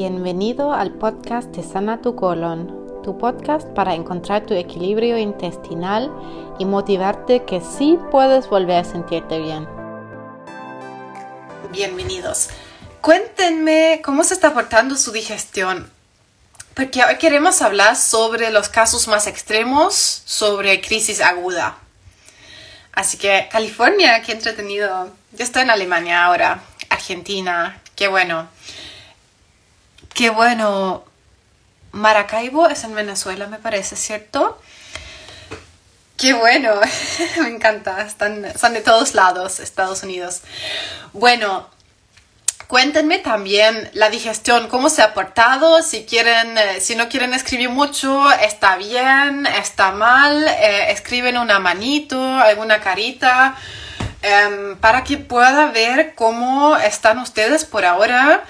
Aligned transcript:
Bienvenido 0.00 0.72
al 0.72 0.92
podcast 0.92 1.48
de 1.48 1.64
Sana 1.64 2.00
tu 2.00 2.14
colon, 2.14 3.02
tu 3.02 3.18
podcast 3.18 3.66
para 3.70 3.94
encontrar 3.94 4.46
tu 4.46 4.54
equilibrio 4.54 5.18
intestinal 5.18 6.08
y 6.60 6.66
motivarte 6.66 7.44
que 7.44 7.60
sí 7.60 7.98
puedes 8.12 8.48
volver 8.48 8.76
a 8.76 8.84
sentirte 8.84 9.40
bien. 9.40 9.66
Bienvenidos. 11.72 12.50
Cuéntenme 13.00 14.00
cómo 14.04 14.22
se 14.22 14.34
está 14.34 14.54
portando 14.54 14.94
su 14.94 15.10
digestión, 15.10 15.90
porque 16.74 17.02
hoy 17.02 17.16
queremos 17.16 17.60
hablar 17.60 17.96
sobre 17.96 18.52
los 18.52 18.68
casos 18.68 19.08
más 19.08 19.26
extremos, 19.26 20.22
sobre 20.24 20.80
crisis 20.80 21.20
aguda. 21.20 21.76
Así 22.92 23.18
que 23.18 23.48
California, 23.50 24.22
qué 24.22 24.30
entretenido. 24.30 25.10
Yo 25.32 25.42
estoy 25.42 25.62
en 25.62 25.70
Alemania 25.70 26.24
ahora, 26.24 26.62
Argentina, 26.88 27.82
qué 27.96 28.06
bueno. 28.06 28.48
Qué 30.18 30.30
bueno. 30.30 31.04
Maracaibo 31.92 32.66
es 32.68 32.82
en 32.82 32.92
Venezuela, 32.92 33.46
me 33.46 33.58
parece, 33.58 33.94
¿cierto? 33.94 34.60
Qué 36.16 36.32
bueno, 36.32 36.72
me 37.40 37.46
encanta. 37.46 38.02
Están, 38.02 38.44
son 38.58 38.72
de 38.72 38.80
todos 38.80 39.14
lados, 39.14 39.60
Estados 39.60 40.02
Unidos. 40.02 40.40
Bueno, 41.12 41.70
cuéntenme 42.66 43.20
también 43.20 43.90
la 43.92 44.10
digestión, 44.10 44.66
cómo 44.66 44.88
se 44.88 45.02
ha 45.02 45.14
portado. 45.14 45.82
Si 45.84 46.04
quieren, 46.04 46.58
eh, 46.58 46.80
si 46.80 46.96
no 46.96 47.08
quieren 47.08 47.32
escribir 47.32 47.68
mucho, 47.68 48.28
está 48.32 48.76
bien, 48.76 49.46
está 49.46 49.92
mal. 49.92 50.48
Eh, 50.48 50.90
escriben 50.90 51.38
una 51.38 51.60
manito, 51.60 52.20
alguna 52.20 52.80
carita, 52.80 53.54
em, 54.22 54.76
para 54.78 55.04
que 55.04 55.18
pueda 55.18 55.66
ver 55.66 56.16
cómo 56.16 56.76
están 56.76 57.18
ustedes 57.18 57.64
por 57.64 57.84
ahora 57.84 58.42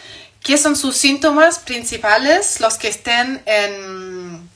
¿Qué 0.49 0.57
son 0.57 0.77
sus 0.77 0.97
síntomas 0.97 1.59
principales? 1.59 2.59
Los 2.61 2.79
que 2.79 2.89
estén 2.89 3.43
en 3.45 4.49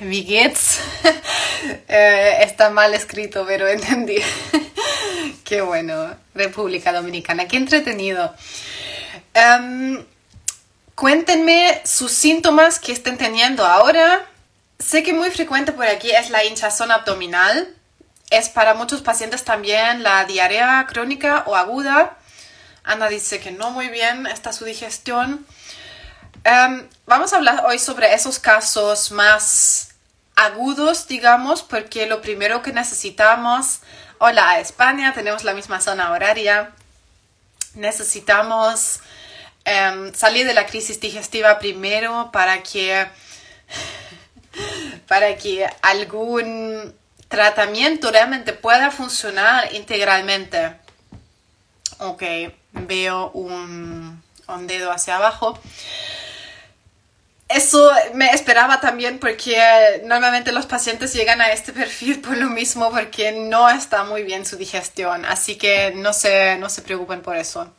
Vigets. 0.00 0.80
eh, 1.88 2.38
está 2.40 2.70
mal 2.70 2.94
escrito, 2.94 3.44
pero 3.46 3.68
entendí. 3.68 4.16
Qué 5.44 5.60
bueno. 5.60 6.16
República 6.34 6.90
Dominicana. 6.90 7.46
Qué 7.46 7.58
entretenido. 7.58 8.34
Em, 9.34 10.02
cuéntenme 10.94 11.82
sus 11.84 12.10
síntomas 12.10 12.78
que 12.78 12.92
estén 12.92 13.18
teniendo 13.18 13.66
ahora. 13.66 14.24
Sé 14.78 15.02
que 15.02 15.12
muy 15.12 15.30
frecuente 15.30 15.72
por 15.72 15.86
aquí 15.86 16.12
es 16.12 16.30
la 16.30 16.46
hinchazón 16.46 16.90
abdominal. 16.90 17.68
Es 18.30 18.48
para 18.48 18.72
muchos 18.72 19.02
pacientes 19.02 19.44
también 19.44 20.02
la 20.02 20.24
diarrea 20.24 20.86
crónica 20.88 21.44
o 21.46 21.56
aguda. 21.56 22.16
Ana 22.84 23.08
dice 23.08 23.40
que 23.40 23.50
no 23.50 23.70
muy 23.70 23.88
bien 23.88 24.26
está 24.26 24.52
su 24.52 24.64
digestión. 24.66 25.44
Em, 26.44 26.86
vamos 27.06 27.32
a 27.32 27.36
hablar 27.36 27.64
hoy 27.66 27.78
sobre 27.78 28.12
esos 28.12 28.38
casos 28.38 29.10
más 29.10 29.94
agudos, 30.36 31.08
digamos, 31.08 31.62
porque 31.62 32.06
lo 32.06 32.20
primero 32.20 32.62
que 32.62 32.72
necesitamos, 32.72 33.80
hola 34.18 34.60
España, 34.60 35.14
tenemos 35.14 35.44
la 35.44 35.54
misma 35.54 35.80
zona 35.80 36.10
horaria, 36.10 36.72
necesitamos 37.74 39.00
em, 39.64 40.12
salir 40.12 40.46
de 40.46 40.52
la 40.52 40.66
crisis 40.66 41.00
digestiva 41.00 41.58
primero 41.58 42.30
para 42.32 42.62
que, 42.62 43.06
para 45.08 45.36
que 45.36 45.66
algún 45.80 46.94
tratamiento 47.28 48.10
realmente 48.10 48.52
pueda 48.52 48.90
funcionar 48.90 49.72
integralmente. 49.72 50.76
Ok, 51.98 52.22
veo 52.74 53.30
un, 53.30 54.22
dedo 54.66 54.92
hacia 54.92 55.16
abajo. 55.16 55.58
Eso 57.48 57.90
me 58.14 58.30
esperaba 58.30 58.80
también 58.80 59.18
porque 59.18 60.02
normalmente 60.04 60.50
los 60.50 60.66
pacientes 60.66 61.12
llegan 61.12 61.40
a 61.40 61.52
este 61.52 61.72
perfil 61.80 62.20
por 62.20 62.36
lo 62.36 62.50
mismo 62.50 62.90
porque 62.90 63.32
no 63.32 63.68
está 63.68 64.04
muy 64.04 64.22
bien 64.22 64.44
su 64.44 64.56
digestión, 64.56 65.24
así 65.24 65.56
que 65.56 65.92
no 65.94 66.12
se, 66.12 66.56
no 66.58 66.68
se 66.68 66.82
preocupen 66.82 67.22
por 67.22 67.36
eso. 67.36 67.72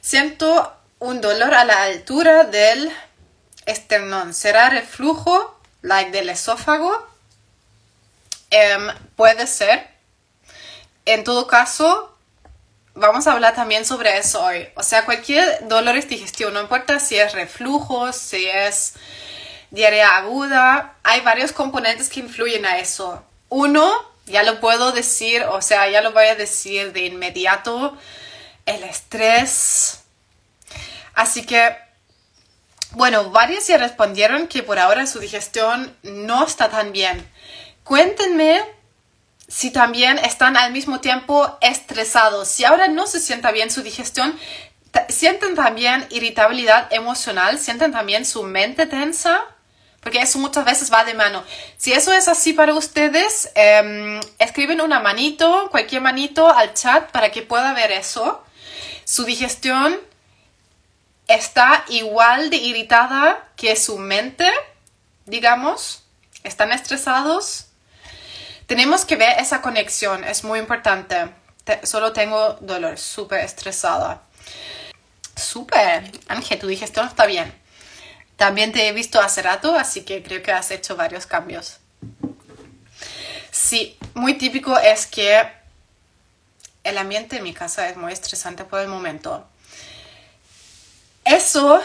Siento 0.00 0.72
un 0.98 1.20
dolor 1.20 1.54
a 1.54 1.64
la 1.64 1.82
altura 1.82 2.44
del 2.44 2.90
esternón. 3.66 4.32
¿Será 4.32 4.70
reflujo, 4.70 5.58
like 5.82 6.10
del 6.10 6.28
esófago? 6.30 7.06
Em, 8.50 8.88
puede 9.16 9.46
ser. 9.46 9.88
En 11.04 11.24
todo 11.24 11.46
caso, 11.46 12.15
vamos 12.96 13.26
a 13.26 13.32
hablar 13.32 13.54
también 13.54 13.84
sobre 13.84 14.18
eso 14.18 14.42
hoy. 14.42 14.68
O 14.74 14.82
sea, 14.82 15.04
cualquier 15.04 15.68
dolor 15.68 15.94
de 15.94 16.02
digestión, 16.02 16.52
no 16.52 16.60
importa 16.60 16.98
si 16.98 17.16
es 17.16 17.32
reflujo, 17.32 18.12
si 18.12 18.46
es 18.46 18.94
diarrea 19.70 20.16
aguda, 20.16 20.96
hay 21.04 21.20
varios 21.20 21.52
componentes 21.52 22.08
que 22.08 22.20
influyen 22.20 22.66
a 22.66 22.78
eso. 22.78 23.22
Uno, 23.48 23.92
ya 24.24 24.42
lo 24.42 24.60
puedo 24.60 24.92
decir, 24.92 25.42
o 25.44 25.62
sea, 25.62 25.88
ya 25.88 26.00
lo 26.00 26.12
voy 26.12 26.24
a 26.24 26.34
decir 26.34 26.92
de 26.92 27.06
inmediato, 27.06 27.96
el 28.64 28.82
estrés. 28.82 30.00
Así 31.14 31.44
que, 31.44 31.76
bueno, 32.92 33.30
varios 33.30 33.66
ya 33.66 33.76
respondieron 33.76 34.48
que 34.48 34.62
por 34.62 34.78
ahora 34.78 35.06
su 35.06 35.20
digestión 35.20 35.94
no 36.02 36.44
está 36.44 36.70
tan 36.70 36.92
bien. 36.92 37.28
Cuéntenme 37.84 38.62
si 39.48 39.70
también 39.70 40.18
están 40.18 40.56
al 40.56 40.72
mismo 40.72 41.00
tiempo 41.00 41.56
estresados, 41.60 42.48
si 42.48 42.64
ahora 42.64 42.88
no 42.88 43.06
se 43.06 43.20
sienta 43.20 43.52
bien 43.52 43.70
su 43.70 43.82
digestión, 43.82 44.38
sienten 45.08 45.54
también 45.54 46.06
irritabilidad 46.10 46.92
emocional, 46.92 47.58
sienten 47.58 47.92
también 47.92 48.24
su 48.24 48.42
mente 48.42 48.86
tensa, 48.86 49.44
porque 50.00 50.20
eso 50.20 50.38
muchas 50.38 50.64
veces 50.64 50.92
va 50.92 51.04
de 51.04 51.14
mano. 51.14 51.44
Si 51.76 51.92
eso 51.92 52.12
es 52.12 52.28
así 52.28 52.52
para 52.52 52.74
ustedes, 52.74 53.50
em, 53.54 54.20
escriben 54.38 54.80
una 54.80 55.00
manito, 55.00 55.68
cualquier 55.70 56.00
manito 56.00 56.48
al 56.48 56.74
chat 56.74 57.10
para 57.10 57.30
que 57.30 57.42
pueda 57.42 57.72
ver 57.72 57.90
eso. 57.90 58.42
Su 59.04 59.24
digestión 59.24 59.98
está 61.26 61.84
igual 61.88 62.50
de 62.50 62.56
irritada 62.56 63.48
que 63.56 63.74
su 63.76 63.98
mente, 63.98 64.48
digamos. 65.24 66.04
Están 66.44 66.70
estresados, 66.70 67.65
tenemos 68.66 69.04
que 69.04 69.16
ver 69.16 69.38
esa 69.38 69.62
conexión, 69.62 70.24
es 70.24 70.44
muy 70.44 70.58
importante. 70.58 71.30
solo 71.82 72.12
tengo 72.12 72.54
dolor, 72.60 72.98
súper 72.98 73.40
estresada. 73.40 74.22
Súper, 75.36 76.10
Ángel, 76.28 76.58
tu 76.58 76.66
digestión 76.66 77.06
está 77.06 77.26
bien. 77.26 77.52
También 78.36 78.72
te 78.72 78.88
he 78.88 78.92
visto 78.92 79.20
hace 79.20 79.42
rato, 79.42 79.74
así 79.74 80.02
que 80.02 80.22
creo 80.22 80.42
que 80.42 80.52
has 80.52 80.70
hecho 80.70 80.96
varios 80.96 81.26
cambios. 81.26 81.78
Sí, 83.50 83.96
muy 84.14 84.34
típico 84.34 84.78
es 84.78 85.06
que 85.06 85.46
el 86.84 86.98
ambiente 86.98 87.36
en 87.36 87.42
mi 87.42 87.52
casa 87.52 87.88
es 87.88 87.96
muy 87.96 88.12
estresante 88.12 88.64
por 88.64 88.80
el 88.80 88.88
momento. 88.88 89.46
Eso 91.24 91.80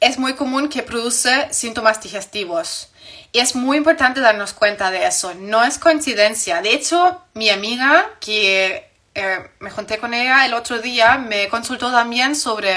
es 0.00 0.18
muy 0.18 0.34
común 0.34 0.68
que 0.68 0.82
produce 0.82 1.52
síntomas 1.52 2.02
digestivos. 2.02 2.88
Y 3.32 3.38
es 3.38 3.54
muy 3.54 3.76
importante 3.76 4.20
darnos 4.20 4.52
cuenta 4.52 4.90
de 4.90 5.06
eso. 5.06 5.34
No 5.34 5.62
es 5.62 5.78
coincidencia. 5.78 6.62
De 6.62 6.72
hecho, 6.72 7.22
mi 7.34 7.48
amiga, 7.50 8.10
que 8.20 8.90
eh, 9.14 9.50
me 9.60 9.70
junté 9.70 9.98
con 9.98 10.14
ella 10.14 10.44
el 10.46 10.54
otro 10.54 10.80
día, 10.80 11.16
me 11.16 11.48
consultó 11.48 11.92
también 11.92 12.34
sobre 12.34 12.74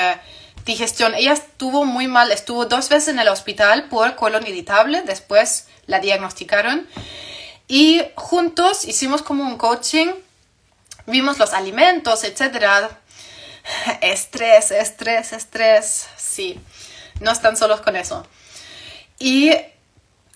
digestión. 0.66 1.16
Ella 1.16 1.34
estuvo 1.34 1.86
muy 1.86 2.08
mal, 2.08 2.32
estuvo 2.32 2.66
dos 2.66 2.90
veces 2.90 3.10
en 3.10 3.20
el 3.20 3.28
hospital 3.28 3.86
por 3.90 4.16
colon 4.16 4.46
irritable, 4.46 5.02
después 5.02 5.68
la 5.88 6.00
diagnosticaron. 6.00 6.88
Y 7.68 8.04
juntos 8.16 8.86
hicimos 8.86 9.22
como 9.22 9.44
un 9.44 9.58
coaching, 9.58 10.12
vimos 11.08 11.40
los 11.40 11.54
alimentos, 11.54 12.24
etc. 12.24 12.92
Estrés, 14.02 14.72
estrés, 14.72 15.34
estrés. 15.34 16.08
Sí, 16.18 16.60
no 17.22 17.32
están 17.32 17.58
solos 17.58 17.82
con 17.82 17.96
eso. 17.96 18.28
Y 19.20 19.52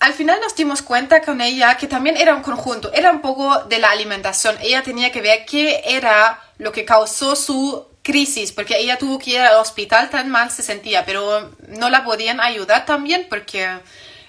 al 0.00 0.14
final 0.14 0.38
nos 0.40 0.54
dimos 0.54 0.82
cuenta 0.82 1.22
con 1.22 1.40
ella 1.40 1.76
que 1.76 1.88
también 1.88 2.16
era 2.16 2.34
un 2.34 2.42
conjunto, 2.42 2.92
era 2.92 3.10
un 3.10 3.20
poco 3.20 3.64
de 3.64 3.78
la 3.78 3.90
alimentación. 3.90 4.56
Ella 4.60 4.82
tenía 4.82 5.10
que 5.10 5.20
ver 5.20 5.44
qué 5.44 5.82
era 5.84 6.40
lo 6.58 6.70
que 6.70 6.84
causó 6.84 7.34
su 7.34 7.86
crisis, 8.02 8.52
porque 8.52 8.78
ella 8.78 8.96
tuvo 8.96 9.18
que 9.18 9.32
ir 9.32 9.40
al 9.40 9.56
hospital, 9.56 10.08
tan 10.08 10.30
mal 10.30 10.50
se 10.50 10.62
sentía, 10.62 11.04
pero 11.04 11.50
no 11.68 11.90
la 11.90 12.04
podían 12.04 12.40
ayudar 12.40 12.86
también 12.86 13.26
porque 13.28 13.68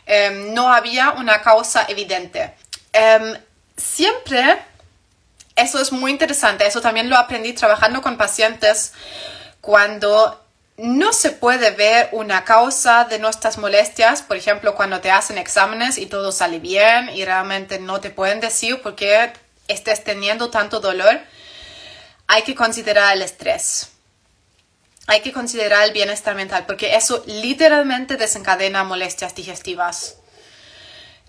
em, 0.06 0.54
no 0.54 0.74
había 0.74 1.12
una 1.12 1.42
causa 1.42 1.86
evidente. 1.88 2.54
Em, 2.92 3.38
siempre, 3.77 4.57
eso 5.56 5.80
es 5.80 5.92
muy 5.92 6.12
interesante, 6.12 6.66
eso 6.66 6.81
también 6.81 7.10
lo 7.10 7.16
aprendí 7.16 7.54
trabajando 7.54 8.01
con 8.01 8.18
pacientes 8.18 8.94
cuando 9.62 10.44
no 10.81 11.12
se 11.12 11.31
puede 11.31 11.72
ver 11.72 12.08
una 12.14 12.46
causa 12.46 13.04
de 13.04 13.20
nuestras 13.20 13.58
molestias, 13.58 14.22
por 14.22 14.38
ejemplo, 14.38 14.76
cuando 14.76 15.02
te 15.02 15.12
hacen 15.12 15.38
exámenes 15.38 15.98
y 15.98 16.06
todo 16.06 16.31
sale 16.31 16.60
bien 16.60 17.10
y 17.10 17.26
realmente 17.26 17.80
no 17.80 18.00
te 18.00 18.12
pueden 18.12 18.40
decir 18.40 18.81
por 18.81 18.96
qué 18.96 19.34
estés 19.68 20.06
teniendo 20.06 20.50
tanto 20.50 20.80
dolor, 20.80 21.20
hay 22.28 22.44
que 22.44 22.56
considerar 22.56 23.16
el 23.16 23.24
estrés. 23.24 23.90
hay 25.08 25.22
que 25.22 25.34
considerar 25.34 25.86
el 25.86 25.92
bienestar 25.92 26.36
mental 26.36 26.66
porque 26.68 26.96
eso 26.96 27.24
literalmente 27.26 28.16
desencadena 28.16 28.84
molestias 28.84 29.34
digestivas. 29.34 30.18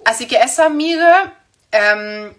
Así 0.05 0.26
que 0.26 0.37
esa 0.37 0.67
amiga 0.67 1.38
em, 1.73 2.35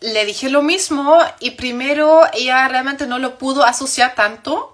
le 0.00 0.24
dije 0.26 0.50
lo 0.50 0.62
mismo 0.62 1.18
y 1.40 1.52
primero 1.52 2.22
ella 2.32 2.68
realmente 2.68 3.06
no 3.06 3.18
lo 3.18 3.38
pudo 3.38 3.64
asociar 3.64 4.14
tanto, 4.14 4.73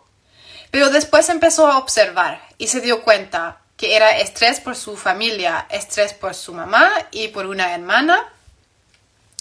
pero 0.71 0.91
después 0.91 1.29
empezó 1.29 1.67
a 1.67 1.79
observar 1.79 2.41
y 2.59 2.69
se 2.69 2.81
dio 2.81 3.03
cuenta 3.03 3.59
que 3.77 3.97
era 3.97 4.19
estrés 4.19 4.61
por 4.61 4.77
su 4.77 4.97
familia, 4.97 5.67
estrés 5.71 6.13
por 6.13 6.35
su 6.35 6.53
mamá 6.53 6.91
y 7.11 7.29
por 7.29 7.47
una 7.47 7.75
hermana. 7.75 8.29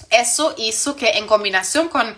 Eso 0.10 0.56
hizo 0.58 0.96
que 0.96 1.12
en 1.18 1.28
combinación 1.28 1.90
con 1.90 2.16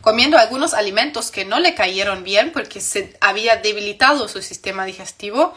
comiendo 0.00 0.38
algunos 0.38 0.74
alimentos 0.74 1.30
que 1.30 1.44
no 1.44 1.60
le 1.60 1.74
cayeron 1.74 2.24
bien 2.24 2.52
porque 2.52 2.80
se 2.80 3.16
había 3.20 3.56
debilitado 3.56 4.28
su 4.28 4.42
sistema 4.42 4.84
digestivo, 4.84 5.54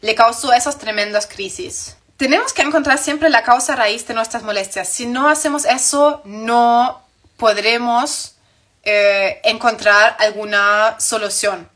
le 0.00 0.14
causó 0.14 0.52
esas 0.52 0.78
tremendas 0.78 1.26
crisis. 1.26 1.96
Tenemos 2.16 2.52
que 2.52 2.62
encontrar 2.62 2.98
siempre 2.98 3.28
la 3.28 3.42
causa 3.42 3.76
raíz 3.76 4.06
de 4.06 4.14
nuestras 4.14 4.42
molestias. 4.42 4.88
Si 4.88 5.06
no 5.06 5.28
hacemos 5.28 5.64
eso, 5.64 6.22
no 6.24 7.02
podremos 7.36 8.36
eh, 8.84 9.40
encontrar 9.44 10.16
alguna 10.18 10.96
solución. 10.98 11.68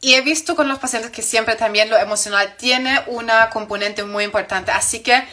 Y 0.00 0.14
he 0.14 0.20
visto 0.20 0.54
con 0.56 0.68
los 0.68 0.78
pacientes 0.78 1.10
que 1.10 1.22
siempre 1.22 1.56
también 1.56 1.90
lo 1.90 1.96
emocional 1.96 2.56
tiene 2.56 3.02
una 3.06 3.50
componente 3.50 4.04
muy 4.04 4.24
importante. 4.24 4.70
Así 4.70 5.00
que 5.00 5.26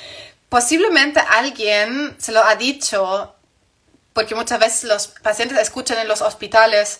posiblemente 0.50 1.20
alguien 1.20 2.16
se 2.20 2.32
lo 2.32 2.44
ha 2.44 2.56
dicho 2.56 3.36
porque 4.14 4.36
muchas 4.36 4.60
veces 4.60 4.84
los 4.86 5.08
pacientes 5.08 5.58
escuchan 5.58 5.98
en 5.98 6.08
los 6.08 6.22
hospitales, 6.22 7.00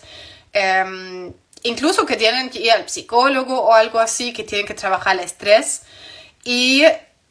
em, 0.52 1.32
incluso 1.62 2.04
que 2.04 2.16
tienen 2.16 2.50
que 2.50 2.60
ir 2.60 2.72
al 2.72 2.88
psicólogo 2.88 3.60
o 3.60 3.72
algo 3.72 4.00
así, 4.00 4.32
que 4.32 4.42
tienen 4.42 4.66
que 4.66 4.74
trabajar 4.74 5.16
el 5.16 5.24
estrés. 5.24 5.82
Y 6.42 6.84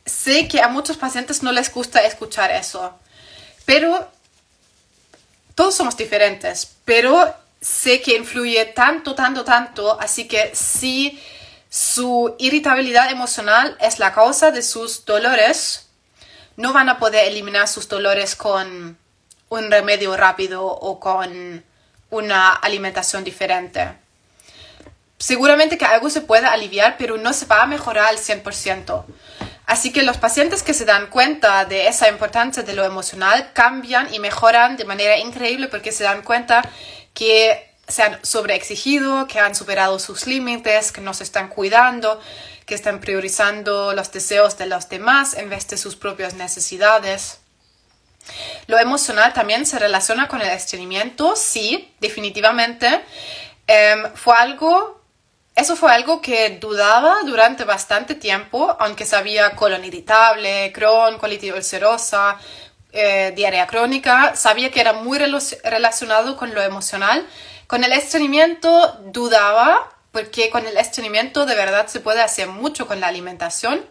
sé 0.06 0.48
que 0.48 0.62
a 0.62 0.70
muchos 0.70 0.98
pacientes 0.98 1.44
no 1.44 1.52
les 1.52 1.72
gusta 1.72 2.00
escuchar 2.06 2.52
eso, 2.52 2.98
pero 3.66 4.10
todos 5.56 5.76
somos 5.76 5.96
diferentes, 5.98 6.76
pero 6.86 7.34
sé 7.64 8.02
que 8.02 8.18
influye 8.18 8.66
tanto, 8.66 9.16
tanto, 9.16 9.46
tanto, 9.46 10.00
así 10.00 10.28
que 10.28 10.52
si 10.54 11.20
su 11.70 12.36
irritabilidad 12.38 13.10
emocional 13.10 13.78
es 13.80 14.00
la 14.00 14.14
causa 14.14 14.52
de 14.52 14.62
sus 14.62 15.06
dolores, 15.06 15.88
no 16.58 16.74
van 16.74 16.90
a 16.90 17.00
poder 17.00 17.26
eliminar 17.26 17.68
sus 17.68 17.88
dolores 17.88 18.36
con 18.36 18.98
un 19.50 19.72
remedio 19.72 20.16
rápido 20.18 20.66
o 20.66 21.00
con 21.00 21.64
una 22.10 22.52
alimentación 22.52 23.24
diferente. 23.24 23.94
Seguramente 25.18 25.78
que 25.78 25.86
algo 25.86 26.10
se 26.10 26.22
puede 26.22 26.48
aliviar, 26.48 26.98
pero 26.98 27.18
no 27.18 27.32
se 27.32 27.46
va 27.46 27.62
a 27.62 27.66
mejorar 27.66 28.08
al 28.08 28.18
100%. 28.18 29.06
Así 29.66 29.94
que 29.94 30.04
los 30.04 30.18
pacientes 30.18 30.62
que 30.64 30.74
se 30.74 30.84
dan 30.84 31.08
cuenta 31.08 31.64
de 31.64 31.88
esa 31.88 32.10
importancia 32.10 32.64
de 32.64 32.74
lo 32.74 32.84
emocional 32.84 33.52
cambian 33.54 34.14
y 34.14 34.20
mejoran 34.20 34.76
de 34.76 34.84
manera 34.84 35.18
increíble 35.18 35.70
porque 35.70 35.94
se 35.94 36.04
dan 36.04 36.24
cuenta 36.24 36.62
que 37.14 37.74
se 37.88 38.04
han 38.04 38.26
sobreexigido, 38.26 39.28
que 39.28 39.40
han 39.40 39.56
superado 39.56 40.00
sus 40.00 40.26
límites, 40.26 40.92
que 40.92 41.02
no 41.02 41.14
se 41.14 41.24
están 41.24 41.50
cuidando, 41.50 42.20
que 42.66 42.76
están 42.76 43.00
priorizando 43.00 43.94
los 43.94 44.12
deseos 44.12 44.58
de 44.58 44.68
los 44.68 44.90
demás 44.90 45.36
en 45.36 45.50
vez 45.50 45.68
de 45.68 45.78
sus 45.78 45.96
propias 45.96 46.34
necesidades. 46.34 47.40
Lo 48.68 48.80
emocional 48.80 49.34
también 49.34 49.66
se 49.66 49.80
relaciona 49.80 50.28
con 50.28 50.42
el 50.42 50.50
estreñimiento, 50.50 51.36
sí, 51.36 51.94
definitivamente. 52.00 53.04
Em, 53.68 54.14
fue 54.16 54.36
algo, 54.38 55.02
eso 55.56 55.76
fue 55.76 55.92
algo 55.92 56.22
que 56.22 56.58
dudaba 56.62 57.18
durante 57.26 57.66
bastante 57.66 58.16
tiempo, 58.16 58.76
aunque 58.80 59.06
sabía 59.06 59.56
colon 59.56 59.84
irritable, 59.84 60.72
Crohn, 60.74 61.18
colitis 61.18 61.54
ulcerosa, 61.54 62.38
eh, 62.94 63.34
diarrea 63.36 63.66
crónica, 63.66 64.36
sabía 64.36 64.70
que 64.70 64.80
era 64.80 64.94
muy 64.94 65.18
relacionado 65.18 66.38
con 66.38 66.54
lo 66.54 66.62
emocional. 66.62 67.28
Con 67.66 67.84
el 67.84 67.92
estreñimiento 67.92 69.00
dudaba, 69.06 69.92
porque 70.12 70.52
con 70.52 70.68
el 70.68 70.78
estreñimiento 70.78 71.48
de 71.48 71.56
verdad 71.56 71.88
se 71.88 72.00
puede 72.00 72.22
hacer 72.22 72.48
mucho 72.48 72.86
con 72.86 73.00
la 73.00 73.08
alimentación. 73.08 73.84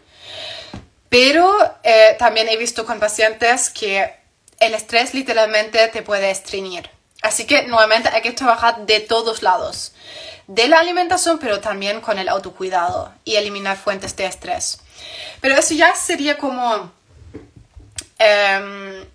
Pero 1.09 1.53
eh, 1.83 2.15
también 2.17 2.47
he 2.47 2.55
visto 2.55 2.85
con 2.85 2.99
pacientes 2.99 3.69
que 3.69 4.15
el 4.59 4.73
estrés 4.73 5.13
literalmente 5.13 5.85
te 5.89 6.01
puede 6.01 6.31
estreñir. 6.31 6.89
Así 7.21 7.45
que 7.45 7.63
nuevamente 7.63 8.09
hay 8.09 8.21
que 8.21 8.31
trabajar 8.31 8.85
de 8.85 9.01
todos 9.01 9.43
lados. 9.43 9.93
De 10.47 10.67
la 10.69 10.79
alimentación, 10.79 11.39
pero 11.39 11.59
también 11.59 11.99
con 11.99 12.19
el 12.19 12.29
autocuidado 12.29 13.13
y 13.25 13.35
eliminar 13.35 13.75
fuentes 13.77 14.15
de 14.15 14.25
estrés. 14.25 14.79
Pero 15.41 15.55
eso 15.55 15.73
ya 15.73 15.93
sería 15.93 16.37
como 16.37 16.91
em, 18.23 19.05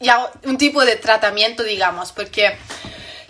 ya 0.00 0.30
un 0.44 0.58
tipo 0.58 0.84
de 0.84 0.96
tratamiento, 0.96 1.62
digamos, 1.62 2.12
porque 2.12 2.56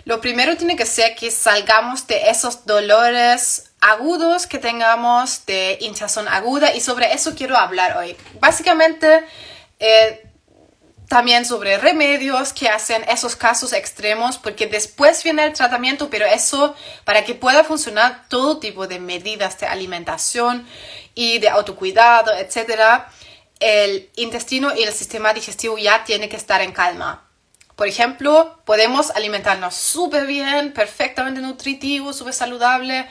lo 0.05 0.21
primero 0.21 0.55
tiene 0.55 0.75
que 0.75 0.85
ser 0.85 1.15
que 1.15 1.31
salgamos 1.31 2.07
de 2.07 2.29
esos 2.29 2.65
dolores 2.65 3.71
agudos 3.79 4.47
que 4.47 4.57
tengamos, 4.57 5.45
de 5.45 5.77
hinchazón 5.81 6.27
aguda, 6.27 6.73
y 6.73 6.81
sobre 6.81 7.13
eso 7.13 7.35
quiero 7.35 7.57
hablar 7.57 7.97
hoy. 7.97 8.15
Básicamente, 8.39 9.23
eh, 9.79 10.23
también 11.07 11.45
sobre 11.45 11.77
remedios 11.77 12.51
que 12.51 12.67
hacen 12.67 13.03
esos 13.09 13.35
casos 13.35 13.71
extremos, 13.71 14.37
porque 14.37 14.67
después 14.67 15.23
viene 15.23 15.45
el 15.45 15.53
tratamiento, 15.53 16.09
pero 16.09 16.25
eso 16.25 16.75
para 17.05 17.23
que 17.23 17.33
pueda 17.33 17.63
funcionar 17.63 18.25
todo 18.27 18.59
tipo 18.59 18.87
de 18.87 18.99
medidas 18.99 19.57
de 19.59 19.67
alimentación 19.67 20.67
y 21.15 21.39
de 21.39 21.49
autocuidado, 21.49 22.33
etcétera, 22.33 23.09
el 23.59 24.09
intestino 24.15 24.75
y 24.75 24.83
el 24.83 24.93
sistema 24.93 25.33
digestivo 25.33 25.77
ya 25.77 26.03
tiene 26.03 26.29
que 26.29 26.35
estar 26.35 26.61
en 26.61 26.71
calma. 26.71 27.23
Por 27.75 27.87
ejemplo, 27.87 28.59
podemos 28.65 29.11
alimentarnos 29.11 29.75
súper 29.75 30.25
bien, 30.25 30.73
perfectamente 30.73 31.41
nutritivo, 31.41 32.11
súper 32.11 32.33
saludable, 32.33 33.07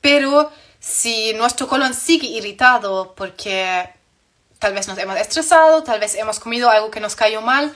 pero 0.00 0.52
si 0.78 1.32
nuestro 1.34 1.66
colon 1.66 1.94
sigue 1.94 2.28
irritado 2.28 3.14
porque 3.16 3.88
tal 4.58 4.74
vez 4.74 4.86
nos 4.86 4.98
hemos 4.98 5.16
estresado, 5.16 5.82
tal 5.82 5.98
vez 5.98 6.14
hemos 6.14 6.38
comido 6.38 6.70
algo 6.70 6.90
que 6.90 7.00
nos 7.00 7.16
cayó 7.16 7.40
mal. 7.40 7.74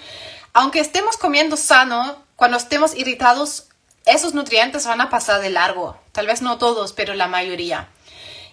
Aunque 0.53 0.81
estemos 0.81 1.17
comiendo 1.17 1.57
sano, 1.57 2.25
cuando 2.37 2.57
estemos 2.57 2.95
irritados, 2.95 3.67
esos 4.05 4.35
nutrientes 4.35 4.87
van 4.87 5.01
a 5.01 5.11
pasar 5.11 5.41
de 5.41 5.51
largo. 5.51 5.99
Tal 6.13 6.29
vez 6.29 6.41
no 6.41 6.59
todos, 6.59 6.93
pero 6.93 7.15
la 7.15 7.27
mayoría. 7.27 7.89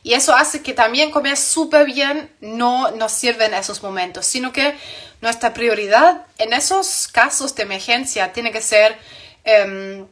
Y 0.04 0.14
eso 0.14 0.36
hace 0.36 0.62
que 0.62 0.74
también 0.74 1.12
comer 1.12 1.38
súper 1.38 1.86
bien 1.86 2.30
no 2.42 2.92
nos 2.92 3.14
sirva 3.14 3.46
en 3.46 3.54
esos 3.54 3.82
momentos, 3.82 4.26
sino 4.26 4.52
que 4.52 4.76
nuestra 5.22 5.54
prioridad 5.54 6.26
en 6.38 6.52
esos 6.52 7.08
casos 7.08 7.56
de 7.56 7.64
emergencia 7.64 8.34
tiene 8.34 8.52
que 8.52 8.62
ser, 8.62 8.98
em, 9.46 10.06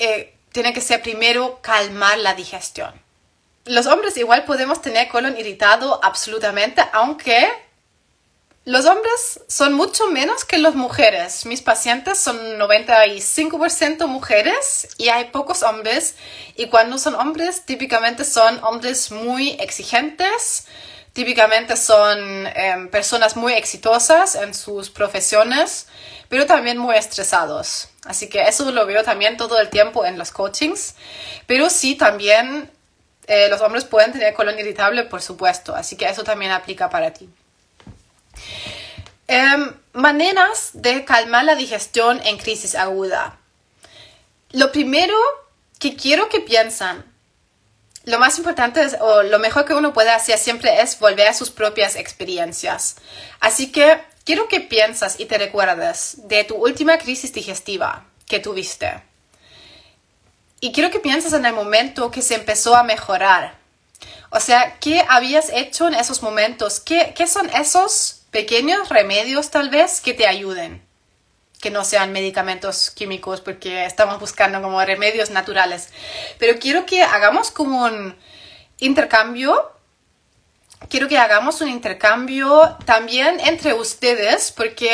eh, 0.00 0.34
tiene 0.50 0.72
que 0.72 0.80
ser 0.80 1.00
primero 1.02 1.60
calmar 1.62 2.18
la 2.18 2.34
digestión. 2.34 2.92
Los 3.64 3.86
hombres 3.86 4.16
igual 4.16 4.44
podemos 4.44 4.82
tener 4.82 5.08
colon 5.08 5.38
irritado 5.38 6.00
absolutamente, 6.02 6.82
aunque 6.92 7.48
los 8.66 8.86
hombres 8.86 9.40
son 9.46 9.74
mucho 9.74 10.06
menos 10.06 10.46
que 10.46 10.56
las 10.56 10.74
mujeres. 10.74 11.44
Mis 11.44 11.60
pacientes 11.60 12.18
son 12.18 12.38
95% 12.58 14.06
mujeres 14.06 14.88
y 14.96 15.08
hay 15.10 15.26
pocos 15.26 15.62
hombres. 15.62 16.14
Y 16.56 16.68
cuando 16.68 16.96
son 16.96 17.14
hombres, 17.14 17.66
típicamente 17.66 18.24
son 18.24 18.64
hombres 18.64 19.10
muy 19.10 19.50
exigentes, 19.60 20.66
típicamente 21.12 21.76
son 21.76 22.46
em, 22.54 22.88
personas 22.88 23.36
muy 23.36 23.52
exitosas 23.52 24.34
en 24.34 24.54
sus 24.54 24.88
profesiones, 24.88 25.86
pero 26.30 26.46
también 26.46 26.78
muy 26.78 26.96
estresados. 26.96 27.90
Así 28.06 28.30
que 28.30 28.44
eso 28.44 28.70
lo 28.72 28.86
veo 28.86 29.04
también 29.04 29.36
todo 29.36 29.60
el 29.60 29.68
tiempo 29.68 30.06
en 30.06 30.18
los 30.18 30.30
coachings. 30.30 30.94
Pero 31.46 31.68
sí, 31.68 31.96
también 31.96 32.70
eh, 33.26 33.48
los 33.50 33.60
hombres 33.60 33.84
pueden 33.84 34.12
tener 34.12 34.32
colon 34.32 34.58
irritable, 34.58 35.04
por 35.04 35.20
supuesto, 35.20 35.74
así 35.74 35.96
que 35.96 36.08
eso 36.08 36.24
también 36.24 36.50
aplica 36.50 36.88
para 36.88 37.12
ti. 37.12 37.28
Em, 39.26 39.72
maneras 39.92 40.70
de 40.74 41.04
calmar 41.04 41.44
la 41.44 41.54
digestión 41.54 42.20
en 42.24 42.36
crisis 42.36 42.74
aguda. 42.74 43.38
Lo 44.50 44.70
primero 44.70 45.14
que 45.78 45.96
quiero 45.96 46.28
que 46.28 46.40
piensen, 46.40 47.04
lo 48.04 48.18
más 48.18 48.36
importante 48.38 48.82
es, 48.82 48.96
o 49.00 49.22
lo 49.22 49.38
mejor 49.38 49.64
que 49.64 49.74
uno 49.74 49.94
puede 49.94 50.10
hacer 50.10 50.38
siempre 50.38 50.82
es 50.82 50.98
volver 50.98 51.28
a 51.28 51.34
sus 51.34 51.50
propias 51.50 51.96
experiencias. 51.96 52.96
Así 53.40 53.72
que 53.72 53.98
quiero 54.24 54.46
que 54.48 54.60
pienses 54.60 55.18
y 55.18 55.24
te 55.24 55.38
recuerdes 55.38 56.28
de 56.28 56.44
tu 56.44 56.56
última 56.56 56.98
crisis 56.98 57.32
digestiva 57.32 58.04
que 58.26 58.40
tuviste. 58.40 59.02
Y 60.60 60.72
quiero 60.72 60.90
que 60.90 61.00
pienses 61.00 61.32
en 61.32 61.46
el 61.46 61.52
momento 61.52 62.10
que 62.10 62.22
se 62.22 62.34
empezó 62.34 62.76
a 62.76 62.84
mejorar. 62.84 63.56
O 64.30 64.40
sea, 64.40 64.78
¿qué 64.80 65.04
habías 65.08 65.50
hecho 65.50 65.88
en 65.88 65.94
esos 65.94 66.22
momentos? 66.22 66.80
¿Qué, 66.80 67.14
son 67.26 67.48
esos 67.50 68.13
pequeños 68.34 68.88
remedios 68.88 69.50
tal 69.50 69.70
vez 69.70 70.00
que 70.00 70.12
te 70.12 70.26
ayuden? 70.26 70.82
que 71.62 71.70
no 71.70 71.82
sean 71.82 72.12
medicamentos 72.12 72.90
químicos 72.90 73.40
porque 73.40 73.86
estamos 73.86 74.20
buscando 74.20 74.60
como 74.60 74.84
remedios 74.84 75.30
naturales. 75.30 75.88
Pero 76.38 76.58
quiero 76.58 76.84
que 76.84 77.02
hagamos 77.02 77.50
como 77.50 77.84
un 77.84 78.14
intercambio. 78.80 79.72
Quiero 80.90 81.08
que 81.08 81.16
hagamos 81.16 81.62
un 81.62 81.68
intercambio 81.68 82.76
también 82.84 83.40
entre 83.40 83.72
ustedes 83.72 84.52
porque 84.52 84.90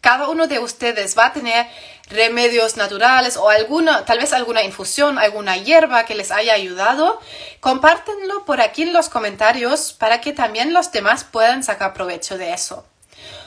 cada 0.00 0.30
uno 0.30 0.46
de 0.46 0.60
ustedes 0.60 1.18
va 1.18 1.26
a 1.26 1.32
tener 1.34 1.66
remedios 2.08 2.76
naturales 2.76 3.36
o 3.36 3.48
alguna, 3.48 4.04
tal 4.04 4.18
vez 4.18 4.32
alguna 4.32 4.62
infusión, 4.62 5.18
alguna 5.18 5.56
hierba 5.56 6.04
que 6.04 6.14
les 6.14 6.30
haya 6.30 6.54
ayudado, 6.54 7.20
compártenlo 7.60 8.44
por 8.44 8.60
aquí 8.60 8.82
en 8.82 8.92
los 8.92 9.08
comentarios 9.08 9.92
para 9.92 10.20
que 10.20 10.32
también 10.32 10.72
los 10.72 10.92
demás 10.92 11.24
puedan 11.24 11.62
sacar 11.62 11.94
provecho 11.94 12.36
de 12.36 12.52
eso. 12.52 12.84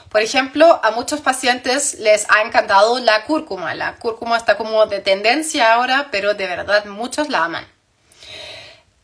Por 0.08 0.22
ejemplo, 0.22 0.80
a 0.82 0.90
muchos 0.90 1.20
pacientes 1.20 1.98
les 1.98 2.26
ha 2.30 2.40
encantado 2.42 2.98
la 2.98 3.24
cúrcuma. 3.24 3.74
La 3.74 3.96
cúrcuma 3.96 4.38
está 4.38 4.56
como 4.56 4.86
de 4.86 5.00
tendencia 5.00 5.74
ahora, 5.74 6.08
pero 6.10 6.34
de 6.34 6.46
verdad 6.46 6.86
muchos 6.86 7.28
la 7.28 7.44
aman. 7.44 7.68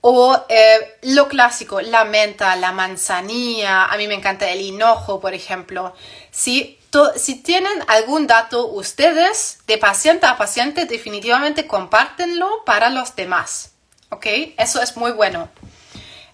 O 0.00 0.38
eh, 0.48 0.98
lo 1.02 1.28
clásico, 1.28 1.80
la 1.80 2.04
menta, 2.04 2.56
la 2.56 2.72
manzanilla, 2.72 3.84
a 3.84 3.96
mí 3.96 4.06
me 4.08 4.14
encanta 4.14 4.48
el 4.50 4.60
hinojo, 4.60 5.20
por 5.20 5.34
ejemplo. 5.34 5.94
Si 6.30 6.78
si 7.16 7.36
tienen 7.36 7.72
algún 7.88 8.26
dato 8.26 8.66
ustedes 8.66 9.58
de 9.66 9.78
paciente 9.78 10.26
a 10.26 10.36
paciente, 10.36 10.86
definitivamente 10.86 11.66
compártenlo 11.66 12.64
para 12.64 12.90
los 12.90 13.16
demás. 13.16 13.72
¿Ok? 14.10 14.26
Eso 14.56 14.80
es 14.80 14.96
muy 14.96 15.12
bueno 15.12 15.48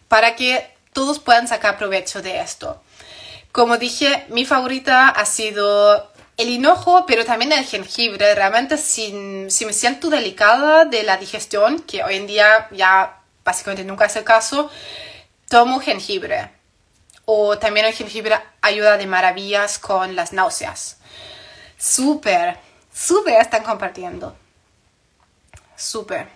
para 0.09 0.35
que 0.35 0.69
todos 0.93 1.21
puedan 1.21 1.47
sacar 1.47 1.79
provecho 1.79 2.21
de 2.21 2.41
esto. 2.41 2.83
Como 3.53 3.77
dije, 3.77 4.27
mi 4.29 4.45
favorita 4.45 5.09
ha 5.09 5.25
sido 5.25 6.11
el 6.37 6.49
hinojo, 6.49 7.05
pero 7.07 7.25
también 7.25 7.53
el 7.53 7.65
jengibre. 7.65 8.35
Realmente, 8.35 8.77
si, 8.77 9.47
si 9.49 9.67
me 9.67 9.73
siento 9.73 10.11
delicada 10.11 10.85
de 10.85 11.05
la 11.05 11.17
digestión, 11.17 11.79
que 11.81 12.03
hoy 12.03 12.17
en 12.17 12.27
día 12.27 12.69
ya 12.73 13.21
básicamente 13.45 13.85
nunca 13.85 14.07
es 14.07 14.17
el 14.17 14.25
caso, 14.25 14.69
tomo 15.49 15.81
jengibre 15.81 16.60
o 17.33 17.57
también 17.59 17.87
el 17.87 17.93
jengibre 17.93 18.37
ayuda 18.61 18.97
de 18.97 19.07
maravillas 19.07 19.79
con 19.79 20.17
las 20.17 20.33
náuseas. 20.33 20.97
Súper, 21.79 22.57
súper 22.93 23.41
están 23.41 23.63
compartiendo. 23.63 24.35
Súper. 25.77 26.27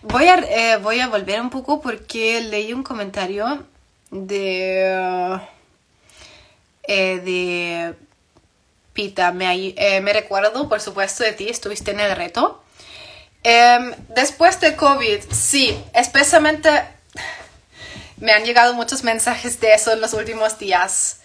Voy 0.00 0.28
a, 0.28 0.36
eh, 0.38 0.78
voy 0.78 1.00
a 1.00 1.08
volver 1.08 1.38
un 1.38 1.50
poco 1.50 1.82
porque 1.82 2.40
leí 2.40 2.72
un 2.72 2.82
comentario 2.82 3.66
de, 4.10 5.38
eh, 6.84 7.20
de 7.22 7.94
Pita. 8.94 9.32
Me, 9.32 9.74
eh, 9.76 10.00
me, 10.00 10.14
recuerdo, 10.14 10.66
por 10.66 10.80
supuesto, 10.80 11.24
de 11.24 11.34
ti, 11.34 11.50
estuviste 11.50 11.90
en 11.90 12.00
el 12.00 12.16
reto. 12.16 12.64
Em, 13.42 13.94
después 14.08 14.58
de 14.60 14.76
COVID, 14.76 15.20
sí, 15.30 15.76
especialmente 15.92 16.70
me 18.22 18.30
han 18.30 18.44
llegado 18.44 18.72
muchos 18.74 19.02
mensajes 19.02 19.58
de 19.58 19.74
eso 19.74 19.92
en 19.92 20.00
los 20.00 20.12
últimos 20.12 20.56
días. 20.56 21.18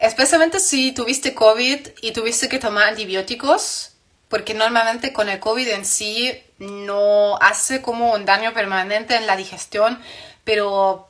Especialmente 0.00 0.58
si 0.58 0.90
tuviste 0.90 1.32
COVID 1.32 1.78
y 2.02 2.10
tuviste 2.10 2.48
que 2.48 2.58
tomar 2.58 2.88
antibióticos, 2.88 3.92
porque 4.28 4.52
normalmente 4.52 5.12
con 5.12 5.28
el 5.28 5.38
COVID 5.38 5.68
en 5.68 5.84
sí 5.84 6.42
no 6.58 7.36
hace 7.40 7.80
como 7.82 8.14
un 8.14 8.24
daño 8.24 8.52
permanente 8.52 9.14
en 9.14 9.28
la 9.28 9.36
digestión, 9.36 10.02
pero 10.42 11.08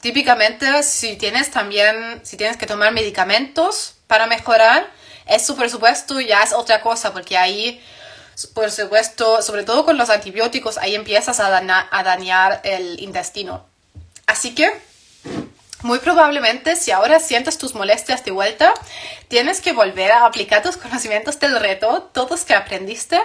típicamente 0.00 0.84
si 0.84 1.16
tienes 1.16 1.50
también, 1.50 2.20
si 2.22 2.36
tienes 2.36 2.56
que 2.56 2.66
tomar 2.66 2.92
medicamentos 2.92 3.96
para 4.06 4.28
mejorar, 4.28 4.88
eso 5.26 5.56
por 5.56 5.68
supuesto 5.68 6.20
ya 6.20 6.44
es 6.44 6.52
otra 6.52 6.80
cosa, 6.80 7.12
porque 7.12 7.36
ahí, 7.36 7.82
por 8.54 8.70
supuesto, 8.70 9.42
sobre 9.42 9.64
todo 9.64 9.84
con 9.84 9.98
los 9.98 10.10
antibióticos, 10.10 10.78
ahí 10.78 10.94
empiezas 10.94 11.40
a, 11.40 11.56
a 11.56 12.02
dañar 12.04 12.60
el 12.62 13.00
intestino. 13.00 13.71
Así 14.26 14.54
que, 14.54 14.70
muy 15.82 15.98
probablemente, 15.98 16.76
si 16.76 16.90
ahora 16.90 17.18
sientes 17.18 17.58
tus 17.58 17.74
molestias 17.74 18.24
de 18.24 18.30
vuelta, 18.30 18.72
tienes 19.28 19.60
que 19.60 19.72
volver 19.72 20.12
a 20.12 20.26
aplicar 20.26 20.62
tus 20.62 20.76
conocimientos 20.76 21.40
del 21.40 21.58
reto, 21.58 22.10
todos 22.12 22.44
que 22.44 22.54
aprendiste, 22.54 23.20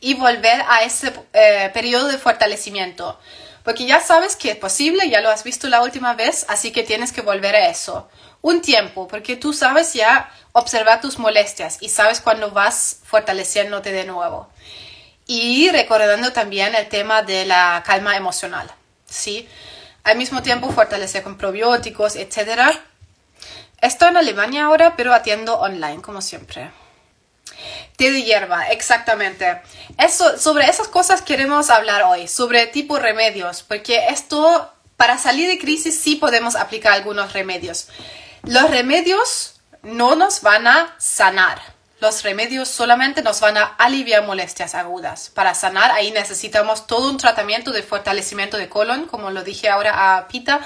y 0.00 0.14
volver 0.14 0.62
a 0.68 0.82
ese 0.82 1.12
eh, 1.32 1.70
periodo 1.74 2.08
de 2.08 2.18
fortalecimiento. 2.18 3.18
Porque 3.64 3.84
ya 3.84 3.98
sabes 3.98 4.36
que 4.36 4.52
es 4.52 4.56
posible, 4.56 5.10
ya 5.10 5.20
lo 5.20 5.28
has 5.28 5.42
visto 5.42 5.66
la 5.66 5.82
última 5.82 6.14
vez, 6.14 6.46
así 6.48 6.70
que 6.70 6.84
tienes 6.84 7.10
que 7.10 7.22
volver 7.22 7.56
a 7.56 7.68
eso. 7.68 8.08
Un 8.40 8.62
tiempo, 8.62 9.08
porque 9.08 9.34
tú 9.34 9.52
sabes 9.52 9.92
ya 9.92 10.30
observar 10.52 11.00
tus 11.00 11.18
molestias 11.18 11.78
y 11.80 11.88
sabes 11.88 12.20
cuándo 12.20 12.52
vas 12.52 13.00
fortaleciéndote 13.02 13.90
de 13.90 14.04
nuevo. 14.04 14.48
Y 15.26 15.68
recordando 15.70 16.32
también 16.32 16.76
el 16.76 16.88
tema 16.88 17.22
de 17.22 17.44
la 17.44 17.82
calma 17.84 18.16
emocional, 18.16 18.70
¿sí? 19.04 19.48
Al 20.06 20.16
mismo 20.16 20.40
tiempo 20.40 20.70
fortalecer 20.70 21.24
con 21.24 21.36
probióticos, 21.36 22.14
etc. 22.14 22.78
Estoy 23.80 24.08
en 24.08 24.16
Alemania 24.16 24.66
ahora, 24.66 24.94
pero 24.96 25.12
atiendo 25.12 25.58
online, 25.58 26.00
como 26.00 26.22
siempre. 26.22 26.70
Té 27.96 28.12
de 28.12 28.22
hierba, 28.22 28.68
exactamente. 28.68 29.60
Eso, 29.98 30.38
sobre 30.38 30.68
esas 30.68 30.86
cosas 30.86 31.22
queremos 31.22 31.70
hablar 31.70 32.04
hoy, 32.04 32.28
sobre 32.28 32.68
tipo 32.68 32.98
remedios, 33.00 33.64
porque 33.64 34.06
esto, 34.08 34.72
para 34.96 35.18
salir 35.18 35.48
de 35.48 35.58
crisis 35.58 35.98
sí 35.98 36.14
podemos 36.14 36.54
aplicar 36.54 36.92
algunos 36.92 37.32
remedios. 37.32 37.88
Los 38.44 38.70
remedios 38.70 39.60
no 39.82 40.14
nos 40.14 40.40
van 40.40 40.68
a 40.68 40.94
sanar 40.98 41.60
los 41.98 42.22
remedios 42.22 42.68
solamente 42.68 43.22
nos 43.22 43.40
van 43.40 43.56
a 43.56 43.64
aliviar 43.64 44.24
molestias 44.26 44.74
agudas. 44.74 45.30
Para 45.30 45.54
sanar, 45.54 45.90
ahí 45.92 46.10
necesitamos 46.10 46.86
todo 46.86 47.10
un 47.10 47.16
tratamiento 47.16 47.72
de 47.72 47.82
fortalecimiento 47.82 48.58
de 48.58 48.68
colon, 48.68 49.06
como 49.06 49.30
lo 49.30 49.42
dije 49.42 49.68
ahora 49.70 50.16
a 50.16 50.28
Pita, 50.28 50.60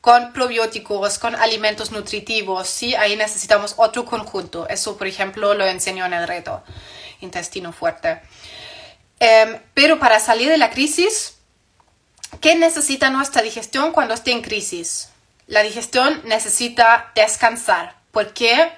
con 0.00 0.32
probióticos, 0.32 1.18
con 1.18 1.36
alimentos 1.36 1.92
nutritivos. 1.92 2.68
Sí, 2.68 2.94
ahí 2.94 3.16
necesitamos 3.16 3.74
otro 3.76 4.04
conjunto. 4.04 4.68
Eso, 4.68 4.96
por 4.96 5.06
ejemplo, 5.06 5.54
lo 5.54 5.66
enseño 5.66 6.04
en 6.04 6.14
el 6.14 6.26
reto 6.26 6.62
intestino 7.20 7.72
fuerte. 7.72 8.20
Em, 9.20 9.60
pero 9.72 9.98
para 9.98 10.20
salir 10.20 10.48
de 10.48 10.58
la 10.58 10.70
crisis, 10.70 11.38
¿qué 12.40 12.56
necesita 12.56 13.10
nuestra 13.10 13.42
digestión 13.42 13.92
cuando 13.92 14.14
esté 14.14 14.32
en 14.32 14.42
crisis? 14.42 15.10
La 15.46 15.62
digestión 15.62 16.22
necesita 16.24 17.12
descansar. 17.14 17.96
¿Por 18.10 18.34
qué? 18.34 18.72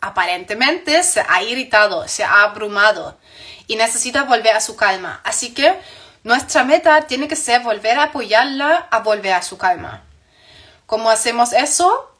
Aparentemente 0.00 1.02
se 1.02 1.24
ha 1.26 1.42
irritado, 1.42 2.06
se 2.08 2.24
ha 2.24 2.42
abrumado 2.42 3.18
y 3.66 3.76
necesita 3.76 4.24
volver 4.24 4.54
a 4.54 4.60
su 4.60 4.76
calma. 4.76 5.20
Así 5.24 5.54
que 5.54 5.78
nuestra 6.22 6.64
meta 6.64 7.06
tiene 7.06 7.28
que 7.28 7.36
ser 7.36 7.62
volver 7.62 7.98
a 7.98 8.04
apoyarla 8.04 8.88
a 8.90 9.00
volver 9.00 9.32
a 9.32 9.42
su 9.42 9.58
calma. 9.58 10.02
¿Cómo 10.86 11.10
hacemos 11.10 11.52
eso? 11.52 12.10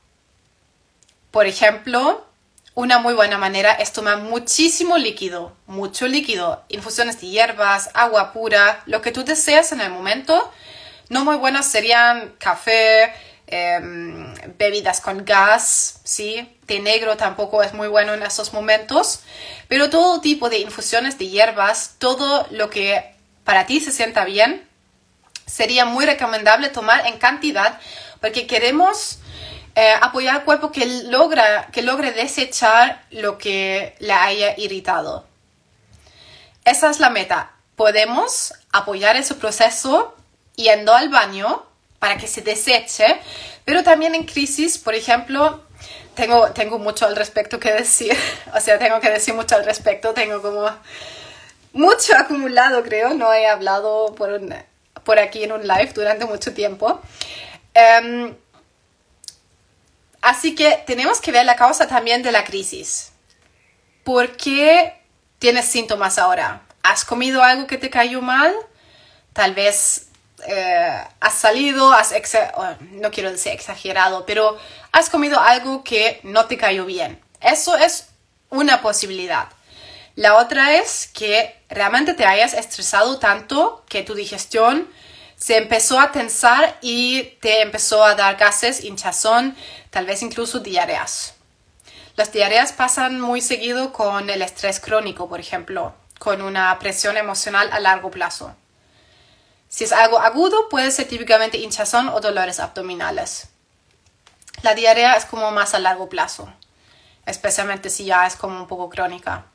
Por 1.30 1.46
ejemplo, 1.46 2.26
una 2.74 2.98
muy 2.98 3.14
buena 3.14 3.38
manera 3.38 3.72
es 3.72 3.92
tomar 3.92 4.18
muchísimo 4.18 4.98
líquido, 4.98 5.56
mucho 5.66 6.08
líquido, 6.08 6.64
infusiones 6.68 7.20
de 7.20 7.28
hierbas, 7.28 7.90
agua 7.94 8.32
pura, 8.32 8.82
lo 8.86 9.00
que 9.00 9.12
tú 9.12 9.24
deseas 9.24 9.72
en 9.72 9.80
el 9.80 9.90
momento. 9.90 10.52
No 11.08 11.24
muy 11.24 11.36
buenas 11.36 11.70
serían 11.70 12.34
café, 12.38 13.12
Em, 13.56 14.34
bebidas 14.58 15.00
con 15.00 15.24
gas, 15.24 16.00
¿sí? 16.02 16.58
Té 16.66 16.80
negro 16.80 17.16
tampoco 17.16 17.62
es 17.62 17.72
muy 17.72 17.86
bueno 17.86 18.12
en 18.12 18.24
esos 18.24 18.52
momentos, 18.52 19.20
pero 19.68 19.90
todo 19.90 20.20
tipo 20.20 20.50
de 20.50 20.58
infusiones 20.58 21.18
de 21.18 21.28
hierbas, 21.28 21.94
todo 21.98 22.48
lo 22.50 22.68
que 22.68 23.14
para 23.44 23.64
ti 23.64 23.78
se 23.78 23.92
sienta 23.92 24.24
bien, 24.24 24.68
sería 25.46 25.84
muy 25.84 26.04
recomendable 26.04 26.68
tomar 26.68 27.06
en 27.06 27.16
cantidad 27.18 27.78
porque 28.20 28.48
queremos 28.48 29.20
eh, 29.76 29.94
apoyar 30.02 30.34
al 30.34 30.44
cuerpo 30.44 30.72
que, 30.72 30.86
logra, 31.04 31.68
que 31.70 31.82
logre 31.82 32.10
desechar 32.10 33.04
lo 33.12 33.38
que 33.38 33.94
le 34.00 34.14
haya 34.14 34.58
irritado. 34.58 35.28
Esa 36.64 36.90
es 36.90 36.98
la 36.98 37.10
meta. 37.10 37.52
Podemos 37.76 38.52
apoyar 38.72 39.14
ese 39.14 39.36
proceso 39.36 40.16
yendo 40.56 40.92
al 40.92 41.08
baño 41.08 41.64
para 42.04 42.18
que 42.18 42.28
se 42.28 42.42
deseche, 42.42 43.18
pero 43.64 43.82
también 43.82 44.14
en 44.14 44.24
crisis, 44.24 44.76
por 44.76 44.94
ejemplo, 44.94 45.64
tengo, 46.14 46.50
tengo 46.50 46.78
mucho 46.78 47.06
al 47.06 47.16
respecto 47.16 47.58
que 47.58 47.72
decir, 47.72 48.14
o 48.54 48.60
sea, 48.60 48.78
tengo 48.78 49.00
que 49.00 49.08
decir 49.08 49.32
mucho 49.32 49.54
al 49.54 49.64
respecto, 49.64 50.12
tengo 50.12 50.42
como 50.42 50.68
mucho 51.72 52.14
acumulado, 52.14 52.82
creo, 52.82 53.14
no 53.14 53.32
he 53.32 53.46
hablado 53.46 54.14
por, 54.16 54.38
por 55.02 55.18
aquí 55.18 55.44
en 55.44 55.52
un 55.52 55.66
live 55.66 55.94
durante 55.94 56.26
mucho 56.26 56.52
tiempo. 56.52 57.00
Em, 57.72 58.36
así 60.20 60.54
que 60.54 60.82
tenemos 60.86 61.22
que 61.22 61.32
ver 61.32 61.46
la 61.46 61.56
causa 61.56 61.88
también 61.88 62.22
de 62.22 62.32
la 62.32 62.44
crisis. 62.44 63.12
¿Por 64.04 64.36
qué 64.36 64.92
tienes 65.38 65.64
síntomas 65.64 66.18
ahora? 66.18 66.66
¿Has 66.82 67.06
comido 67.06 67.42
algo 67.42 67.66
que 67.66 67.78
te 67.78 67.88
cayó 67.88 68.20
mal? 68.20 68.54
Tal 69.32 69.54
vez 69.54 70.08
eh, 70.46 71.04
has 71.20 71.34
salido, 71.34 71.92
has 71.92 72.14
no 72.92 73.10
quiero 73.10 73.30
decir 73.30 73.52
exagerado, 73.52 74.26
pero 74.26 74.58
has 74.92 75.10
comido 75.10 75.40
algo 75.40 75.84
que 75.84 76.20
no 76.22 76.46
te 76.46 76.56
cayó 76.56 76.84
bien. 76.84 77.20
Eso 77.40 77.76
es 77.76 78.08
una 78.50 78.80
posibilidad. 78.80 79.48
La 80.16 80.36
otra 80.36 80.74
es 80.74 81.08
que 81.12 81.56
realmente 81.68 82.14
te 82.14 82.24
hayas 82.24 82.54
estresado 82.54 83.18
tanto 83.18 83.84
que 83.88 84.02
tu 84.02 84.14
digestión 84.14 84.88
se 85.36 85.56
empezó 85.56 85.98
a 85.98 86.12
tensar 86.12 86.78
y 86.80 87.36
te 87.40 87.62
empezó 87.62 88.04
a 88.04 88.14
dar 88.14 88.36
gases, 88.36 88.84
hinchazón, 88.84 89.56
tal 89.90 90.06
vez 90.06 90.22
incluso 90.22 90.60
diarreas. 90.60 91.34
Las 92.16 92.32
diarreas 92.32 92.72
pasan 92.72 93.20
muy 93.20 93.40
seguido 93.40 93.92
con 93.92 94.30
el 94.30 94.40
estrés 94.40 94.78
crónico, 94.78 95.28
por 95.28 95.40
ejemplo, 95.40 95.94
con 96.20 96.42
una 96.42 96.78
presión 96.78 97.16
emocional 97.16 97.68
a 97.72 97.80
largo 97.80 98.10
plazo. 98.10 98.54
Si 99.74 99.82
es 99.82 99.90
algo 99.90 100.20
agudo, 100.20 100.68
puede 100.68 100.92
ser 100.92 101.08
típicamente 101.08 101.58
hinchazón 101.58 102.08
o 102.08 102.20
dolores 102.20 102.60
abdominales. 102.60 103.48
La 104.62 104.72
diarrea 104.76 105.16
es 105.16 105.24
como 105.24 105.50
más 105.50 105.74
a 105.74 105.80
largo 105.80 106.08
plazo, 106.08 106.48
especialmente 107.26 107.90
si 107.90 108.04
ya 108.04 108.24
es 108.24 108.36
como 108.36 108.56
un 108.56 108.68
poco 108.68 108.88
crónica. 108.88 109.46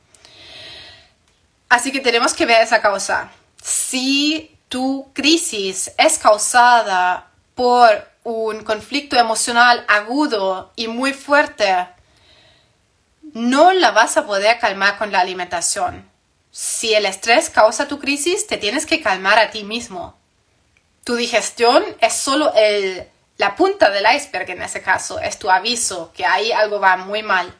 Así 1.70 1.94
que 1.94 2.02
tenemos 2.02 2.34
que 2.34 2.46
ver 2.46 2.62
esa 2.62 2.82
causa. 2.82 3.32
Si 3.64 4.58
tu 4.68 5.10
crisis 5.14 5.94
es 5.98 6.20
causada 6.20 7.28
por 7.56 8.06
un 8.26 8.66
conflicto 8.66 9.16
emocional 9.16 9.86
agudo 9.88 10.74
y 10.76 10.90
muy 10.90 11.14
fuerte, 11.14 11.88
no 13.32 13.72
la 13.72 13.92
vas 13.92 14.18
a 14.18 14.26
poder 14.26 14.60
calmar 14.60 14.98
con 14.98 15.14
la 15.14 15.22
alimentación. 15.22 16.09
Si 16.52 16.94
el 16.94 17.06
estrés 17.06 17.50
causa 17.50 17.88
tu 17.88 18.00
crisis, 18.00 18.48
te 18.48 18.58
tienes 18.58 18.86
que 18.86 19.02
calmar 19.02 19.40
a 19.40 19.52
ti 19.52 19.64
mismo. 19.64 20.18
Tu 21.04 21.16
digestión 21.16 21.84
es 22.02 22.14
solo 22.14 22.54
el, 22.56 23.08
la 23.38 23.56
punta 23.56 23.90
del 23.90 24.06
iceberg 24.16 24.50
en 24.50 24.62
ese 24.62 24.82
caso, 24.82 25.20
es 25.20 25.40
tu 25.40 25.50
aviso 25.50 26.12
que 26.14 26.26
ahí 26.26 26.52
algo 26.52 26.80
va 26.80 26.98
muy 26.98 27.24
mal. 27.24 27.56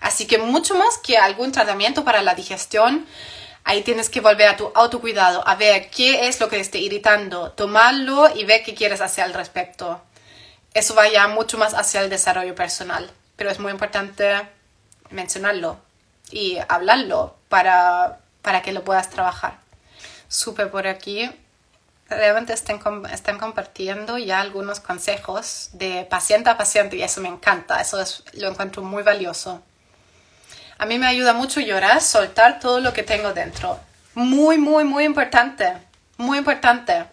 Así 0.00 0.26
que 0.26 0.38
mucho 0.38 0.74
más 0.74 0.98
que 0.98 1.16
algún 1.16 1.52
tratamiento 1.52 2.04
para 2.04 2.22
la 2.22 2.34
digestión, 2.34 3.06
Ahí 3.66 3.82
tienes 3.82 4.10
que 4.10 4.20
volver 4.20 4.48
a 4.48 4.58
tu 4.58 4.70
autocuidado, 4.74 5.42
a 5.48 5.54
ver 5.54 5.88
qué 5.88 6.28
es 6.28 6.38
lo 6.38 6.50
que 6.50 6.56
te 6.56 6.62
esté 6.62 6.78
irritando, 6.78 7.52
tomarlo 7.52 8.28
y 8.36 8.44
ver 8.44 8.62
qué 8.62 8.74
quieres 8.74 9.00
hacer 9.00 9.24
al 9.24 9.32
respecto. 9.32 10.02
Eso 10.74 10.94
va 10.94 11.08
ya 11.08 11.28
mucho 11.28 11.56
más 11.56 11.72
hacia 11.72 12.02
el 12.02 12.10
desarrollo 12.10 12.54
personal, 12.54 13.10
pero 13.36 13.50
es 13.50 13.58
muy 13.60 13.72
importante 13.72 14.46
mencionarlo 15.08 15.78
y 16.30 16.58
hablarlo 16.68 17.36
para, 17.48 18.20
para 18.44 18.62
que 18.62 18.72
lo 18.72 18.84
puedas 18.84 19.10
trabajar. 19.10 19.58
Supe 20.28 20.66
por 20.66 20.86
aquí, 20.86 21.28
realmente 22.08 22.52
están, 22.52 22.78
compartiendo 23.38 24.18
ya 24.18 24.40
algunos 24.40 24.78
consejos 24.78 25.70
de 25.72 26.06
paciente 26.08 26.50
a 26.50 26.56
paciente 26.56 26.96
y 26.96 27.02
eso 27.02 27.20
me 27.20 27.28
encanta, 27.28 27.80
eso 27.80 28.00
es, 28.00 28.22
lo 28.34 28.48
encuentro 28.48 28.82
muy 28.82 29.02
valioso. 29.02 29.62
A 30.76 30.86
mí 30.86 30.98
me 30.98 31.06
ayuda 31.06 31.32
mucho 31.32 31.60
llorar, 31.60 32.00
soltar 32.02 32.60
todo 32.60 32.80
lo 32.80 32.92
que 32.92 33.02
tengo 33.02 33.32
dentro. 33.32 33.80
Muy, 34.14 34.58
muy, 34.58 34.84
muy 34.84 35.04
importante. 35.04 35.72
Muy 36.16 36.38
importante. 36.38 37.04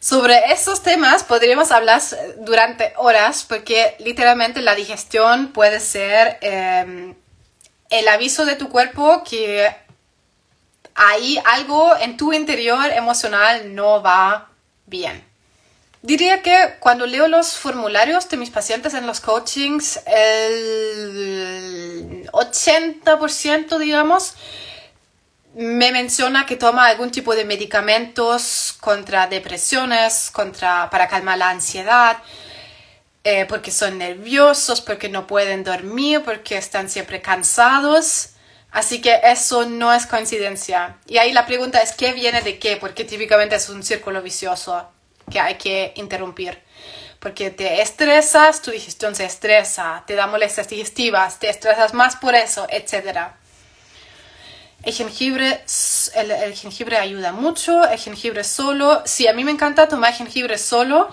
Sobre 0.00 0.52
esos 0.52 0.82
temas 0.82 1.22
podríamos 1.22 1.70
hablar 1.70 2.02
durante 2.38 2.92
horas 2.96 3.46
porque 3.48 3.96
literalmente 4.00 4.60
la 4.60 4.74
digestión 4.74 5.48
puede 5.48 5.80
ser 5.80 6.38
em, 6.42 7.14
el 7.90 8.08
aviso 8.08 8.44
de 8.44 8.56
tu 8.56 8.68
cuerpo 8.68 9.22
que 9.24 9.74
hay 10.94 11.40
algo 11.44 11.96
en 11.96 12.16
tu 12.16 12.32
interior 12.32 12.90
emocional 12.92 13.74
no 13.74 14.02
va 14.02 14.48
bien. 14.86 15.24
Diría 16.02 16.42
que 16.42 16.76
cuando 16.80 17.06
leo 17.06 17.28
los 17.28 17.54
formularios 17.54 18.28
de 18.28 18.36
mis 18.36 18.50
pacientes 18.50 18.92
en 18.92 19.06
los 19.06 19.20
coachings, 19.20 20.00
el 20.06 20.68
80%, 22.30 23.78
digamos, 23.78 24.34
me 25.54 25.92
menciona 25.92 26.44
que 26.44 26.56
toma 26.56 26.88
algún 26.88 27.10
tipo 27.10 27.34
de 27.34 27.46
medicamentos 27.46 28.76
contra 28.80 29.28
depresiones, 29.28 30.30
contra, 30.30 30.90
para 30.90 31.08
calmar 31.08 31.38
la 31.38 31.48
ansiedad, 31.48 32.18
eh, 33.22 33.46
porque 33.46 33.70
son 33.70 33.96
nerviosos, 33.96 34.82
porque 34.82 35.08
no 35.08 35.26
pueden 35.26 35.64
dormir, 35.64 36.22
porque 36.22 36.58
están 36.58 36.90
siempre 36.90 37.22
cansados. 37.22 38.33
Así 38.74 39.00
que 39.00 39.20
eso 39.22 39.66
no 39.66 39.94
es 39.94 40.04
coincidencia. 40.04 40.96
Y 41.06 41.18
ahí 41.18 41.32
la 41.32 41.46
pregunta 41.46 41.80
es, 41.80 41.92
¿qué 41.92 42.12
viene 42.12 42.42
de 42.42 42.58
qué? 42.58 42.76
Porque 42.76 43.04
típicamente 43.04 43.54
es 43.54 43.68
un 43.68 43.84
círculo 43.84 44.20
vicioso 44.20 44.88
que 45.30 45.38
hay 45.38 45.54
que 45.54 45.92
interrumpir. 45.94 46.58
Porque 47.20 47.50
te 47.50 47.80
estresas, 47.80 48.62
tu 48.62 48.72
digestión 48.72 49.14
se 49.14 49.26
estresa, 49.26 50.02
te 50.08 50.16
da 50.16 50.26
molestias 50.26 50.68
digestivas, 50.68 51.38
te 51.38 51.50
estresas 51.50 51.94
más 51.94 52.16
por 52.16 52.34
eso, 52.34 52.66
etc. 52.68 53.28
El 54.82 54.92
jengibre, 54.92 55.62
el, 56.16 56.54
jengibre 56.54 56.96
ayuda 56.96 57.30
mucho, 57.30 57.88
el 57.88 57.98
jengibre 58.00 58.42
solo. 58.42 59.02
Sí, 59.06 59.28
a 59.28 59.34
mí 59.34 59.44
me 59.44 59.52
encanta 59.52 59.86
tomar 59.86 60.14
jengibre 60.14 60.58
solo 60.58 61.08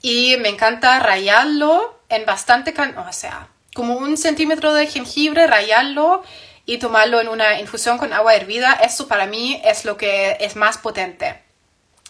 y 0.00 0.38
me 0.38 0.48
encanta 0.48 0.98
rayarlo 0.98 2.00
en 2.08 2.24
bastante, 2.24 2.72
o 2.96 3.12
sea, 3.12 3.48
como 3.74 3.98
un 3.98 4.16
centímetro 4.16 4.72
de 4.72 4.86
jengibre, 4.86 5.46
rayarlo 5.46 6.22
y 6.64 6.78
tomarlo 6.78 7.20
en 7.20 7.28
una 7.28 7.60
infusión 7.60 7.98
con 7.98 8.12
agua 8.12 8.34
hervida. 8.34 8.72
Eso 8.74 9.08
para 9.08 9.26
mí 9.26 9.60
es 9.64 9.84
lo 9.84 9.96
que 9.96 10.36
es 10.40 10.56
más 10.56 10.78
potente. 10.78 11.42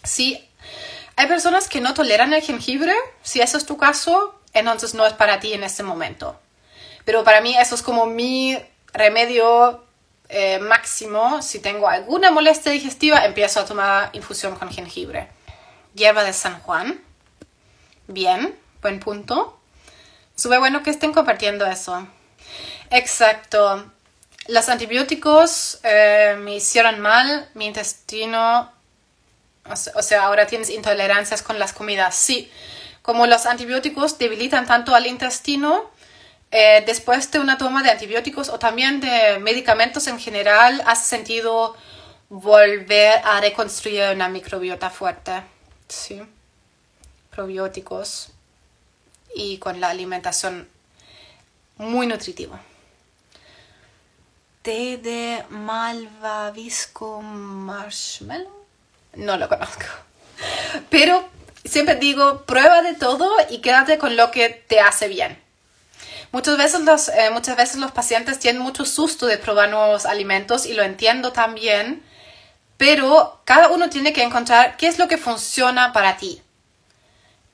Sí, 0.03 0.47
hay 1.15 1.27
personas 1.27 1.67
que 1.67 1.81
no 1.81 1.93
toleran 1.93 2.33
el 2.33 2.41
jengibre. 2.41 2.93
Si 3.21 3.41
eso 3.41 3.57
es 3.57 3.65
tu 3.65 3.77
caso, 3.77 4.39
entonces 4.53 4.93
no 4.93 5.05
es 5.05 5.13
para 5.13 5.39
ti 5.39 5.53
en 5.53 5.63
este 5.63 5.83
momento. 5.83 6.39
Pero 7.05 7.23
para 7.23 7.41
mí 7.41 7.55
eso 7.57 7.75
es 7.75 7.81
como 7.81 8.05
mi 8.05 8.57
remedio 8.93 9.83
eh, 10.29 10.59
máximo. 10.59 11.41
Si 11.41 11.59
tengo 11.59 11.87
alguna 11.87 12.31
molestia 12.31 12.71
digestiva, 12.71 13.25
empiezo 13.25 13.59
a 13.59 13.65
tomar 13.65 14.09
infusión 14.13 14.55
con 14.55 14.71
jengibre. 14.71 15.27
Hierba 15.93 16.23
de 16.23 16.33
San 16.33 16.59
Juan. 16.61 17.01
Bien, 18.07 18.57
buen 18.81 18.99
punto. 18.99 19.59
Súper 20.35 20.59
bueno 20.59 20.81
que 20.81 20.89
estén 20.89 21.13
compartiendo 21.13 21.65
eso. 21.65 22.07
Exacto. 22.89 23.92
Los 24.47 24.67
antibióticos 24.69 25.79
eh, 25.83 26.35
me 26.39 26.55
hicieron 26.55 26.99
mal, 26.99 27.49
mi 27.53 27.65
intestino 27.65 28.71
o 29.65 30.01
sea, 30.01 30.25
ahora 30.25 30.45
tienes 30.47 30.69
intolerancias 30.69 31.41
con 31.41 31.57
las 31.59 31.73
comidas. 31.73 32.15
Sí, 32.15 32.51
como 33.01 33.25
los 33.27 33.45
antibióticos 33.45 34.17
debilitan 34.17 34.65
tanto 34.65 34.93
al 34.93 35.07
intestino, 35.07 35.89
eh, 36.51 36.83
después 36.85 37.31
de 37.31 37.39
una 37.39 37.57
toma 37.57 37.81
de 37.81 37.91
antibióticos 37.91 38.49
o 38.49 38.59
también 38.59 38.99
de 38.99 39.39
medicamentos 39.39 40.07
en 40.07 40.19
general, 40.19 40.83
has 40.85 41.05
sentido 41.05 41.75
volver 42.29 43.21
a 43.23 43.39
reconstruir 43.39 44.03
una 44.13 44.27
microbiota 44.27 44.89
fuerte. 44.89 45.43
Sí, 45.87 46.21
probióticos 47.31 48.29
y 49.35 49.57
con 49.57 49.79
la 49.79 49.89
alimentación 49.89 50.67
muy 51.77 52.05
nutritiva. 52.05 52.59
Té 54.63 54.97
de 54.97 55.43
malvavisco 55.49 57.21
marshmallow 57.21 58.63
no 59.15 59.37
lo 59.37 59.49
conozco. 59.49 59.85
Pero 60.89 61.27
siempre 61.65 61.95
digo, 61.95 62.43
prueba 62.45 62.81
de 62.81 62.93
todo 62.93 63.29
y 63.49 63.59
quédate 63.59 63.97
con 63.97 64.15
lo 64.15 64.31
que 64.31 64.49
te 64.49 64.79
hace 64.79 65.07
bien. 65.07 65.41
Muchas 66.31 66.57
veces, 66.57 66.81
los, 66.81 67.09
eh, 67.09 67.29
muchas 67.31 67.55
veces 67.55 67.75
los 67.75 67.91
pacientes 67.91 68.39
tienen 68.39 68.61
mucho 68.61 68.85
susto 68.85 69.27
de 69.27 69.37
probar 69.37 69.69
nuevos 69.69 70.05
alimentos 70.05 70.65
y 70.65 70.73
lo 70.73 70.81
entiendo 70.81 71.31
también, 71.31 72.01
pero 72.77 73.41
cada 73.45 73.69
uno 73.69 73.89
tiene 73.89 74.13
que 74.13 74.23
encontrar 74.23 74.77
qué 74.77 74.87
es 74.87 74.97
lo 74.97 75.07
que 75.07 75.17
funciona 75.17 75.93
para 75.93 76.17
ti. 76.17 76.41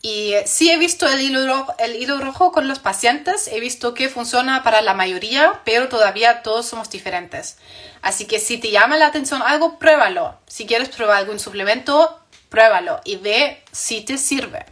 Y 0.01 0.33
sí 0.45 0.71
he 0.71 0.77
visto 0.77 1.07
el 1.09 1.19
hilo, 1.19 1.45
rojo, 1.45 1.75
el 1.77 1.97
hilo 1.97 2.19
rojo 2.19 2.53
con 2.53 2.69
los 2.69 2.79
pacientes, 2.79 3.49
he 3.49 3.59
visto 3.59 3.93
que 3.93 4.07
funciona 4.07 4.63
para 4.63 4.81
la 4.81 4.93
mayoría, 4.93 5.59
pero 5.65 5.89
todavía 5.89 6.41
todos 6.41 6.67
somos 6.67 6.89
diferentes. 6.89 7.57
Así 8.01 8.25
que 8.25 8.39
si 8.39 8.57
te 8.57 8.71
llama 8.71 8.95
la 8.95 9.07
atención 9.07 9.41
algo, 9.41 9.77
pruébalo. 9.77 10.39
Si 10.47 10.65
quieres 10.65 10.87
probar 10.87 11.17
algún 11.17 11.37
suplemento, 11.37 12.17
pruébalo 12.47 13.01
y 13.03 13.17
ve 13.17 13.61
si 13.73 13.99
te 13.99 14.17
sirve. 14.17 14.65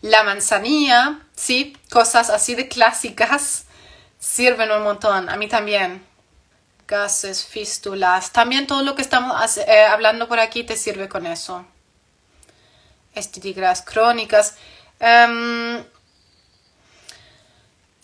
La 0.00 0.22
manzanilla, 0.22 1.18
sí, 1.34 1.76
cosas 1.90 2.30
así 2.30 2.54
de 2.54 2.68
clásicas, 2.68 3.64
sirven 4.20 4.70
un 4.70 4.84
montón. 4.84 5.28
A 5.28 5.36
mí 5.36 5.48
también. 5.48 6.06
Gases, 6.86 7.44
fístulas, 7.44 8.32
también 8.32 8.66
todo 8.66 8.82
lo 8.82 8.96
que 8.96 9.02
estamos 9.02 9.56
eh, 9.58 9.84
hablando 9.84 10.26
por 10.26 10.40
aquí 10.40 10.64
te 10.64 10.76
sirve 10.76 11.08
con 11.08 11.24
eso 11.24 11.64
estéticas 13.14 13.82
crónicas. 13.82 14.56
Em, 14.98 15.84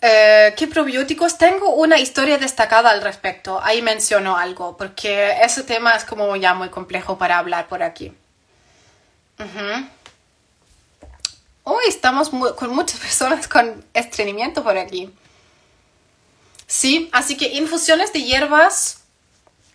eh, 0.01 0.53
¿Qué 0.55 0.67
probióticos? 0.67 1.37
Tengo 1.37 1.73
una 1.75 1.97
historia 1.99 2.37
destacada 2.37 2.91
al 2.91 3.01
respecto. 3.01 3.59
Ahí 3.63 3.81
menciono 3.81 4.37
algo, 4.37 4.77
porque 4.77 5.37
ese 5.41 5.63
tema 5.63 5.95
es 5.95 6.05
como 6.05 6.35
ya 6.35 6.53
muy 6.53 6.69
complejo 6.69 7.17
para 7.17 7.39
hablar 7.39 7.67
por 7.67 7.83
aquí. 7.83 8.13
Hoy 11.63 11.83
estamos 11.87 12.29
con 12.29 12.75
muchas 12.75 12.99
personas 13.05 13.47
con 13.47 13.83
estreñimiento 13.93 14.63
por 14.63 14.77
aquí. 14.77 15.13
Sí, 16.67 17.09
así 17.13 17.37
que 17.37 17.47
infusiones 17.53 18.11
de 18.11 18.23
hierbas, 18.23 18.96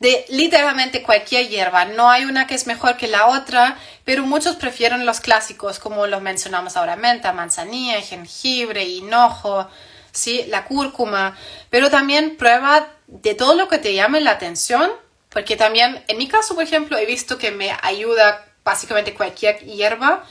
de 0.03 0.25
literalmente 0.31 1.01
cualquier 1.01 1.49
hierba. 1.49 1.85
No 1.85 2.11
hay 2.11 2.25
una 2.25 2.49
que 2.49 2.57
es 2.57 2.67
mejor 2.67 2.97
que 2.97 3.07
la 3.07 3.29
otra, 3.29 3.79
pero 4.05 4.25
muchos 4.25 4.57
prefieren 4.57 5.07
los 5.07 5.21
clásicos, 5.21 5.79
como 5.79 6.09
los 6.09 6.21
mencionamos 6.21 6.77
ahora, 6.77 6.97
menta, 6.97 7.33
manzanilla, 7.33 8.01
jengibre, 8.01 8.83
hinojo, 8.83 9.69
sí, 10.11 10.45
la 10.49 10.65
cúrcuma. 10.65 11.38
Pero 11.71 11.88
también 11.88 12.37
prueba 12.37 12.88
de 13.07 13.37
todo 13.37 13.55
lo 13.55 13.69
que 13.69 13.79
te 13.79 13.95
llame 13.95 14.21
la 14.21 14.33
atención, 14.33 14.91
porque 15.29 15.55
también, 15.55 16.03
en 16.09 16.19
mi 16.19 16.27
caso, 16.27 16.57
por 16.57 16.65
ejemplo, 16.65 16.99
he 16.99 17.07
visto 17.07 17.38
que 17.38 17.53
me 17.53 17.71
ayuda 17.83 18.45
básicamente 18.65 19.15
cualquier 19.15 19.61
hierba, 19.61 20.25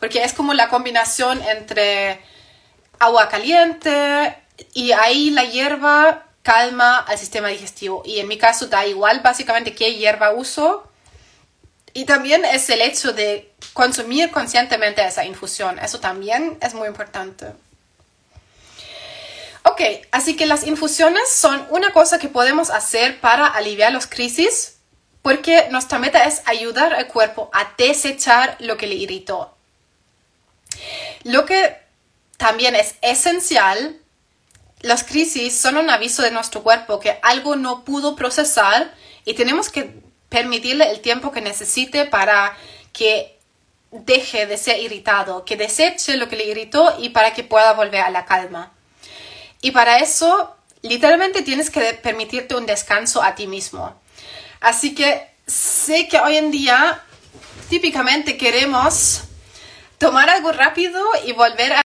porque 0.00 0.24
es 0.24 0.32
como 0.32 0.54
la 0.54 0.70
combinación 0.70 1.42
entre 1.42 2.22
agua 2.98 3.28
caliente 3.28 4.34
y 4.72 4.92
ahí 4.92 5.28
la 5.28 5.44
hierba 5.44 6.27
calma 6.48 7.00
al 7.00 7.18
sistema 7.18 7.48
digestivo. 7.48 8.02
Y 8.06 8.20
en 8.20 8.26
mi 8.26 8.38
caso 8.38 8.68
da 8.68 8.86
igual 8.86 9.20
básicamente 9.20 9.74
qué 9.74 9.94
hierba 9.94 10.32
uso. 10.32 10.90
Y 11.92 12.06
también 12.06 12.42
es 12.46 12.70
el 12.70 12.80
hecho 12.80 13.12
de 13.12 13.52
consumir 13.74 14.30
conscientemente 14.30 15.06
esa 15.06 15.26
infusión. 15.26 15.78
Eso 15.78 16.00
también 16.00 16.56
es 16.62 16.72
muy 16.72 16.88
importante. 16.88 17.48
Ok, 19.64 19.82
así 20.10 20.36
que 20.36 20.46
las 20.46 20.66
infusiones 20.66 21.28
son 21.30 21.66
una 21.68 21.92
cosa 21.92 22.18
que 22.18 22.28
podemos 22.28 22.70
hacer 22.70 23.20
para 23.20 23.46
aliviar 23.46 23.92
las 23.92 24.06
crisis 24.06 24.76
porque 25.20 25.68
nuestra 25.70 25.98
meta 25.98 26.24
es 26.24 26.40
ayudar 26.46 26.94
al 26.94 27.08
cuerpo 27.08 27.50
a 27.52 27.74
desechar 27.76 28.56
lo 28.60 28.78
que 28.78 28.86
le 28.86 28.94
irritó. 28.94 29.54
Lo 31.24 31.44
que 31.44 31.76
también 32.38 32.74
es 32.74 32.94
esencial, 33.02 34.00
las 34.80 35.04
crisis 35.04 35.56
son 35.56 35.76
un 35.76 35.90
aviso 35.90 36.22
de 36.22 36.30
nuestro 36.30 36.62
cuerpo 36.62 37.00
que 37.00 37.18
algo 37.22 37.56
no 37.56 37.84
pudo 37.84 38.14
procesar 38.16 38.94
y 39.24 39.34
tenemos 39.34 39.70
que 39.70 39.94
permitirle 40.28 40.90
el 40.90 41.00
tiempo 41.00 41.32
que 41.32 41.40
necesite 41.40 42.04
para 42.04 42.56
que 42.92 43.38
deje 43.90 44.46
de 44.46 44.58
ser 44.58 44.80
irritado, 44.80 45.44
que 45.44 45.56
deseche 45.56 46.16
lo 46.16 46.28
que 46.28 46.36
le 46.36 46.46
irritó 46.46 46.96
y 46.98 47.08
para 47.10 47.32
que 47.32 47.42
pueda 47.42 47.72
volver 47.72 48.02
a 48.02 48.10
la 48.10 48.26
calma. 48.26 48.72
Y 49.62 49.70
para 49.72 49.98
eso, 49.98 50.54
literalmente 50.82 51.42
tienes 51.42 51.70
que 51.70 51.94
permitirte 51.94 52.54
un 52.54 52.66
descanso 52.66 53.22
a 53.22 53.34
ti 53.34 53.46
mismo. 53.46 53.98
Así 54.60 54.94
que 54.94 55.28
sé 55.46 56.08
que 56.08 56.20
hoy 56.20 56.36
en 56.36 56.50
día 56.50 57.02
típicamente 57.68 58.36
queremos 58.36 59.22
tomar 59.98 60.28
algo 60.30 60.52
rápido 60.52 61.02
y 61.26 61.32
volver 61.32 61.72
a 61.72 61.82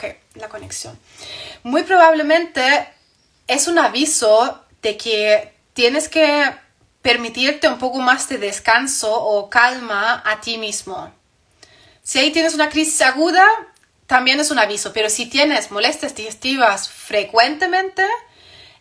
Ok, 0.00 0.16
la 0.36 0.48
conexión. 0.48 0.98
Muy 1.62 1.82
probablemente 1.82 2.88
es 3.46 3.68
un 3.68 3.78
aviso 3.78 4.64
de 4.80 4.96
que 4.96 5.52
tienes 5.74 6.08
que 6.08 6.50
permitirte 7.02 7.68
un 7.68 7.78
poco 7.78 7.98
más 7.98 8.26
de 8.30 8.38
descanso 8.38 9.12
o 9.12 9.50
calma 9.50 10.22
a 10.24 10.40
ti 10.40 10.56
mismo. 10.56 11.12
Si 12.02 12.18
ahí 12.18 12.30
tienes 12.30 12.54
una 12.54 12.70
crisis 12.70 13.02
aguda, 13.02 13.44
también 14.06 14.40
es 14.40 14.50
un 14.50 14.58
aviso, 14.58 14.94
pero 14.94 15.10
si 15.10 15.26
tienes 15.26 15.70
molestias 15.70 16.14
digestivas 16.14 16.88
frecuentemente, 16.88 18.06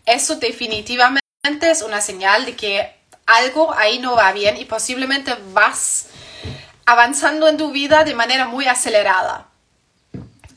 eso 0.06 0.38
definitivamente 0.38 1.20
es 1.62 1.82
una 1.82 2.00
señal 2.00 2.46
de 2.46 2.56
que 2.56 2.96
algo 3.26 3.74
ahí 3.74 4.00
no 4.00 4.16
va 4.16 4.32
bien 4.32 4.56
y 4.56 4.64
posiblemente 4.64 5.36
vas 5.52 6.08
avanzando 6.86 7.50
en 7.50 7.58
tu 7.58 7.72
vida 7.72 8.06
de 8.06 8.16
manera 8.16 8.48
muy 8.48 8.68
acelerada. 8.68 9.49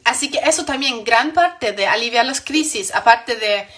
Así 0.04 0.30
que 0.30 0.38
eso 0.38 0.64
también, 0.64 1.04
gran 1.04 1.32
parte 1.32 1.72
de 1.72 1.86
aliviar 1.86 2.26
las 2.26 2.40
crisis, 2.40 2.94
aparte 2.94 3.36
de 3.36 3.68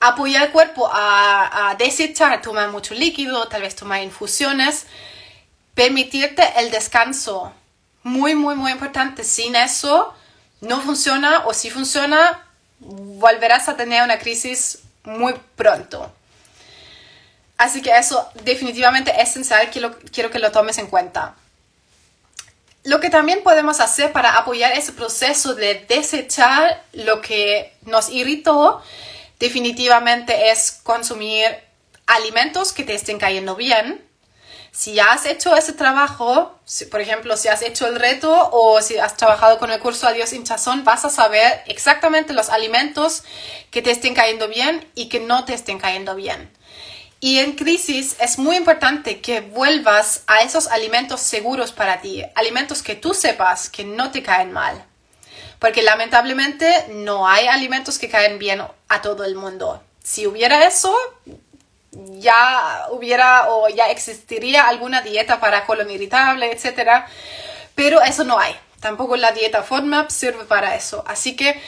apoyar 0.00 0.42
al 0.42 0.52
cuerpo 0.52 0.88
a, 0.92 1.70
a 1.70 1.74
desechar, 1.74 2.40
tomar 2.42 2.70
mucho 2.70 2.94
líquido, 2.94 3.48
tal 3.48 3.62
vez 3.62 3.76
tomar 3.76 4.02
infusiones, 4.02 4.86
permitirte 5.74 6.42
el 6.58 6.70
descanso. 6.70 7.52
Muy, 8.02 8.34
muy, 8.34 8.54
muy 8.54 8.72
importante. 8.72 9.24
Sin 9.24 9.56
eso, 9.56 10.14
no 10.60 10.80
funciona 10.80 11.44
o 11.46 11.52
si 11.52 11.70
funciona, 11.70 12.46
volverás 12.78 13.68
a 13.68 13.76
tener 13.76 14.02
una 14.02 14.18
crisis 14.18 14.80
muy 15.04 15.34
pronto. 15.56 16.12
Así 17.58 17.80
que 17.80 17.90
eso 17.96 18.28
definitivamente 18.44 19.10
es 19.20 19.30
esencial, 19.30 19.70
quiero, 19.70 19.96
quiero 20.12 20.30
que 20.30 20.38
lo 20.38 20.52
tomes 20.52 20.78
en 20.78 20.88
cuenta. 20.88 21.34
Lo 22.86 23.00
que 23.00 23.10
también 23.10 23.42
podemos 23.42 23.80
hacer 23.80 24.12
para 24.12 24.38
apoyar 24.38 24.72
ese 24.72 24.92
proceso 24.92 25.54
de 25.54 25.84
desechar 25.88 26.84
lo 26.92 27.20
que 27.20 27.72
nos 27.82 28.08
irritó 28.08 28.80
definitivamente 29.40 30.50
es 30.50 30.80
consumir 30.84 31.46
alimentos 32.06 32.72
que 32.72 32.84
te 32.84 32.94
estén 32.94 33.18
cayendo 33.18 33.56
bien, 33.56 34.06
si 34.70 34.92
ya 34.92 35.12
has 35.12 35.24
hecho 35.24 35.56
ese 35.56 35.72
trabajo, 35.72 36.60
por 36.90 37.00
ejemplo, 37.00 37.36
si 37.36 37.48
has 37.48 37.62
hecho 37.62 37.86
el 37.86 37.96
reto 37.96 38.50
o 38.52 38.80
si 38.82 38.98
has 38.98 39.16
trabajado 39.16 39.58
con 39.58 39.70
el 39.70 39.80
curso 39.80 40.06
Adiós 40.06 40.32
hinchazón, 40.32 40.84
vas 40.84 41.04
a 41.06 41.10
saber 41.10 41.62
exactamente 41.66 42.34
los 42.34 42.50
alimentos 42.50 43.24
que 43.70 43.80
te 43.80 43.90
estén 43.90 44.14
cayendo 44.14 44.48
bien 44.48 44.86
y 44.94 45.08
que 45.08 45.18
no 45.18 45.44
te 45.44 45.54
estén 45.54 45.78
cayendo 45.78 46.14
bien. 46.14 46.55
Y 47.20 47.38
en 47.38 47.52
crisis 47.52 48.16
es 48.20 48.38
muy 48.38 48.56
importante 48.56 49.20
que 49.20 49.40
vuelvas 49.40 50.22
a 50.26 50.42
esos 50.42 50.68
alimentos 50.68 51.20
seguros 51.20 51.72
para 51.72 52.00
ti, 52.00 52.24
alimentos 52.34 52.82
que 52.82 52.94
tú 52.94 53.14
sepas 53.14 53.70
que 53.70 53.84
no 53.84 54.10
te 54.10 54.22
caen 54.22 54.52
mal. 54.52 54.84
Porque 55.58 55.82
lamentablemente 55.82 56.86
no 56.90 57.26
hay 57.26 57.46
alimentos 57.46 57.98
que 57.98 58.10
caen 58.10 58.38
bien 58.38 58.62
a 58.88 59.02
todo 59.02 59.24
el 59.24 59.34
mundo. 59.34 59.82
Si 60.02 60.26
hubiera 60.26 60.66
eso, 60.66 60.94
ya 62.18 62.86
hubiera 62.90 63.48
o 63.48 63.68
ya 63.70 63.90
existiría 63.90 64.68
alguna 64.68 65.00
dieta 65.00 65.40
para 65.40 65.64
colon 65.64 65.90
irritable, 65.90 66.52
etc. 66.52 67.06
Pero 67.74 68.02
eso 68.02 68.24
no 68.24 68.38
hay. 68.38 68.54
Tampoco 68.80 69.16
la 69.16 69.32
dieta 69.32 69.62
FODMAP 69.62 70.10
sirve 70.10 70.44
para 70.44 70.74
eso. 70.74 71.02
Así 71.06 71.34
que 71.34 71.60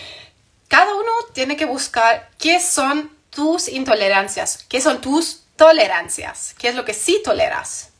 cada 0.69 0.95
uno 0.95 1.11
tiene 1.33 1.57
que 1.57 1.65
buscar 1.65 2.29
qué 2.39 2.61
son 2.61 3.18
tus 3.39 3.69
intolerancias, 3.69 4.65
qué 4.69 4.81
son 4.81 5.01
tus 5.01 5.45
tolerancias, 5.55 6.57
qué 6.59 6.71
es 6.71 6.75
lo 6.75 6.85
que 6.85 6.93
sí 6.93 7.23
toleras 7.23 7.91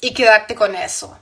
y 0.00 0.14
quedarte 0.14 0.54
con 0.54 0.74
eso. 0.74 1.18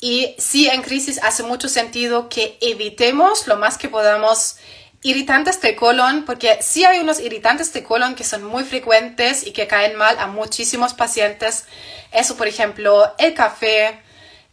Y 0.00 0.34
sí, 0.36 0.68
en 0.68 0.82
crisis 0.82 1.20
hace 1.22 1.44
mucho 1.44 1.68
sentido 1.68 2.28
que 2.28 2.58
evitemos 2.60 3.46
lo 3.46 3.56
más 3.56 3.78
que 3.78 3.88
podamos 3.88 4.56
Irritantes 5.02 5.60
de 5.60 5.76
colon, 5.76 6.24
porque 6.24 6.58
sí 6.60 6.84
hay 6.84 6.98
unos 6.98 7.20
irritantes 7.20 7.72
de 7.72 7.84
colon 7.84 8.16
que 8.16 8.24
son 8.24 8.42
muy 8.42 8.64
frecuentes 8.64 9.46
y 9.46 9.52
que 9.52 9.68
caen 9.68 9.94
mal 9.94 10.18
a 10.18 10.26
muchísimos 10.26 10.92
pacientes. 10.92 11.66
Eso, 12.10 12.36
por 12.36 12.48
ejemplo, 12.48 13.14
el 13.18 13.32
café, 13.32 14.02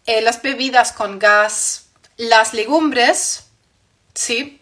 eh, 0.05 0.21
las 0.21 0.43
bebidas 0.43 0.91
con 0.91 1.17
gas, 1.17 1.87
las 2.17 2.53
legumbres, 2.53 3.47
¿sí? 4.13 4.61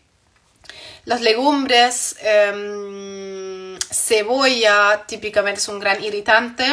Las 1.06 1.22
legumbres, 1.22 2.16
em, 2.22 3.78
cebolla, 3.92 5.04
típicamente 5.06 5.60
es 5.60 5.68
un 5.68 5.80
gran 5.80 6.04
irritante. 6.04 6.66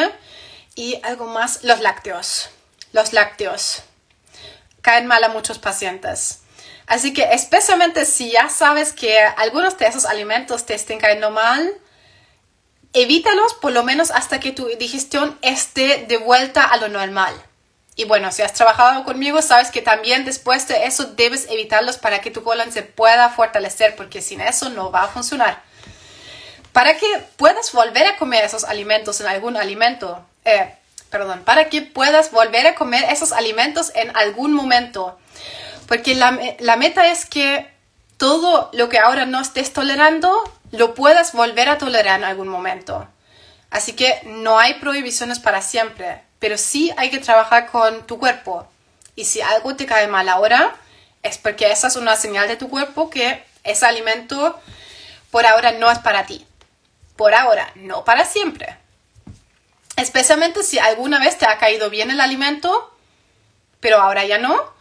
Y 0.75 0.99
algo 1.03 1.27
más, 1.27 1.63
los 1.63 1.81
lácteos. 1.81 2.49
Los 2.93 3.13
lácteos 3.13 3.83
caen 4.81 5.05
mal 5.05 5.23
a 5.23 5.29
muchos 5.29 5.59
pacientes. 5.59 6.39
Así 6.87 7.13
que 7.13 7.23
especialmente 7.33 8.05
si 8.05 8.31
ya 8.31 8.49
sabes 8.49 8.93
que 8.93 9.19
algunos 9.19 9.77
de 9.77 9.85
esos 9.85 10.05
alimentos 10.05 10.65
te 10.65 10.73
estén 10.73 10.99
cayendo 10.99 11.31
mal, 11.31 11.73
evítalos 12.93 13.53
por 13.55 13.71
lo 13.71 13.83
menos 13.83 14.11
hasta 14.11 14.39
que 14.39 14.51
tu 14.51 14.67
digestión 14.77 15.37
esté 15.41 16.05
de 16.07 16.17
vuelta 16.17 16.63
a 16.63 16.77
lo 16.77 16.89
normal. 16.89 17.33
Y 17.95 18.05
bueno, 18.05 18.31
si 18.31 18.41
has 18.41 18.53
trabajado 18.53 19.03
conmigo, 19.03 19.41
sabes 19.41 19.69
que 19.69 19.81
también 19.81 20.23
después 20.23 20.67
de 20.67 20.85
eso 20.85 21.05
debes 21.05 21.47
evitarlos 21.49 21.97
para 21.97 22.21
que 22.21 22.31
tu 22.31 22.43
colon 22.43 22.71
se 22.71 22.83
pueda 22.83 23.29
fortalecer, 23.29 23.95
porque 23.95 24.21
sin 24.21 24.41
eso 24.41 24.69
no 24.69 24.91
va 24.91 25.03
a 25.03 25.07
funcionar. 25.07 25.61
Para 26.71 26.97
que 26.97 27.05
puedas 27.35 27.71
volver 27.73 28.07
a 28.07 28.17
comer 28.17 28.45
esos 28.45 28.63
alimentos 28.63 29.19
en 29.19 29.27
algún 29.27 29.57
alimento, 29.57 30.25
eh, 30.45 30.73
perdón, 31.09 31.43
para 31.43 31.69
que 31.69 31.81
puedas 31.81 32.31
volver 32.31 32.65
a 32.65 32.75
comer 32.75 33.03
esos 33.11 33.33
alimentos 33.33 33.91
en 33.93 34.15
algún 34.15 34.53
momento, 34.53 35.19
porque 35.87 36.15
la, 36.15 36.31
meta 36.77 37.11
es 37.11 37.25
que 37.25 37.69
todo 38.15 38.69
lo 38.71 38.87
que 38.87 38.97
ahora 38.97 39.25
no 39.25 39.41
estés 39.41 39.73
tolerando 39.73 40.41
lo 40.71 40.93
puedas 40.95 41.33
volver 41.33 41.67
a 41.67 41.77
tolerar 41.77 42.19
en 42.19 42.23
algún 42.23 42.47
momento. 42.47 43.09
Así 43.69 43.93
que 43.93 44.21
no 44.23 44.57
hay 44.57 44.75
prohibiciones 44.75 45.39
para 45.39 45.61
siempre, 45.61 46.23
pero 46.41 46.57
sí 46.57 46.91
hay 46.97 47.11
que 47.11 47.19
trabajar 47.19 47.67
con 47.67 48.05
tu 48.07 48.17
cuerpo. 48.17 48.67
Y 49.15 49.25
si 49.25 49.41
algo 49.41 49.75
te 49.75 49.85
cae 49.85 50.07
mal 50.07 50.27
ahora, 50.27 50.75
es 51.21 51.37
porque 51.37 51.71
esa 51.71 51.87
es 51.87 51.95
una 51.95 52.15
señal 52.15 52.47
de 52.47 52.57
tu 52.57 52.67
cuerpo 52.67 53.11
que 53.11 53.45
ese 53.63 53.85
alimento 53.85 54.59
por 55.29 55.45
ahora 55.45 55.71
no 55.73 55.91
es 55.91 55.99
para 55.99 56.25
ti. 56.25 56.47
Por 57.15 57.35
ahora, 57.35 57.71
no 57.75 58.03
para 58.03 58.25
siempre. 58.25 58.75
Especialmente 59.97 60.63
si 60.63 60.79
alguna 60.79 61.19
vez 61.19 61.37
te 61.37 61.45
ha 61.45 61.59
caído 61.59 61.91
bien 61.91 62.09
el 62.09 62.19
alimento, 62.19 62.91
pero 63.79 64.01
ahora 64.01 64.25
ya 64.25 64.39
no, 64.39 64.73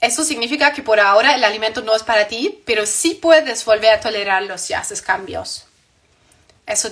Eso 0.00 0.24
significa 0.24 0.72
que 0.72 0.82
por 0.82 0.98
ahora 0.98 1.34
el 1.34 1.44
alimento 1.44 1.82
no 1.82 1.94
es 1.94 2.02
para 2.02 2.26
ti, 2.26 2.62
pero 2.64 2.86
sí 2.86 3.12
puedes 3.14 3.62
volver 3.66 3.92
a 3.92 4.00
tolerarlo 4.00 4.56
si 4.56 4.72
haces 4.72 5.02
cambios. 5.02 5.66
Eso 6.66 6.88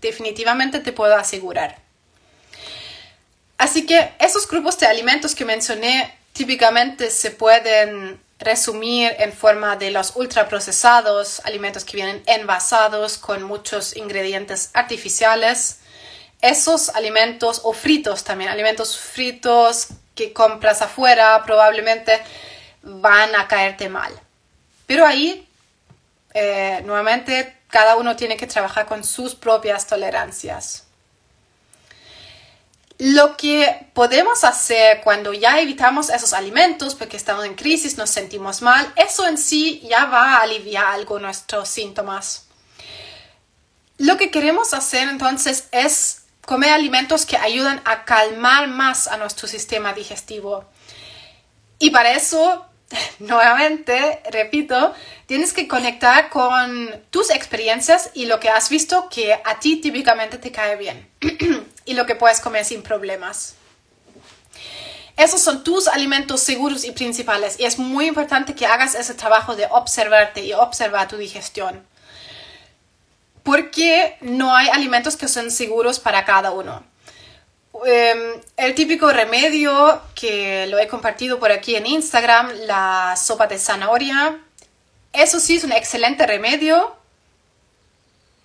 definitivamente 0.00 0.78
te 0.78 0.92
puedo 0.92 1.16
asegurar. 1.16 1.83
Así 3.58 3.86
que 3.86 4.12
esos 4.18 4.48
grupos 4.48 4.78
de 4.78 4.86
alimentos 4.86 5.34
que 5.34 5.44
mencioné 5.44 6.16
típicamente 6.32 7.10
se 7.10 7.30
pueden 7.30 8.20
resumir 8.38 9.14
en 9.18 9.32
forma 9.32 9.76
de 9.76 9.90
los 9.90 10.16
ultraprocesados, 10.16 11.40
alimentos 11.44 11.84
que 11.84 11.96
vienen 11.96 12.22
envasados 12.26 13.18
con 13.18 13.42
muchos 13.42 13.96
ingredientes 13.96 14.70
artificiales. 14.74 15.78
Esos 16.40 16.90
alimentos 16.90 17.60
o 17.64 17.72
fritos 17.72 18.24
también, 18.24 18.50
alimentos 18.50 18.98
fritos 18.98 19.88
que 20.14 20.32
compras 20.32 20.82
afuera 20.82 21.42
probablemente 21.44 22.20
van 22.82 23.34
a 23.34 23.48
caerte 23.48 23.88
mal. 23.88 24.12
Pero 24.86 25.06
ahí, 25.06 25.48
eh, 26.34 26.82
nuevamente, 26.84 27.56
cada 27.68 27.96
uno 27.96 28.14
tiene 28.14 28.36
que 28.36 28.46
trabajar 28.46 28.86
con 28.86 29.04
sus 29.04 29.34
propias 29.34 29.86
tolerancias. 29.86 30.83
Lo 32.98 33.36
que 33.36 33.88
podemos 33.92 34.44
hacer 34.44 35.00
cuando 35.02 35.32
ya 35.32 35.58
evitamos 35.58 36.10
esos 36.10 36.32
alimentos 36.32 36.94
porque 36.94 37.16
estamos 37.16 37.44
en 37.44 37.54
crisis, 37.54 37.98
nos 37.98 38.10
sentimos 38.10 38.62
mal, 38.62 38.92
eso 38.94 39.26
en 39.26 39.36
sí 39.36 39.80
ya 39.88 40.04
va 40.06 40.36
a 40.36 40.42
aliviar 40.42 40.86
algo 40.86 41.18
nuestros 41.18 41.68
síntomas. 41.68 42.46
Lo 43.98 44.16
que 44.16 44.30
queremos 44.30 44.74
hacer 44.74 45.08
entonces 45.08 45.68
es 45.72 46.22
comer 46.42 46.70
alimentos 46.70 47.26
que 47.26 47.36
ayudan 47.36 47.80
a 47.84 48.04
calmar 48.04 48.68
más 48.68 49.08
a 49.08 49.16
nuestro 49.16 49.48
sistema 49.48 49.92
digestivo. 49.92 50.64
Y 51.80 51.90
para 51.90 52.12
eso, 52.12 52.64
nuevamente, 53.18 54.22
repito, 54.30 54.94
tienes 55.26 55.52
que 55.52 55.66
conectar 55.66 56.30
con 56.30 57.02
tus 57.10 57.30
experiencias 57.30 58.10
y 58.14 58.26
lo 58.26 58.38
que 58.38 58.50
has 58.50 58.70
visto 58.70 59.08
que 59.08 59.34
a 59.34 59.58
ti 59.58 59.80
típicamente 59.80 60.38
te 60.38 60.52
cae 60.52 60.76
bien 60.76 61.08
y 61.84 61.94
lo 61.94 62.06
que 62.06 62.14
puedes 62.14 62.40
comer 62.40 62.64
sin 62.64 62.82
problemas. 62.82 63.54
Esos 65.16 65.40
son 65.40 65.62
tus 65.62 65.86
alimentos 65.86 66.40
seguros 66.40 66.84
y 66.84 66.90
principales 66.90 67.60
y 67.60 67.64
es 67.64 67.78
muy 67.78 68.06
importante 68.06 68.54
que 68.54 68.66
hagas 68.66 68.94
ese 68.94 69.14
trabajo 69.14 69.54
de 69.54 69.66
observarte 69.70 70.42
y 70.44 70.52
observar 70.52 71.08
tu 71.08 71.16
digestión 71.16 71.86
porque 73.44 74.16
no 74.22 74.56
hay 74.56 74.68
alimentos 74.68 75.16
que 75.16 75.28
son 75.28 75.52
seguros 75.52 76.00
para 76.00 76.24
cada 76.24 76.50
uno. 76.50 76.82
Em, 77.86 78.40
el 78.56 78.74
típico 78.74 79.12
remedio 79.12 80.00
que 80.14 80.66
lo 80.68 80.78
he 80.78 80.88
compartido 80.88 81.38
por 81.38 81.52
aquí 81.52 81.76
en 81.76 81.86
Instagram, 81.86 82.50
la 82.66 83.14
sopa 83.16 83.46
de 83.46 83.58
zanahoria, 83.58 84.40
eso 85.12 85.38
sí 85.38 85.56
es 85.56 85.64
un 85.64 85.72
excelente 85.72 86.26
remedio. 86.26 86.96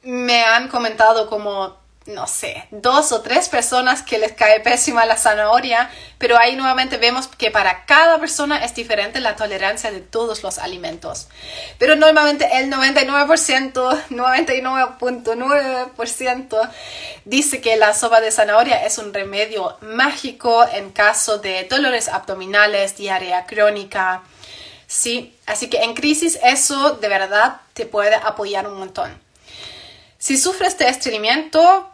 Me 0.04 0.44
han 0.44 0.68
comentado 0.68 1.30
como 1.30 1.78
no 2.10 2.28
sé, 2.28 2.68
dos 2.72 3.12
o 3.12 3.22
tres 3.22 3.50
personas 3.50 4.02
que 4.04 4.18
les 4.18 4.32
cae 4.34 4.60
pésima 4.60 5.06
la 5.06 5.18
zanahoria, 5.18 5.90
pero 6.18 6.38
ahí 6.38 6.56
nuevamente 6.56 6.98
vemos 6.98 7.28
que 7.28 7.52
para 7.52 7.86
cada 7.86 8.20
persona 8.20 8.66
es 8.66 8.74
diferente 8.76 9.20
la 9.20 9.36
tolerancia 9.36 9.92
de 9.92 10.02
todos 10.02 10.42
los 10.44 10.58
alimentos. 10.58 11.28
Pero 11.78 11.96
normalmente 11.96 12.50
el 12.60 12.72
99%, 12.72 14.08
99.9% 14.10 16.70
dice 17.26 17.62
que 17.62 17.78
la 17.78 17.94
sopa 17.94 18.22
de 18.22 18.32
zanahoria 18.32 18.84
es 18.86 18.98
un 18.98 19.14
remedio 19.14 19.78
mágico 19.82 20.66
en 20.74 20.90
caso 20.92 21.38
de 21.38 21.66
dolores 21.66 22.08
abdominales, 22.08 22.98
diarrea 22.98 23.46
crónica. 23.46 24.24
Sí, 24.88 25.36
así 25.46 25.70
que 25.70 25.84
en 25.84 25.94
crisis 25.94 26.40
eso 26.42 26.94
de 26.94 27.08
verdad 27.08 27.62
te 27.74 27.86
puede 27.86 28.16
apoyar 28.16 28.68
un 28.68 28.80
montón. 28.80 29.16
Si 30.18 30.36
sufres 30.36 30.76
de 30.78 30.90
estreñimiento, 30.90 31.90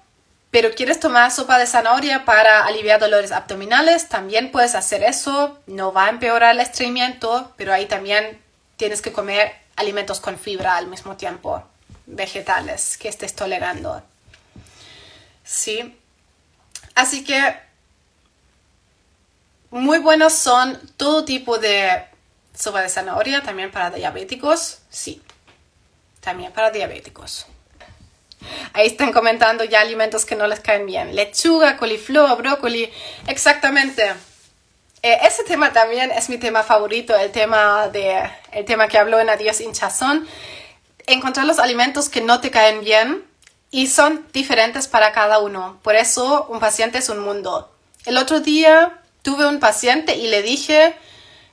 pero 0.55 0.73
quieres 0.73 1.01
tomar 1.01 1.33
sopa 1.33 1.59
de 1.59 1.67
zanahoria 1.67 2.23
para 2.23 2.63
aliviar 2.63 2.97
dolores 2.97 3.33
abdominales, 3.33 4.07
también 4.07 4.53
puedes 4.53 4.73
hacer 4.73 5.03
eso. 5.03 5.59
No 5.67 5.91
va 5.91 6.05
a 6.05 6.09
empeorar 6.09 6.55
el 6.55 6.61
estreñimiento, 6.61 7.51
pero 7.57 7.73
ahí 7.73 7.87
también 7.87 8.41
tienes 8.77 9.01
que 9.01 9.11
comer 9.11 9.53
alimentos 9.75 10.21
con 10.21 10.39
fibra 10.39 10.77
al 10.77 10.87
mismo 10.87 11.17
tiempo, 11.17 11.61
vegetales 12.05 12.97
que 12.97 13.09
estés 13.09 13.35
tolerando. 13.35 14.01
Sí. 15.43 15.99
Así 16.93 17.25
que 17.25 17.59
muy 19.71 19.99
buenos 19.99 20.31
son 20.31 20.79
todo 20.95 21.25
tipo 21.25 21.57
de 21.57 22.05
sopa 22.57 22.81
de 22.81 22.87
zanahoria, 22.87 23.43
también 23.43 23.71
para 23.71 23.89
diabéticos. 23.89 24.77
Sí, 24.89 25.21
también 26.21 26.53
para 26.53 26.71
diabéticos. 26.71 27.45
Ahí 28.73 28.87
están 28.87 29.11
comentando 29.11 29.63
ya 29.63 29.81
alimentos 29.81 30.25
que 30.25 30.35
no 30.35 30.47
les 30.47 30.59
caen 30.59 30.85
bien. 30.85 31.15
Lechuga, 31.15 31.77
coliflor, 31.77 32.37
brócoli. 32.37 32.91
Exactamente. 33.27 34.13
Eh, 35.01 35.19
ese 35.23 35.43
tema 35.43 35.71
también 35.71 36.11
es 36.11 36.29
mi 36.29 36.37
tema 36.37 36.63
favorito, 36.63 37.15
el 37.15 37.31
tema, 37.31 37.89
de, 37.89 38.27
el 38.51 38.65
tema 38.65 38.87
que 38.87 38.97
habló 38.97 39.19
en 39.19 39.29
Adiós 39.29 39.61
hinchazón. 39.61 40.27
Encontrar 41.05 41.45
los 41.45 41.59
alimentos 41.59 42.09
que 42.09 42.21
no 42.21 42.41
te 42.41 42.49
caen 42.49 42.81
bien 42.81 43.23
y 43.69 43.87
son 43.87 44.25
diferentes 44.33 44.87
para 44.87 45.11
cada 45.11 45.39
uno. 45.39 45.79
Por 45.83 45.95
eso 45.95 46.47
un 46.49 46.59
paciente 46.59 46.97
es 46.97 47.09
un 47.09 47.19
mundo. 47.19 47.71
El 48.05 48.17
otro 48.17 48.39
día 48.39 48.99
tuve 49.21 49.45
un 49.45 49.59
paciente 49.59 50.15
y 50.15 50.27
le 50.27 50.41
dije, 50.41 50.95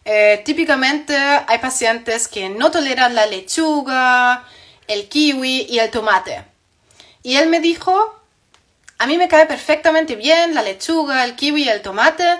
eh, 0.04 0.42
típicamente 0.44 1.16
hay 1.16 1.58
pacientes 1.58 2.28
que 2.28 2.48
no 2.48 2.70
toleran 2.70 3.14
la 3.14 3.26
lechuga, 3.26 4.44
el 4.88 5.08
kiwi 5.08 5.66
y 5.68 5.78
el 5.78 5.90
tomate. 5.90 6.44
Y 7.22 7.36
él 7.36 7.48
me 7.48 7.60
dijo, 7.60 8.20
a 8.98 9.06
mí 9.06 9.18
me 9.18 9.28
cae 9.28 9.46
perfectamente 9.46 10.16
bien 10.16 10.54
la 10.54 10.62
lechuga, 10.62 11.24
el 11.24 11.36
kiwi 11.36 11.64
y 11.64 11.68
el 11.68 11.82
tomate, 11.82 12.38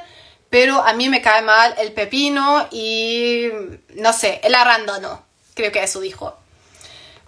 pero 0.51 0.83
a 0.83 0.93
mí 0.93 1.09
me 1.09 1.23
cae 1.23 1.43
mal 1.43 1.75
el 1.79 1.93
pepino 1.93 2.69
y, 2.71 3.49
no 3.95 4.13
sé, 4.13 4.41
el 4.45 4.55
arándano. 4.55 5.25
Creo 5.55 5.73
que 5.73 5.83
eso 5.83 6.01
dijo. 6.01 6.37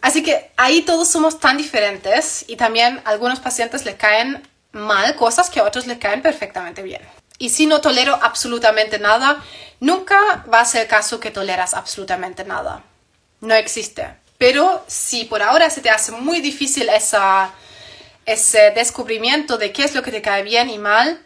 Así 0.01 0.23
que 0.23 0.51
ahí 0.57 0.83
todos 0.83 1.09
somos 1.09 1.41
tan 1.41 1.57
diferentes 1.57 2.45
y 2.47 2.57
también 2.57 3.01
a 3.05 3.11
algunos 3.11 3.41
pacientes 3.41 3.85
les 3.87 3.95
caen 3.95 4.47
mal 4.73 5.17
cosas 5.17 5.49
que 5.49 5.61
a 5.61 5.65
otros 5.65 5.87
les 5.87 5.99
caen 5.99 6.21
perfectamente 6.21 6.83
bien. 6.83 7.01
Y 7.39 7.49
si 7.49 7.67
no 7.67 7.81
tolero 7.81 8.19
absolutamente 8.23 8.99
nada, 8.99 9.43
nunca 9.81 10.45
va 10.53 10.61
a 10.61 10.65
ser 10.65 10.83
el 10.83 10.89
caso 10.89 11.21
que 11.21 11.31
toleras 11.31 11.75
absolutamente 11.75 12.45
nada. 12.45 12.83
No 13.41 13.55
existe. 13.55 14.15
Pero 14.39 14.85
si 14.87 15.25
por 15.25 15.43
ahora 15.43 15.71
se 15.71 15.81
te 15.81 15.91
hace 15.91 16.13
muy 16.13 16.41
difícil 16.41 16.89
esa, 16.89 17.53
ese 18.27 18.71
descubrimiento 18.73 19.59
de 19.59 19.73
qué 19.73 19.85
es 19.85 19.95
lo 19.95 20.03
que 20.03 20.11
te 20.11 20.23
cae 20.23 20.43
bien 20.43 20.71
y 20.71 20.79
mal, 20.79 21.21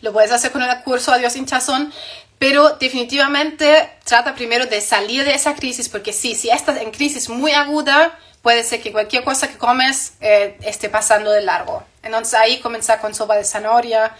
lo 0.00 0.12
puedes 0.12 0.32
hacer 0.32 0.52
con 0.52 0.62
el 0.62 0.82
curso 0.82 1.12
Adiós 1.12 1.36
hinchazón, 1.36 1.92
pero 2.38 2.70
definitivamente 2.76 3.90
trata 4.04 4.34
primero 4.34 4.66
de 4.66 4.80
salir 4.80 5.24
de 5.24 5.34
esa 5.34 5.54
crisis, 5.54 5.88
porque 5.88 6.12
sí, 6.12 6.34
si 6.34 6.50
estás 6.50 6.76
en 6.78 6.90
crisis 6.90 7.28
muy 7.28 7.52
aguda, 7.52 8.18
puede 8.42 8.62
ser 8.62 8.82
que 8.82 8.92
cualquier 8.92 9.24
cosa 9.24 9.48
que 9.48 9.56
comes 9.56 10.12
eh, 10.20 10.56
esté 10.62 10.88
pasando 10.88 11.30
de 11.30 11.42
largo. 11.42 11.82
Entonces 12.02 12.34
ahí 12.34 12.60
comenzar 12.60 13.00
con 13.00 13.14
sopa 13.14 13.36
de 13.36 13.44
zanahoria, 13.44 14.14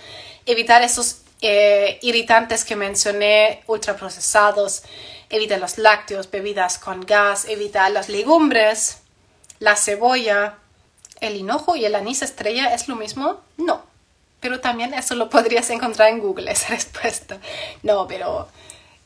evitar 0.47 0.83
esos 0.83 1.19
eh, 1.41 1.99
irritantes 2.03 2.65
que 2.65 2.77
mencioné, 2.77 3.63
ultraprocesados, 3.67 4.83
evita 5.29 5.59
los 5.59 5.79
lácteos, 5.79 6.31
bebidas 6.31 6.79
con 6.79 7.01
gas, 7.01 7.47
evita 7.49 7.89
las 7.91 8.09
legumbres, 8.09 8.99
la 9.59 9.77
cebolla, 9.77 10.59
el 11.21 11.37
hinojo 11.37 11.77
y 11.77 11.85
el 11.85 11.95
anís 11.95 12.23
estrella 12.23 12.75
es 12.75 12.89
lo 12.89 12.97
mismo? 12.97 13.41
No, 13.57 13.85
pero 14.41 14.61
también 14.61 14.95
eso 14.95 15.15
lo 15.15 15.29
podrías 15.29 15.69
encontrar 15.71 16.09
en 16.09 16.21
Google, 16.21 16.51
esa 16.51 16.69
respuesta. 16.69 17.39
No, 17.83 18.07
pero 18.07 18.49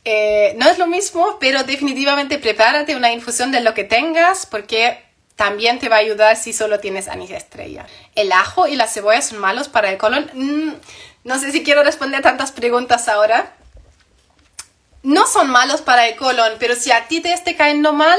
eh, 0.05 0.55
no 0.57 0.69
es 0.69 0.79
lo 0.79 0.87
mismo, 0.87 1.39
pero 1.41 1.63
definitivamente 1.65 2.39
prepárate 2.39 2.97
una 2.97 3.13
infusión 3.13 3.53
de 3.53 3.61
lo 3.61 3.75
que 3.75 3.85
tengas 3.85 4.47
porque 4.47 5.03
también 5.37 5.79
te 5.79 5.89
va 5.89 5.97
a 5.97 6.01
ayudar 6.01 6.37
si 6.37 6.53
solo 6.53 6.81
tienes 6.81 7.09
anís 7.09 7.31
estrella. 7.31 7.87
¿El 8.15 8.31
ajo 8.33 8.67
y 8.67 8.77
la 8.77 8.87
cebolla 8.87 9.23
son 9.23 9.39
malos 9.39 9.69
para 9.69 9.91
el 9.91 9.97
colon? 9.97 10.31
Mm, 10.35 10.75
no 11.25 11.39
sé 11.39 11.53
si 11.53 11.63
quiero 11.63 11.83
responder 11.83 12.23
tantas 12.23 12.53
preguntas 12.53 13.09
ahora. 13.09 13.55
No 15.03 15.27
son 15.27 15.51
malos 15.51 15.81
para 15.81 16.09
el 16.09 16.17
colon, 16.17 16.55
pero 16.59 16.75
si 16.75 16.93
a 16.93 17.09
ti 17.09 17.21
te 17.21 17.33
esté 17.33 17.57
cayendo 17.57 17.93
mal 17.93 18.19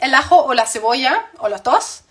el 0.00 0.14
ajo 0.14 0.44
o 0.44 0.54
la 0.54 0.66
cebolla, 0.66 1.26
o 1.38 1.48
los 1.48 1.62
dos, 1.62 2.02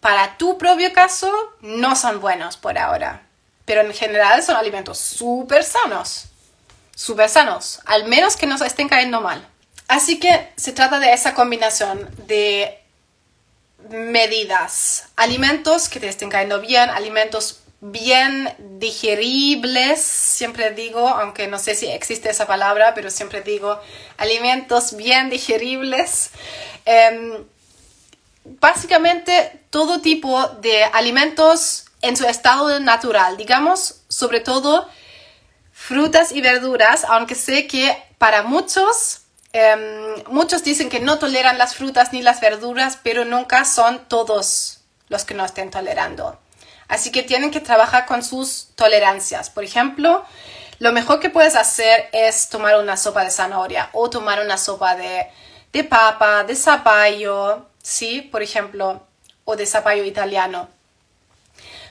para 0.00 0.36
tu 0.36 0.58
propio 0.58 0.92
caso 0.92 1.30
no 1.60 1.96
son 1.96 2.20
buenos 2.20 2.56
por 2.56 2.78
ahora. 2.78 3.22
Pero 3.64 3.80
en 3.80 3.92
general 3.92 4.42
son 4.42 4.56
alimentos 4.56 4.98
súper 4.98 5.64
sanos. 5.64 6.26
Súper 6.94 7.28
sanos. 7.28 7.80
Al 7.86 8.06
menos 8.06 8.36
que 8.36 8.46
nos 8.46 8.60
estén 8.60 8.88
cayendo 8.88 9.20
mal. 9.20 9.46
Así 9.88 10.18
que 10.18 10.52
se 10.56 10.72
trata 10.72 10.98
de 10.98 11.12
esa 11.12 11.34
combinación 11.34 12.08
de 12.26 12.82
medidas. 13.88 15.08
Alimentos 15.16 15.88
que 15.88 16.00
te 16.00 16.08
estén 16.08 16.30
cayendo 16.30 16.60
bien, 16.60 16.90
alimentos 16.90 17.60
bien 17.80 18.54
digeribles 18.78 20.00
siempre 20.00 20.70
digo, 20.70 21.08
aunque 21.08 21.46
no 21.46 21.58
sé 21.58 21.74
si 21.74 21.86
existe 21.86 22.30
esa 22.30 22.46
palabra, 22.46 22.94
pero 22.94 23.10
siempre 23.10 23.42
digo 23.42 23.78
alimentos 24.16 24.96
bien 24.96 25.30
digeribles. 25.30 26.30
Em, 26.84 27.44
básicamente 28.44 29.60
todo 29.70 30.00
tipo 30.00 30.48
de 30.60 30.84
alimentos 30.84 31.86
en 32.02 32.16
su 32.16 32.26
estado 32.26 32.78
natural, 32.80 33.36
digamos, 33.36 34.02
sobre 34.08 34.40
todo 34.40 34.88
frutas 35.72 36.32
y 36.32 36.40
verduras, 36.40 37.04
aunque 37.04 37.34
sé 37.34 37.66
que 37.66 37.96
para 38.18 38.42
muchos, 38.42 39.22
em, 39.52 40.24
muchos 40.28 40.62
dicen 40.64 40.88
que 40.88 41.00
no 41.00 41.18
toleran 41.18 41.58
las 41.58 41.74
frutas 41.74 42.12
ni 42.12 42.22
las 42.22 42.40
verduras, 42.40 42.98
pero 43.02 43.24
nunca 43.24 43.64
son 43.64 44.06
todos 44.08 44.80
los 45.08 45.24
que 45.24 45.34
no 45.34 45.44
estén 45.44 45.70
tolerando. 45.70 46.38
Así 46.88 47.10
que 47.10 47.22
tienen 47.22 47.50
que 47.50 47.60
trabajar 47.60 48.06
con 48.06 48.22
sus 48.22 48.68
tolerancias. 48.74 49.50
Por 49.50 49.64
ejemplo, 49.64 50.24
lo 50.78 50.92
mejor 50.92 51.20
que 51.20 51.30
puedes 51.30 51.56
hacer 51.56 52.08
es 52.12 52.48
tomar 52.48 52.76
una 52.78 52.96
sopa 52.96 53.24
de 53.24 53.30
zanahoria 53.30 53.90
o 53.92 54.10
tomar 54.10 54.40
una 54.40 54.58
sopa 54.58 54.94
de, 54.94 55.26
de 55.72 55.84
papa, 55.84 56.44
de 56.44 56.54
zapallo, 56.54 57.66
¿sí? 57.82 58.22
Por 58.22 58.42
ejemplo, 58.42 59.06
o 59.44 59.56
de 59.56 59.66
zapallo 59.66 60.04
italiano 60.04 60.68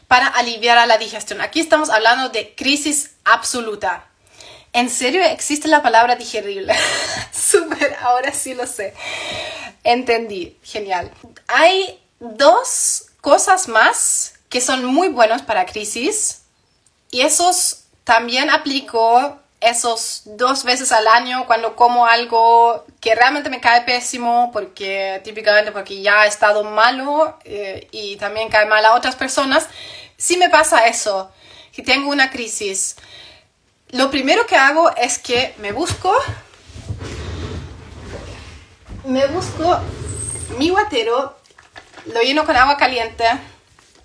para 0.08 0.28
aliviar 0.28 0.78
a 0.78 0.86
la 0.86 0.98
digestión. 0.98 1.42
Aquí 1.42 1.60
estamos 1.60 1.90
hablando 1.90 2.30
de 2.30 2.54
crisis 2.56 3.16
absoluta. 3.24 4.06
¿En 4.74 4.90
serio 4.90 5.24
existe 5.24 5.68
la 5.68 5.82
palabra 5.82 6.16
digerible? 6.16 6.76
Súper, 7.32 7.96
ahora 8.02 8.32
sí 8.34 8.54
lo 8.54 8.68
sé. 8.68 8.94
Entendí, 9.84 10.58
genial. 10.64 11.12
Hay 11.48 12.02
dos 12.20 13.06
cosas 13.22 13.68
más 13.68 14.35
que 14.50 14.62
son 14.62 14.86
muy 14.86 15.10
buenos 15.10 15.42
para 15.42 15.66
crisis 15.66 16.44
y 17.12 17.22
esos 17.22 17.86
también 18.04 18.50
aplico 18.50 19.40
esos 19.62 20.24
dos 20.26 20.64
veces 20.64 20.92
al 20.92 21.08
año 21.08 21.46
cuando 21.48 21.76
como 21.76 22.06
algo 22.06 22.86
que 23.00 23.16
realmente 23.16 23.50
me 23.50 23.62
cae 23.62 23.82
pésimo 23.82 24.52
porque 24.54 25.22
típicamente 25.24 25.72
porque 25.72 26.02
ya 26.02 26.22
ha 26.22 26.26
estado 26.28 26.64
malo 26.64 27.38
eh, 27.46 27.88
y 27.92 28.16
también 28.18 28.50
cae 28.50 28.66
mal 28.66 28.86
a 28.86 28.94
otras 28.94 29.16
personas. 29.16 29.68
Si 30.18 30.38
me 30.38 30.50
pasa 30.50 30.88
eso 30.88 31.32
si 31.72 31.84
tengo 31.84 32.10
una 32.10 32.30
crisis. 32.30 32.96
Lo 33.90 34.10
primero 34.10 34.46
que 34.46 34.56
hago 34.56 34.96
es 34.96 35.20
que 35.20 35.54
me 35.58 35.72
busco 35.72 36.16
me 39.04 39.28
busco 39.28 39.80
mi 40.58 40.70
guatero 40.70 41.38
lo 42.08 42.22
lleno 42.22 42.44
con 42.46 42.56
agua 42.56 42.78
caliente 42.78 43.26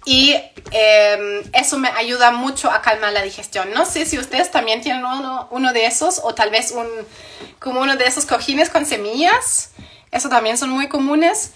y 0.04 0.34
em, 0.70 1.42
eso 1.52 1.78
me 1.78 1.88
ayuda 1.88 2.30
mucho 2.30 2.70
a 2.70 2.80
calmar 2.80 3.12
la 3.12 3.22
digestión. 3.22 3.72
No 3.72 3.84
sé 3.84 4.06
si 4.06 4.18
ustedes 4.18 4.50
también 4.50 4.80
tienen 4.80 5.04
uno, 5.04 5.48
uno, 5.50 5.72
de 5.72 5.86
esos 5.86 6.20
o 6.22 6.34
tal 6.34 6.50
vez 6.50 6.72
un, 6.72 6.88
como 7.58 7.80
uno 7.80 7.96
de 7.96 8.06
esos 8.06 8.24
cojines 8.24 8.70
con 8.70 8.86
semillas. 8.86 9.70
Eso 10.10 10.28
también 10.28 10.56
son 10.56 10.70
muy 10.70 10.88
comunes. 10.88 11.52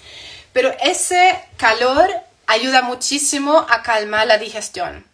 Pero 0.52 0.74
ese 0.82 1.38
calor 1.56 2.08
ayuda 2.46 2.82
muchísimo 2.82 3.66
a 3.68 3.82
calmar 3.82 4.26
la 4.26 4.38
digestión. 4.38 5.06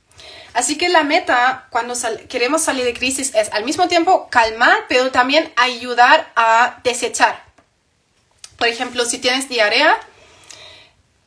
Así 0.53 0.77
que 0.77 0.89
la 0.89 1.05
meta 1.05 1.69
cuando 1.71 1.95
queremos 2.29 2.63
salir 2.63 2.85
de 2.85 2.93
crisis 2.93 3.35
es 3.37 3.53
al 3.53 3.65
mismo 3.65 3.87
tiempo 3.87 4.29
calmar, 4.29 4.87
pero 4.89 5.13
también 5.13 5.53
ayudar 5.57 6.33
a 6.35 6.81
desechar. 6.83 7.45
Por 8.59 8.67
ejemplo, 8.67 9.05
si 9.05 9.19
tienes 9.19 9.49
diarrea, 9.49 9.97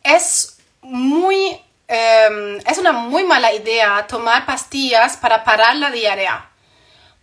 es 0.04 0.58
muy 0.82 1.63
Em, 1.88 2.58
es 2.66 2.78
una 2.78 2.92
muy 2.94 3.24
mala 3.24 3.54
idea 3.54 4.06
tomar 4.08 4.46
pastillas 4.46 5.18
para 5.18 5.44
parar 5.44 5.76
la 5.76 5.92
diarrea, 5.92 6.50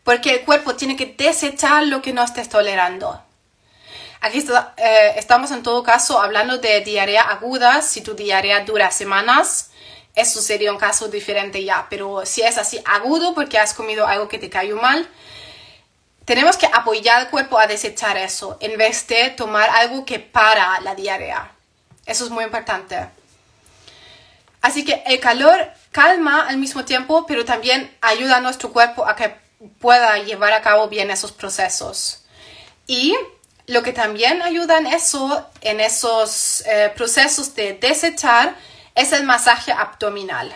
porque 0.04 0.34
el 0.34 0.44
cuerpo 0.44 0.76
tiene 0.76 0.96
que 0.96 1.06
desechar 1.06 1.84
lo 1.86 2.02
que 2.02 2.12
no 2.12 2.22
estés 2.22 2.48
tolerando. 2.48 3.22
Aquí 4.20 4.44
eh, 4.76 5.14
estamos 5.16 5.50
en 5.50 5.62
todo 5.62 5.82
caso 5.82 6.20
hablando 6.20 6.58
de 6.58 6.82
diarrea 6.82 7.22
aguda, 7.22 7.80
si 7.80 8.02
tu 8.02 8.14
diarrea 8.14 8.60
dura 8.60 8.90
semanas, 8.90 9.70
eso 10.14 10.42
sería 10.42 10.72
un 10.72 10.78
caso 10.78 11.08
diferente 11.08 11.64
ya, 11.64 11.86
pero 11.88 12.26
si 12.26 12.42
es 12.42 12.58
así 12.58 12.82
agudo 12.84 13.34
porque 13.34 13.58
has 13.58 13.72
comido 13.72 14.06
algo 14.06 14.28
que 14.28 14.38
te 14.38 14.50
cayó 14.50 14.76
mal, 14.76 15.08
tenemos 16.26 16.58
que 16.58 16.66
apoyar 16.66 17.20
al 17.20 17.30
cuerpo 17.30 17.58
a 17.58 17.66
desechar 17.66 18.18
eso 18.18 18.58
en 18.60 18.76
vez 18.76 19.06
de 19.06 19.30
tomar 19.30 19.70
algo 19.70 20.04
que 20.04 20.18
para 20.18 20.80
la 20.80 20.94
diarrea. 20.94 21.50
Eso 22.04 22.24
es 22.24 22.30
muy 22.30 22.44
importante. 22.44 23.08
Así 24.62 24.84
que 24.84 25.02
el 25.06 25.20
calor 25.20 25.70
calma 25.90 26.46
al 26.46 26.58
mismo 26.58 26.84
tiempo, 26.84 27.24
pero 27.26 27.44
también 27.44 27.96
ayuda 28.00 28.36
a 28.36 28.40
nuestro 28.40 28.72
cuerpo 28.72 29.06
a 29.06 29.16
que 29.16 29.34
pueda 29.80 30.18
llevar 30.18 30.52
a 30.52 30.62
cabo 30.62 30.88
bien 30.88 31.10
esos 31.10 31.32
procesos. 31.32 32.24
Y 32.86 33.16
lo 33.66 33.82
que 33.82 33.92
también 33.92 34.42
ayuda 34.42 34.78
en 34.78 34.86
eso, 34.86 35.46
en 35.60 35.80
esos 35.80 36.62
eh, 36.66 36.92
procesos 36.96 37.54
de 37.54 37.74
desechar, 37.74 38.56
es 38.94 39.12
el 39.12 39.24
masaje 39.24 39.72
abdominal. 39.72 40.54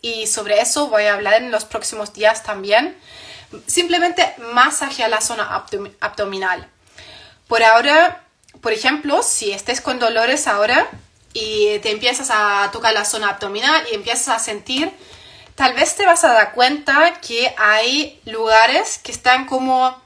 Y 0.00 0.26
sobre 0.26 0.60
eso 0.60 0.88
voy 0.88 1.04
a 1.04 1.14
hablar 1.14 1.34
en 1.34 1.50
los 1.50 1.64
próximos 1.64 2.12
días 2.12 2.42
también. 2.42 2.96
Simplemente 3.66 4.34
masajear 4.52 5.10
la 5.10 5.20
zona 5.20 5.64
abdominal. 6.00 6.68
Por 7.48 7.62
ahora, 7.62 8.24
por 8.60 8.72
ejemplo, 8.72 9.22
si 9.22 9.52
estés 9.52 9.80
con 9.80 9.98
dolores 9.98 10.46
ahora, 10.46 10.88
y 11.34 11.78
te 11.80 11.90
empiezas 11.90 12.30
a 12.30 12.70
tocar 12.72 12.94
la 12.94 13.04
zona 13.04 13.28
abdominal 13.30 13.84
y 13.90 13.96
empiezas 13.96 14.28
a 14.28 14.38
sentir, 14.38 14.90
tal 15.56 15.74
vez 15.74 15.94
te 15.96 16.06
vas 16.06 16.24
a 16.24 16.32
dar 16.32 16.52
cuenta 16.54 17.20
que 17.20 17.52
hay 17.58 18.20
lugares 18.24 18.98
que 18.98 19.12
están 19.12 19.44
como 19.44 20.02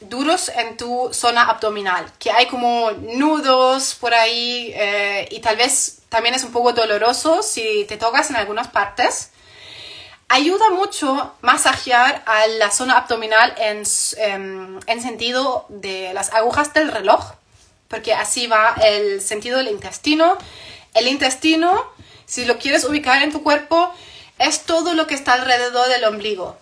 duros 0.00 0.50
en 0.50 0.76
tu 0.76 1.10
zona 1.12 1.42
abdominal, 1.42 2.10
que 2.18 2.30
hay 2.30 2.46
como 2.46 2.92
nudos 2.92 3.96
por 3.96 4.14
ahí 4.14 4.72
eh, 4.74 5.28
y 5.30 5.40
tal 5.40 5.56
vez 5.56 6.02
también 6.08 6.34
es 6.34 6.44
un 6.44 6.52
poco 6.52 6.72
doloroso 6.72 7.42
si 7.42 7.84
te 7.88 7.96
tocas 7.96 8.30
en 8.30 8.36
algunas 8.36 8.68
partes. 8.68 9.32
Ayuda 10.28 10.70
mucho 10.70 11.34
masajear 11.40 12.22
a 12.26 12.46
la 12.46 12.70
zona 12.70 12.98
abdominal 12.98 13.54
en, 13.58 13.82
em, 14.18 14.78
en 14.86 15.02
sentido 15.02 15.64
de 15.70 16.12
las 16.12 16.32
agujas 16.34 16.72
del 16.74 16.92
reloj, 16.92 17.32
porque 17.88 18.14
así 18.14 18.46
va 18.46 18.74
el 18.82 19.20
sentido 19.20 19.58
del 19.58 19.68
intestino 19.68 20.38
el 20.94 21.08
intestino, 21.08 21.86
si 22.26 22.44
lo 22.44 22.58
quieres 22.58 22.84
ubicar 22.84 23.22
en 23.22 23.32
tu 23.32 23.42
cuerpo, 23.42 23.92
es 24.38 24.62
todo 24.62 24.94
lo 24.94 25.06
que 25.06 25.14
está 25.14 25.34
alrededor 25.34 25.88
del 25.88 26.04
ombligo. 26.04 26.58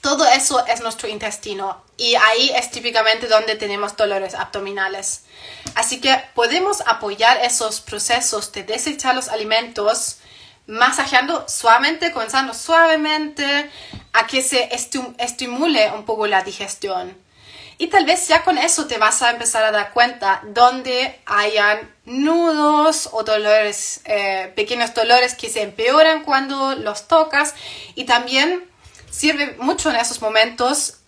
Todo 0.00 0.26
eso 0.26 0.64
es 0.66 0.82
nuestro 0.82 1.08
intestino 1.08 1.82
y 1.96 2.14
ahí 2.14 2.50
es 2.54 2.70
típicamente 2.70 3.26
donde 3.26 3.54
tenemos 3.54 3.96
dolores 3.96 4.34
abdominales. 4.34 5.22
Así 5.74 6.00
que 6.00 6.22
podemos 6.34 6.82
apoyar 6.86 7.38
esos 7.42 7.80
procesos 7.80 8.52
de 8.52 8.64
desechar 8.64 9.14
los 9.14 9.28
alimentos 9.28 10.18
masajeando 10.66 11.46
suavemente, 11.48 12.12
comenzando 12.12 12.52
suavemente 12.52 13.70
a 14.12 14.26
que 14.26 14.42
se 14.42 14.68
estimule 15.18 15.90
un 15.92 16.04
poco 16.04 16.26
la 16.26 16.42
digestión. 16.42 17.23
Y 17.76 17.88
tal 17.88 18.04
vez 18.04 18.28
ya 18.28 18.44
con 18.44 18.56
eso 18.56 18.86
te 18.86 18.98
vas 18.98 19.22
a 19.22 19.30
empezar 19.30 19.64
a 19.64 19.72
dar 19.72 19.92
cuenta 19.92 20.40
donde 20.44 21.18
hayan 21.26 21.92
nudos 22.04 23.08
o 23.12 23.24
dolores, 23.24 24.00
eh, 24.04 24.52
pequeños 24.54 24.94
dolores 24.94 25.34
que 25.34 25.50
se 25.50 25.62
empeoran 25.62 26.24
cuando 26.24 26.74
los 26.76 27.08
tocas. 27.08 27.54
Y 27.94 28.04
también 28.04 28.64
sirve 29.10 29.56
mucho 29.58 29.90
en 29.90 29.96
esos 29.96 30.22
momentos 30.22 30.98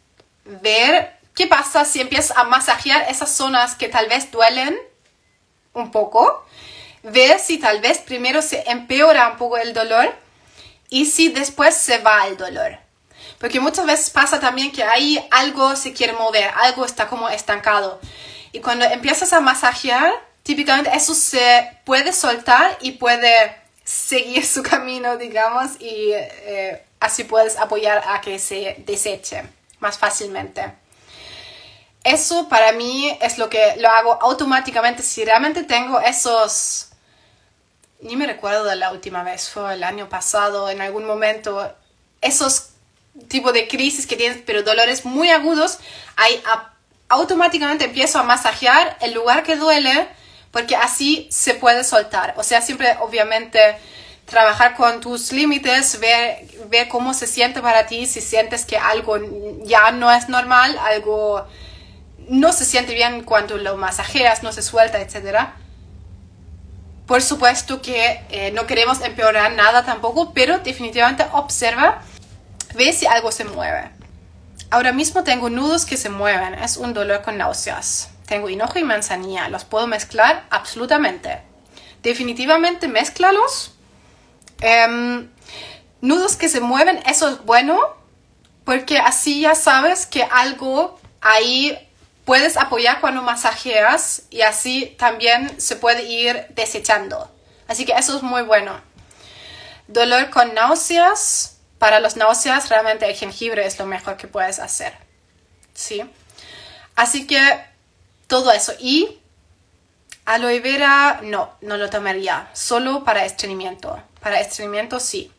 ver 0.44 1.16
qué 1.34 1.46
pasa 1.46 1.84
si 1.84 2.00
empiezas 2.00 2.36
a 2.36 2.44
masajear 2.44 3.06
esas 3.08 3.30
zonas 3.30 3.74
que 3.76 3.88
tal 3.88 4.08
vez 4.08 4.30
duelen 4.32 4.76
un 5.72 5.92
poco. 5.92 6.44
Ver 7.04 7.38
si 7.38 7.58
tal 7.58 7.80
vez 7.80 7.98
primero 7.98 8.42
se 8.42 8.68
empeora 8.68 9.28
un 9.28 9.36
poco 9.36 9.56
el 9.56 9.72
dolor 9.72 10.12
y 10.88 11.06
si 11.06 11.28
después 11.28 11.76
se 11.76 11.98
va 11.98 12.26
el 12.26 12.36
dolor. 12.36 12.85
Porque 13.38 13.60
muchas 13.60 13.86
veces 13.86 14.10
pasa 14.10 14.40
también 14.40 14.72
que 14.72 14.82
ahí 14.82 15.22
algo 15.30 15.76
se 15.76 15.92
quiere 15.92 16.12
mover, 16.14 16.50
algo 16.56 16.84
está 16.84 17.06
como 17.08 17.28
estancado. 17.28 18.00
Y 18.52 18.60
cuando 18.60 18.84
empiezas 18.86 19.32
a 19.32 19.40
masajear, 19.40 20.12
típicamente 20.42 20.90
eso 20.94 21.14
se 21.14 21.78
puede 21.84 22.12
soltar 22.12 22.78
y 22.80 22.92
puede 22.92 23.54
seguir 23.84 24.44
su 24.46 24.62
camino, 24.62 25.16
digamos, 25.16 25.80
y 25.80 26.12
eh, 26.12 26.82
así 27.00 27.24
puedes 27.24 27.56
apoyar 27.56 28.02
a 28.08 28.20
que 28.20 28.38
se 28.38 28.76
deseche 28.86 29.44
más 29.80 29.98
fácilmente. 29.98 30.72
Eso 32.02 32.48
para 32.48 32.72
mí 32.72 33.16
es 33.20 33.36
lo 33.36 33.50
que 33.50 33.74
lo 33.78 33.88
hago 33.88 34.18
automáticamente. 34.22 35.02
Si 35.02 35.24
realmente 35.24 35.64
tengo 35.64 36.00
esos, 36.00 36.90
ni 38.00 38.16
me 38.16 38.26
recuerdo 38.26 38.64
de 38.64 38.76
la 38.76 38.92
última 38.92 39.24
vez, 39.24 39.50
fue 39.50 39.74
el 39.74 39.82
año 39.82 40.08
pasado, 40.08 40.70
en 40.70 40.80
algún 40.80 41.04
momento, 41.04 41.74
esos 42.20 42.70
tipo 43.28 43.52
de 43.52 43.68
crisis 43.68 44.06
que 44.06 44.16
tienes, 44.16 44.38
pero 44.44 44.62
dolores 44.62 45.04
muy 45.04 45.30
agudos, 45.30 45.78
ahí 46.16 46.42
automáticamente 47.08 47.84
empiezo 47.84 48.18
a 48.18 48.22
masajear 48.22 48.96
el 49.00 49.14
lugar 49.14 49.42
que 49.42 49.56
duele 49.56 50.08
porque 50.50 50.76
así 50.76 51.28
se 51.30 51.54
puede 51.54 51.84
soltar. 51.84 52.34
O 52.36 52.42
sea, 52.42 52.62
siempre 52.62 52.96
obviamente 53.00 53.60
trabajar 54.26 54.74
con 54.74 55.00
tus 55.00 55.32
límites, 55.32 56.00
ver, 56.00 56.44
ver 56.68 56.88
cómo 56.88 57.14
se 57.14 57.26
siente 57.26 57.60
para 57.60 57.86
ti, 57.86 58.06
si 58.06 58.20
sientes 58.20 58.64
que 58.64 58.76
algo 58.76 59.18
ya 59.64 59.92
no 59.92 60.10
es 60.10 60.28
normal, 60.28 60.76
algo 60.78 61.46
no 62.28 62.52
se 62.52 62.64
siente 62.64 62.94
bien 62.94 63.22
cuando 63.22 63.56
lo 63.56 63.76
masajeas, 63.76 64.42
no 64.42 64.52
se 64.52 64.62
suelta, 64.62 65.00
etc. 65.00 65.48
Por 67.06 67.22
supuesto 67.22 67.80
que 67.80 68.20
eh, 68.30 68.50
no 68.52 68.66
queremos 68.66 69.00
empeorar 69.00 69.52
nada 69.52 69.84
tampoco, 69.84 70.32
pero 70.34 70.58
definitivamente 70.58 71.24
observa, 71.32 72.02
ve 72.76 72.92
si 72.92 73.06
algo 73.06 73.32
se 73.32 73.44
mueve. 73.44 73.90
Ahora 74.70 74.92
mismo 74.92 75.24
tengo 75.24 75.50
nudos 75.50 75.86
que 75.86 75.96
se 75.96 76.08
mueven, 76.08 76.54
es 76.54 76.76
un 76.76 76.92
dolor 76.92 77.22
con 77.22 77.38
náuseas. 77.38 78.10
Tengo 78.26 78.48
hinojo 78.48 78.78
y 78.78 78.84
manzanilla, 78.84 79.48
¿los 79.48 79.64
puedo 79.64 79.86
mezclar? 79.86 80.44
Absolutamente. 80.50 81.40
Definitivamente 82.02 82.88
mezclalos. 82.88 83.74
Em, 84.60 85.30
nudos 86.00 86.36
que 86.36 86.48
se 86.48 86.60
mueven, 86.60 87.00
eso 87.06 87.28
es 87.28 87.44
bueno, 87.44 87.80
porque 88.64 88.98
así 88.98 89.40
ya 89.42 89.54
sabes 89.54 90.06
que 90.06 90.24
algo 90.24 90.98
ahí 91.20 91.78
puedes 92.24 92.56
apoyar 92.56 93.00
cuando 93.00 93.22
masajeas 93.22 94.22
y 94.30 94.42
así 94.42 94.96
también 94.98 95.60
se 95.60 95.76
puede 95.76 96.02
ir 96.02 96.46
desechando. 96.50 97.30
Así 97.68 97.84
que 97.84 97.92
eso 97.92 98.16
es 98.16 98.22
muy 98.22 98.42
bueno. 98.42 98.80
Dolor 99.86 100.30
con 100.30 100.52
náuseas. 100.54 101.55
Para 101.78 102.00
los 102.00 102.16
náuseas 102.16 102.68
realmente 102.68 103.06
el 103.06 103.14
jengibre 103.14 103.66
es 103.66 103.78
lo 103.78 103.86
mejor 103.86 104.16
que 104.16 104.28
puedes 104.28 104.58
hacer. 104.58 104.94
¿Sí? 105.74 106.02
Así 106.94 107.26
que 107.26 107.38
todo 108.26 108.52
eso. 108.52 108.72
Y 108.78 109.20
aloe 110.24 110.60
vera 110.60 111.20
no, 111.22 111.54
no 111.60 111.76
lo 111.76 111.90
tomaría. 111.90 112.48
Solo 112.54 113.04
para 113.04 113.24
estreñimiento. 113.24 114.02
Para 114.20 114.40
estreñimiento 114.40 114.98
sí. 115.00 115.32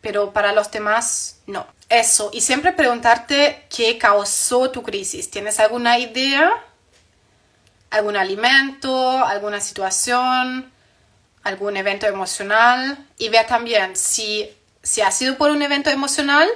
Pero 0.00 0.32
para 0.32 0.52
los 0.52 0.70
demás 0.70 1.40
no. 1.46 1.66
Eso. 1.88 2.30
Y 2.32 2.40
siempre 2.40 2.72
preguntarte 2.72 3.66
qué 3.74 3.98
causó 3.98 4.70
tu 4.70 4.82
crisis. 4.82 5.30
¿Tienes 5.30 5.60
alguna 5.60 5.98
idea? 5.98 6.52
¿Algún 7.90 8.16
alimento? 8.16 9.24
¿Alguna 9.24 9.60
situación? 9.60 10.72
¿Algún 11.42 11.76
evento 11.76 12.06
emocional? 12.06 13.06
Y 13.18 13.28
vea 13.28 13.46
también 13.46 13.96
si 13.96 14.56
si 14.82 15.00
ha 15.00 15.10
sido 15.10 15.36
por 15.36 15.50
un 15.50 15.62
evento 15.62 15.90
emocional, 15.90 16.48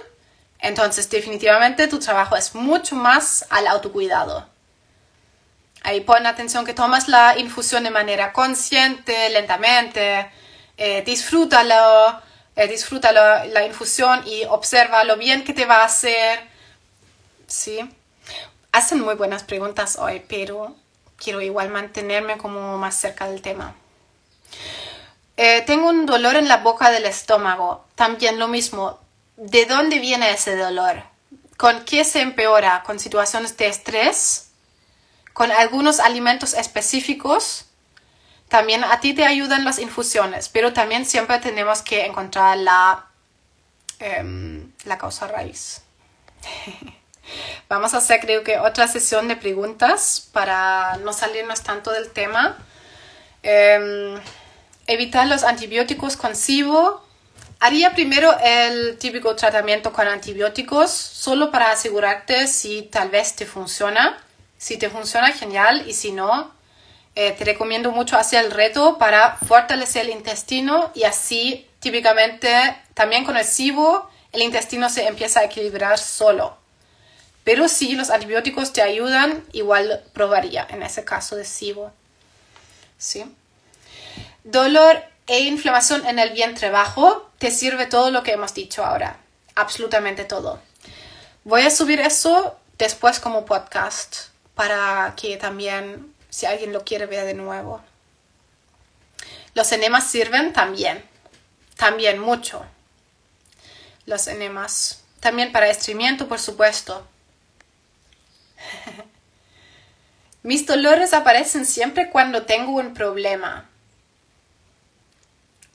entonces 0.59 1.11
definitivamente 1.11 1.89
tu 1.89 1.99
trabajo 1.99 2.37
es 2.37 2.55
mucho 2.55 2.97
más 2.97 3.47
al 3.51 3.67
autocuidado. 3.67 4.49
Ahí 5.83 6.01
pon 6.01 6.27
atención 6.27 6.65
que 6.65 6.73
tomas 6.73 7.09
la 7.09 7.39
infusión 7.39 7.85
de 7.85 7.91
manera 7.91 8.33
consciente, 8.33 9.29
lentamente, 9.29 10.31
eh, 10.79 11.03
disfrútalo, 11.05 12.23
eh, 12.57 12.67
disfruta 12.69 13.13
la 13.13 13.67
infusión 13.67 14.27
y 14.27 14.45
observa 14.45 15.05
lo 15.05 15.17
bien 15.19 15.45
que 15.45 15.53
te 15.53 15.67
va 15.67 15.83
a 15.83 15.85
hacer. 15.85 16.41
¿Sí? 17.47 17.81
Hacen 18.73 19.01
muy 19.01 19.15
buenas 19.15 19.45
preguntas 19.45 19.97
hoy, 19.99 20.25
pero 20.27 20.75
quiero 21.17 21.41
igual 21.43 21.69
mantenerme 21.69 22.39
como 22.39 22.79
más 22.79 22.97
cerca 22.97 23.29
del 23.29 23.43
tema. 23.43 23.75
Eh, 25.37 25.63
tengo 25.67 25.89
un 25.89 26.07
dolor 26.07 26.37
en 26.37 26.49
la 26.49 26.59
boca 26.59 26.91
del 26.91 27.07
estómago. 27.07 27.85
También 27.95 28.39
lo 28.39 28.49
mismo. 28.49 29.01
¿De 29.37 29.67
dónde 29.67 29.99
viene 29.99 30.31
ese 30.31 30.57
dolor? 30.57 31.03
¿Con 31.57 31.85
qué 31.85 32.05
se 32.05 32.21
empeora? 32.21 32.83
¿Con 32.85 32.99
situaciones 32.99 33.57
de 33.57 33.67
estrés? 33.69 34.51
¿Con 35.33 35.51
algunos 35.51 35.99
alimentos 36.01 36.55
específicos? 36.55 37.67
También 38.49 38.85
a 38.85 39.01
ti 39.01 39.15
te 39.15 39.25
ayudan 39.25 39.65
las 39.65 39.79
infusiones, 39.79 40.49
pero 40.49 40.73
también 40.73 41.07
siempre 41.07 41.39
tenemos 41.39 41.83
que 41.83 42.05
encontrar 42.05 42.57
la, 42.59 43.07
em, 43.99 44.71
la 44.85 44.99
causa 44.99 45.27
raíz. 45.27 45.83
Vamos 47.69 47.95
a 47.95 47.99
hacer 47.99 48.21
creo 48.21 48.45
que 48.45 48.59
otra 48.59 48.87
sesión 48.87 49.29
de 49.29 49.37
preguntas 49.37 50.29
para 50.33 50.99
no 50.99 51.13
salirnos 51.13 51.63
tanto 51.63 51.91
del 51.91 52.11
tema. 52.11 52.57
Em, 53.43 54.21
evitar 54.87 55.27
los 55.27 55.45
antibióticos 55.45 56.17
con 56.17 56.35
SIBO. 56.35 57.03
Haría 57.61 57.95
primero 57.95 58.37
el 58.43 58.99
típico 58.99 59.35
tratamiento 59.37 59.93
con 59.93 60.07
antibióticos 60.07 60.91
solo 60.91 61.51
para 61.51 61.71
asegurarte 61.71 62.47
si 62.47 62.83
tal 62.83 63.11
vez 63.11 63.37
te 63.37 63.47
funciona. 63.47 64.19
Si 64.59 64.77
te 64.77 64.91
funciona, 64.91 65.33
genial. 65.33 65.85
Y 65.89 65.95
si 65.95 66.13
no, 66.13 66.53
eh, 67.15 67.33
te 67.33 67.45
recomiendo 67.45 67.93
mucho 67.93 68.17
hacer 68.17 68.45
el 68.45 68.51
reto 68.51 68.99
para 68.99 69.37
fortalecer 69.37 70.07
el 70.07 70.11
intestino 70.11 70.91
y 70.95 71.05
así 71.05 71.67
típicamente 71.81 72.51
también 72.95 73.25
con 73.25 73.37
el 73.37 73.45
SIBO 73.45 74.11
el 74.35 74.43
intestino 74.43 74.91
se 74.91 75.07
empieza 75.07 75.41
a 75.41 75.45
equilibrar 75.45 75.99
solo. 75.99 76.59
Pero 77.45 77.69
si 77.69 77.95
los 77.95 78.11
antibióticos 78.11 78.73
te 78.73 78.83
ayudan, 78.83 79.45
igual 79.53 80.03
probaría 80.13 80.67
en 80.71 80.83
ese 80.83 81.05
caso 81.05 81.37
de 81.37 81.45
SIBO. 81.45 81.93
¿Sí? 82.99 83.25
Dolor 84.45 85.03
e 85.27 85.41
inflamación 85.41 86.07
en 86.07 86.19
el 86.19 86.35
vientre 86.35 86.69
bajo, 86.69 87.31
te 87.39 87.51
sirve 87.51 87.87
todo 87.87 88.11
lo 88.11 88.23
que 88.23 88.33
hemos 88.33 88.53
dicho 88.53 88.85
ahora. 88.85 89.17
Absolutamente 89.55 90.25
todo. 90.25 90.61
Voy 91.45 91.63
a 91.63 91.71
subir 91.71 91.99
eso 92.01 92.59
después 92.77 93.21
como 93.21 93.47
podcast 93.47 94.29
para 94.55 95.15
que 95.17 95.39
también, 95.39 96.15
si 96.29 96.45
alguien 96.45 96.75
lo 96.75 96.85
quiere 96.85 97.07
ver 97.07 97.25
de 97.25 97.33
nuevo. 97.33 97.83
Los 99.55 99.73
enemas 99.73 100.11
sirven 100.11 100.53
también. 100.53 101.03
También 101.79 102.19
mucho. 102.19 102.67
Los 104.05 104.27
enemas. 104.27 105.05
También 105.21 105.53
para 105.53 105.71
estreñimiento, 105.71 106.29
por 106.29 106.39
supuesto. 106.39 107.09
Mis 110.43 110.67
dolores 110.67 111.15
aparecen 111.15 111.65
siempre 111.65 112.11
cuando 112.11 112.43
tengo 112.43 112.73
un 112.73 112.93
problema 112.93 113.71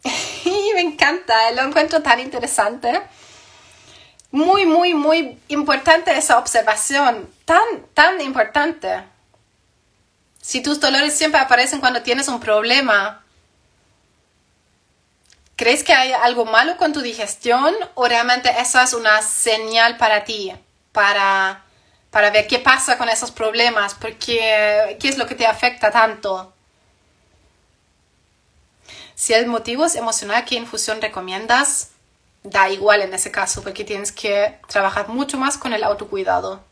me 0.75 0.81
encanta, 0.81 1.51
lo 1.51 1.63
encuentro 1.63 2.01
tan 2.01 2.19
interesante. 2.19 3.01
Muy, 4.31 4.65
muy, 4.65 4.93
muy 4.93 5.39
importante 5.47 6.15
esa 6.15 6.37
observación, 6.37 7.29
tan, 7.45 7.63
tan 7.93 8.21
importante. 8.21 9.03
Si 10.41 10.61
tus 10.61 10.79
dolores 10.79 11.17
siempre 11.17 11.39
aparecen 11.39 11.79
cuando 11.79 12.03
tienes 12.03 12.27
un 12.27 12.39
problema, 12.39 13.23
¿crees 15.55 15.83
que 15.83 15.93
hay 15.93 16.11
algo 16.11 16.45
malo 16.45 16.77
con 16.77 16.93
tu 16.93 17.01
digestión 17.01 17.75
o 17.95 18.07
realmente 18.07 18.49
esa 18.59 18.83
es 18.83 18.93
una 18.93 19.21
señal 19.21 19.97
para 19.97 20.23
ti, 20.23 20.53
para, 20.91 21.63
para 22.11 22.29
ver 22.29 22.47
qué 22.47 22.59
pasa 22.59 22.97
con 22.97 23.09
esos 23.09 23.31
problemas, 23.31 23.95
porque 23.95 24.97
qué 24.99 25.09
es 25.09 25.17
lo 25.17 25.25
que 25.25 25.35
te 25.35 25.47
afecta 25.47 25.91
tanto? 25.91 26.53
Si 29.19 29.33
el 29.33 29.47
motivo 29.47 29.83
es 29.83 29.97
emocional, 29.97 30.45
¿qué 30.45 30.55
infusión 30.55 31.01
recomiendas? 31.01 31.89
Da 32.43 32.69
igual 32.69 33.01
en 33.01 33.13
ese 33.13 33.31
caso, 33.31 33.61
porque 33.61 33.83
tienes 33.83 34.13
que 34.13 34.57
trabajar 34.69 35.09
mucho 35.09 35.37
más 35.37 35.57
con 35.57 35.73
el 35.73 35.83
autocuidado. 35.83 36.63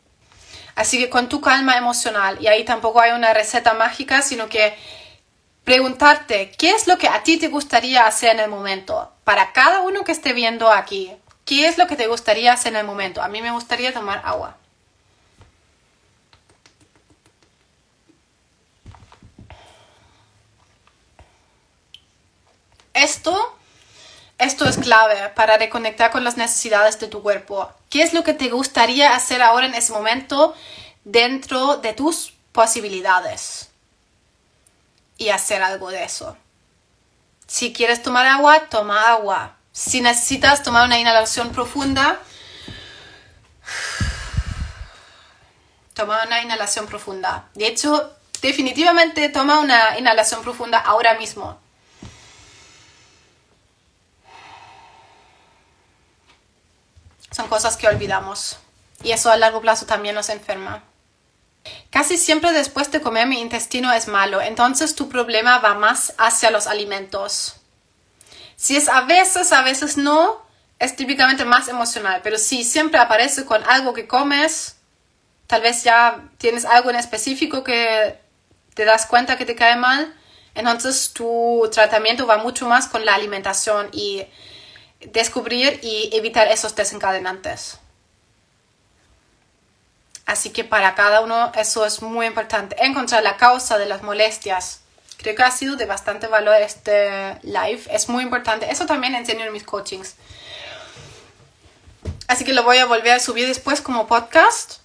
Así 0.74 0.96
que 0.96 1.10
con 1.10 1.28
tu 1.28 1.42
calma 1.42 1.76
emocional, 1.76 2.38
y 2.40 2.46
ahí 2.46 2.64
tampoco 2.64 3.02
hay 3.02 3.10
una 3.10 3.34
receta 3.34 3.74
mágica, 3.74 4.22
sino 4.22 4.48
que 4.48 4.74
preguntarte 5.62 6.50
qué 6.52 6.70
es 6.70 6.86
lo 6.86 6.96
que 6.96 7.08
a 7.08 7.22
ti 7.22 7.36
te 7.36 7.48
gustaría 7.48 8.06
hacer 8.06 8.30
en 8.30 8.40
el 8.40 8.48
momento. 8.48 9.12
Para 9.24 9.52
cada 9.52 9.82
uno 9.82 10.04
que 10.04 10.12
esté 10.12 10.32
viendo 10.32 10.72
aquí, 10.72 11.14
¿qué 11.44 11.68
es 11.68 11.76
lo 11.76 11.86
que 11.86 11.96
te 11.96 12.06
gustaría 12.06 12.54
hacer 12.54 12.72
en 12.72 12.78
el 12.78 12.86
momento? 12.86 13.20
A 13.20 13.28
mí 13.28 13.42
me 13.42 13.50
gustaría 13.50 13.92
tomar 13.92 14.22
agua. 14.24 14.56
Esto, 22.98 23.56
esto 24.38 24.68
es 24.68 24.76
clave 24.76 25.28
para 25.36 25.56
reconectar 25.56 26.10
con 26.10 26.24
las 26.24 26.36
necesidades 26.36 26.98
de 26.98 27.06
tu 27.06 27.22
cuerpo. 27.22 27.70
¿Qué 27.90 28.02
es 28.02 28.12
lo 28.12 28.24
que 28.24 28.34
te 28.34 28.48
gustaría 28.48 29.14
hacer 29.14 29.40
ahora 29.40 29.66
en 29.66 29.74
ese 29.74 29.92
momento 29.92 30.52
dentro 31.04 31.76
de 31.76 31.92
tus 31.92 32.32
posibilidades? 32.50 33.68
Y 35.16 35.28
hacer 35.28 35.62
algo 35.62 35.90
de 35.90 36.02
eso. 36.02 36.36
Si 37.46 37.72
quieres 37.72 38.02
tomar 38.02 38.26
agua, 38.26 38.68
toma 38.68 39.10
agua. 39.10 39.54
Si 39.70 40.00
necesitas 40.00 40.64
tomar 40.64 40.84
una 40.84 40.98
inhalación 40.98 41.52
profunda, 41.52 42.18
toma 45.94 46.24
una 46.26 46.42
inhalación 46.42 46.88
profunda. 46.88 47.48
De 47.54 47.68
hecho, 47.68 48.12
definitivamente 48.42 49.28
toma 49.28 49.60
una 49.60 49.96
inhalación 49.98 50.42
profunda 50.42 50.78
ahora 50.78 51.14
mismo. 51.14 51.60
Son 57.38 57.46
cosas 57.46 57.76
que 57.76 57.86
olvidamos 57.86 58.56
y 59.00 59.12
eso 59.12 59.30
a 59.30 59.36
largo 59.36 59.60
plazo 59.60 59.86
también 59.86 60.16
nos 60.16 60.28
enferma. 60.28 60.82
Casi 61.88 62.18
siempre 62.18 62.50
después 62.50 62.90
de 62.90 63.00
comer 63.00 63.28
mi 63.28 63.40
intestino 63.40 63.92
es 63.92 64.08
malo, 64.08 64.40
entonces 64.40 64.96
tu 64.96 65.08
problema 65.08 65.60
va 65.60 65.74
más 65.74 66.14
hacia 66.18 66.50
los 66.50 66.66
alimentos. 66.66 67.54
Si 68.56 68.74
es 68.74 68.88
a 68.88 69.02
veces, 69.02 69.52
a 69.52 69.62
veces 69.62 69.96
no, 69.96 70.44
es 70.80 70.96
típicamente 70.96 71.44
más 71.44 71.68
emocional, 71.68 72.22
pero 72.24 72.38
si 72.38 72.64
siempre 72.64 72.98
aparece 72.98 73.44
con 73.44 73.62
algo 73.70 73.94
que 73.94 74.08
comes, 74.08 74.74
tal 75.46 75.62
vez 75.62 75.84
ya 75.84 76.24
tienes 76.38 76.64
algo 76.64 76.90
en 76.90 76.96
específico 76.96 77.62
que 77.62 78.18
te 78.74 78.84
das 78.84 79.06
cuenta 79.06 79.38
que 79.38 79.46
te 79.46 79.54
cae 79.54 79.76
mal, 79.76 80.12
entonces 80.56 81.12
tu 81.12 81.70
tratamiento 81.72 82.26
va 82.26 82.38
mucho 82.38 82.66
más 82.66 82.88
con 82.88 83.04
la 83.04 83.14
alimentación 83.14 83.90
y 83.92 84.26
descubrir 85.00 85.80
y 85.82 86.10
evitar 86.12 86.48
esos 86.48 86.74
desencadenantes. 86.74 87.78
Así 90.26 90.50
que 90.50 90.62
para 90.62 90.94
cada 90.94 91.20
uno 91.22 91.52
eso 91.54 91.86
es 91.86 92.02
muy 92.02 92.26
importante. 92.26 92.76
Encontrar 92.84 93.22
la 93.22 93.36
causa 93.36 93.78
de 93.78 93.86
las 93.86 94.02
molestias. 94.02 94.80
Creo 95.16 95.34
que 95.34 95.42
ha 95.42 95.50
sido 95.50 95.76
de 95.76 95.86
bastante 95.86 96.26
valor 96.26 96.54
este 96.60 97.38
live. 97.42 97.80
Es 97.90 98.08
muy 98.08 98.22
importante. 98.24 98.70
Eso 98.70 98.84
también 98.84 99.14
enseño 99.14 99.44
en 99.46 99.52
mis 99.52 99.64
coachings. 99.64 100.16
Así 102.26 102.44
que 102.44 102.52
lo 102.52 102.62
voy 102.62 102.76
a 102.76 102.84
volver 102.84 103.12
a 103.12 103.20
subir 103.20 103.48
después 103.48 103.80
como 103.80 104.06
podcast. 104.06 104.80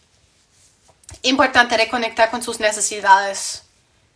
Importante 1.23 1.75
reconectar 1.75 2.31
con 2.31 2.41
sus 2.41 2.61
necesidades. 2.61 3.63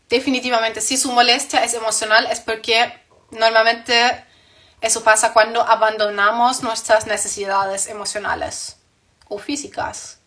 Definitivamente, 0.10 0.80
si 0.80 0.96
su 0.96 1.12
molestia 1.12 1.64
es 1.64 1.74
emocional 1.74 2.26
es 2.32 2.40
porque 2.40 2.94
normalmente 3.32 4.24
eso 4.82 5.04
pasa 5.04 5.34
cuando 5.34 5.62
abandonamos 5.62 6.62
nuestras 6.64 7.08
necesidades 7.08 7.88
emocionales 7.88 8.78
o 9.28 9.40
físicas. 9.40 10.20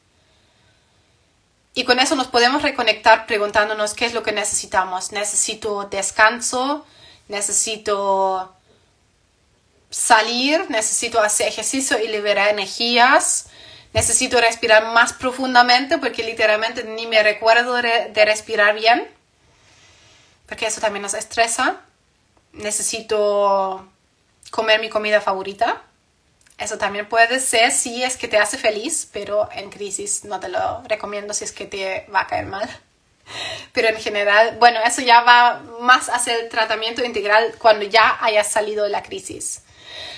Y 1.75 1.85
con 1.85 2.01
eso 2.01 2.17
nos 2.17 2.27
podemos 2.27 2.63
reconectar 2.63 3.27
preguntándonos 3.27 3.95
qué 3.95 4.07
es 4.07 4.13
lo 4.13 4.23
que 4.23 4.33
necesitamos. 4.33 5.13
Necesito 5.13 5.85
descanso, 5.85 6.85
necesito 7.29 8.53
salir, 9.89 10.69
necesito 10.69 11.21
hacer 11.21 11.49
ejercicio 11.49 11.99
y 11.99 12.09
liberar 12.09 12.49
energías, 12.49 13.47
necesito 13.93 14.41
respirar 14.41 14.93
más 14.93 15.13
profundamente 15.13 15.99
porque 15.99 16.23
literalmente 16.23 16.85
ni 16.85 17.07
me 17.07 17.23
recuerdo 17.23 17.75
de, 17.75 18.25
respirar 18.25 18.75
bien, 18.75 19.09
porque 20.47 20.67
eso 20.67 20.81
también 20.81 21.03
nos 21.03 21.15
estresa. 21.15 21.81
Necesito 22.53 23.89
comer 24.51 24.80
mi 24.80 24.88
comida 24.88 25.20
favorita 25.20 25.82
eso 26.61 26.76
también 26.76 27.09
puede 27.09 27.41
ser 27.41 27.72
si 27.72 28.03
es 28.03 28.18
que 28.18 28.28
te 28.28 28.36
hace 28.36 28.59
feliz, 28.59 29.09
pero 29.11 29.49
en 29.53 29.70
crisis 29.70 30.24
no 30.24 30.38
te 30.41 30.51
lo 30.51 30.82
recomiendo 30.82 31.32
si 31.32 31.45
es 31.45 31.53
que 31.53 31.64
te 31.64 32.07
va 32.14 32.20
a 32.20 32.26
caer 32.26 32.47
mal. 32.47 32.68
Pero 33.72 33.88
en 33.88 33.97
general, 33.97 34.57
bueno, 34.59 34.80
eso 34.84 35.01
ya 35.01 35.22
va 35.22 35.62
más 35.80 36.09
hacia 36.09 36.34
el 36.34 36.49
tratamiento 36.49 37.05
integral 37.05 37.55
cuando 37.59 37.86
ya 37.86 38.18
hayas 38.20 38.51
salido 38.51 38.84
de 38.84 38.91
la 38.91 39.03
crisis. 39.03 39.62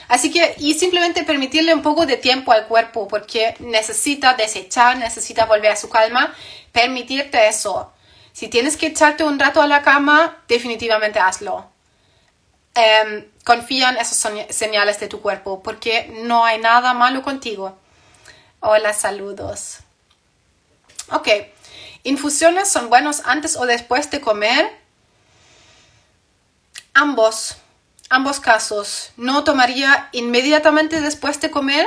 Así 0.08 0.32
que, 0.32 0.54
y 0.58 0.74
simplemente 0.74 1.22
permitirle 1.22 1.74
un 1.74 1.82
poco 1.82 2.06
de 2.06 2.16
tiempo 2.16 2.52
al 2.52 2.66
cuerpo 2.66 3.06
porque 3.06 3.54
necesita 3.60 4.34
desechar, 4.34 4.96
necesita 4.96 5.44
volver 5.44 5.72
a 5.72 5.76
su 5.76 5.90
calma, 5.90 6.34
permitirte 6.72 7.48
eso. 7.48 7.92
Si 8.32 8.48
tienes 8.48 8.76
que 8.76 8.86
echarte 8.86 9.24
un 9.24 9.38
rato 9.38 9.62
a 9.62 9.66
la 9.66 9.82
cama, 9.82 10.42
definitivamente 10.48 11.20
hazlo. 11.20 11.71
Em, 12.74 13.30
confía 13.44 13.90
en 13.90 13.98
esos 13.98 14.16
señales 14.50 14.98
de 14.98 15.08
tu 15.08 15.20
cuerpo 15.20 15.62
porque 15.62 16.10
no 16.22 16.44
hay 16.44 16.58
nada 16.58 16.94
malo 16.94 17.22
contigo. 17.22 17.76
Hola, 18.60 18.94
saludos. 18.94 19.80
Ok, 21.10 21.28
infusiones 22.04 22.70
son 22.70 22.88
buenos 22.88 23.22
antes 23.24 23.56
o 23.56 23.66
después 23.66 24.10
de 24.10 24.22
comer. 24.22 24.70
Ambos, 26.94 27.56
ambos 28.08 28.40
casos. 28.40 29.12
No 29.16 29.44
tomaría 29.44 30.08
inmediatamente 30.12 31.00
después 31.02 31.40
de 31.40 31.50
comer, 31.50 31.86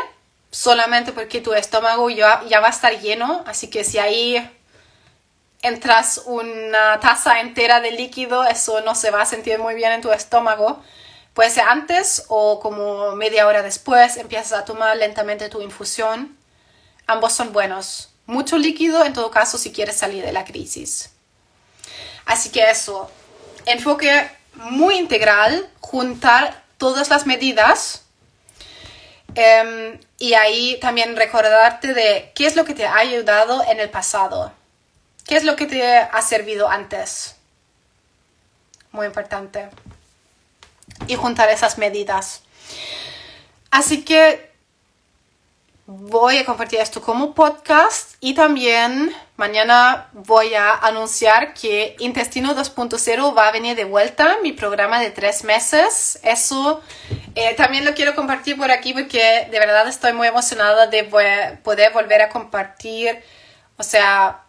solamente 0.52 1.14
porque 1.14 1.42
tu 1.42 1.54
estómago 1.54 2.10
ya, 2.12 2.44
ya 2.48 2.60
va 2.60 2.68
a 2.68 2.72
estar 2.72 3.00
lleno, 3.00 3.44
así 3.48 3.70
que 3.70 3.84
si 3.84 3.98
ahí 3.98 4.38
entras 5.62 6.22
una 6.26 7.00
taza 7.00 7.40
entera 7.40 7.82
de 7.82 7.92
líquido, 7.92 8.44
eso 8.46 8.82
no 8.82 8.96
se 8.96 9.12
va 9.12 9.22
a 9.22 9.26
sentir 9.26 9.60
muy 9.60 9.76
bien 9.76 9.92
en 9.92 10.02
tu 10.02 10.12
estómago. 10.12 10.82
Puede 11.34 11.50
ser 11.50 11.64
antes 11.68 12.26
o 12.30 12.60
como 12.60 13.16
media 13.16 13.48
hora 13.48 13.62
después, 13.62 14.18
empiezas 14.18 14.54
a 14.54 14.66
tomar 14.66 14.96
lentamente 14.96 15.50
tu 15.50 15.62
infusión. 15.62 16.38
Ambos 17.08 17.34
son 17.34 17.52
buenos. 17.52 18.10
Mucho 18.26 18.58
líquido 18.58 19.04
en 19.06 19.14
todo 19.14 19.30
caso 19.32 19.58
si 19.58 19.72
quieres 19.72 19.98
salir 19.98 20.24
de 20.24 20.32
la 20.32 20.46
crisis. 20.46 21.12
Así 22.26 22.50
que 22.50 22.70
eso, 22.70 23.12
enfoque 23.66 24.30
muy 24.54 24.98
integral, 24.98 25.70
juntar 25.80 26.64
todas 26.78 27.10
las 27.10 27.26
medidas 27.26 28.04
em, 29.36 30.00
y 30.18 30.34
ahí 30.34 30.80
también 30.80 31.16
recordarte 31.16 31.94
de 31.94 32.32
qué 32.34 32.48
es 32.48 32.56
lo 32.56 32.66
que 32.66 32.74
te 32.74 32.86
ha 32.86 32.96
ayudado 32.96 33.64
en 33.68 33.80
el 33.80 33.90
pasado, 33.90 34.52
qué 35.28 35.38
es 35.38 35.44
lo 35.44 35.56
que 35.56 35.66
te 35.66 35.98
ha 35.98 36.22
servido 36.22 36.70
antes. 36.70 37.36
Muy 38.92 39.08
importante 39.08 39.70
y 41.08 41.16
juntar 41.16 41.50
esas 41.50 41.78
medidas. 41.78 42.42
Así 43.72 44.04
que 44.04 44.52
voy 45.88 46.38
a 46.38 46.46
compartir 46.46 46.80
esto 46.80 47.00
como 47.02 47.36
podcast 47.36 48.16
y 48.20 48.34
también 48.34 49.16
mañana 49.38 50.10
voy 50.14 50.56
a 50.56 50.74
anunciar 50.74 51.54
que 51.54 51.96
Intestino 52.00 52.56
2.0 52.56 53.38
va 53.38 53.50
a 53.50 53.52
venir 53.52 53.76
de 53.76 53.84
vuelta, 53.84 54.38
mi 54.42 54.54
programa 54.54 55.00
de 55.00 55.12
tres 55.12 55.44
meses. 55.44 56.20
Eso 56.24 56.82
eh, 57.36 57.54
también 57.56 57.86
lo 57.86 57.94
quiero 57.94 58.16
compartir 58.16 58.58
por 58.58 58.72
aquí 58.72 58.94
porque 58.94 59.48
de 59.52 59.60
verdad 59.60 59.88
estoy 59.88 60.14
muy 60.14 60.28
emocionada 60.28 60.88
de 60.88 61.04
poder 61.04 61.94
volver 61.94 62.22
a 62.22 62.30
compartir, 62.30 63.22
o 63.78 63.84
sea, 63.84 64.45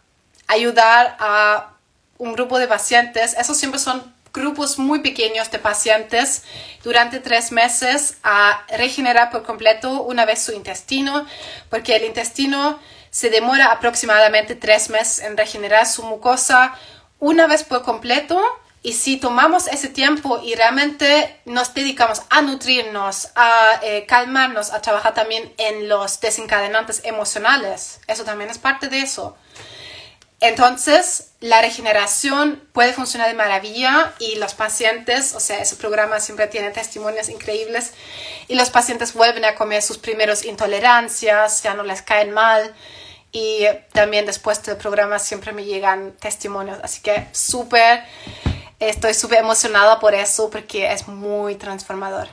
ayudar 0.47 1.15
a 1.19 1.73
un 2.17 2.33
grupo 2.33 2.59
de 2.59 2.67
pacientes. 2.67 3.35
Esos 3.37 3.57
siempre 3.57 3.79
son 3.79 4.13
grupos 4.33 4.77
muy 4.77 4.99
pequeños 4.99 5.49
de 5.51 5.59
pacientes 5.59 6.43
durante 6.83 7.19
tres 7.19 7.51
meses 7.51 8.17
a 8.23 8.63
regenerar 8.69 9.31
por 9.31 9.43
completo 9.43 10.03
una 10.03 10.25
vez 10.25 10.41
su 10.41 10.51
intestino, 10.51 11.25
porque 11.69 11.95
el 11.95 12.05
intestino 12.05 12.79
se 13.09 13.29
demora 13.29 13.71
aproximadamente 13.71 14.55
tres 14.55 14.89
meses 14.89 15.19
en 15.19 15.37
regenerar 15.37 15.87
su 15.87 16.03
mucosa 16.03 16.75
una 17.19 17.47
vez 17.47 17.63
por 17.63 17.83
completo. 17.83 18.41
Y 18.83 18.93
si 18.93 19.17
tomamos 19.17 19.67
ese 19.67 19.89
tiempo 19.89 20.39
y 20.41 20.55
realmente 20.55 21.41
nos 21.45 21.73
dedicamos 21.73 22.21
a 22.29 22.41
nutrirnos, 22.41 23.29
a 23.35 23.79
eh, 23.81 24.05
calmarnos, 24.07 24.71
a 24.71 24.81
trabajar 24.81 25.13
también 25.13 25.51
en 25.57 25.89
los 25.89 26.21
desencadenantes 26.21 27.01
emocionales, 27.03 27.99
eso 28.07 28.23
también 28.23 28.49
es 28.49 28.59
parte 28.59 28.87
de 28.87 28.99
eso. 28.99 29.35
Entonces, 30.39 31.31
la 31.39 31.61
regeneración 31.61 32.61
puede 32.71 32.93
funcionar 32.93 33.27
de 33.27 33.33
maravilla 33.33 34.13
y 34.19 34.35
los 34.35 34.53
pacientes, 34.53 35.33
o 35.33 35.39
sea, 35.39 35.59
ese 35.59 35.75
programa 35.77 36.19
siempre 36.19 36.45
tiene 36.45 36.69
testimonios 36.69 37.29
increíbles 37.29 37.93
y 38.47 38.55
los 38.55 38.69
pacientes 38.69 39.13
vuelven 39.13 39.45
a 39.45 39.55
comer 39.55 39.81
sus 39.81 39.97
primeros 39.97 40.45
intolerancias, 40.45 41.63
ya 41.63 41.73
no 41.73 41.83
les 41.83 42.03
caen 42.03 42.31
mal 42.31 42.75
y 43.31 43.65
también 43.93 44.27
después 44.27 44.61
del 44.63 44.77
programa 44.77 45.17
siempre 45.17 45.53
me 45.53 45.65
llegan 45.65 46.11
testimonios, 46.13 46.79
así 46.83 47.01
que 47.01 47.27
súper, 47.31 48.03
estoy 48.79 49.15
súper 49.15 49.39
emocionada 49.39 49.99
por 49.99 50.13
eso 50.13 50.51
porque 50.51 50.91
es 50.91 51.07
muy 51.07 51.55
transformador. 51.55 52.27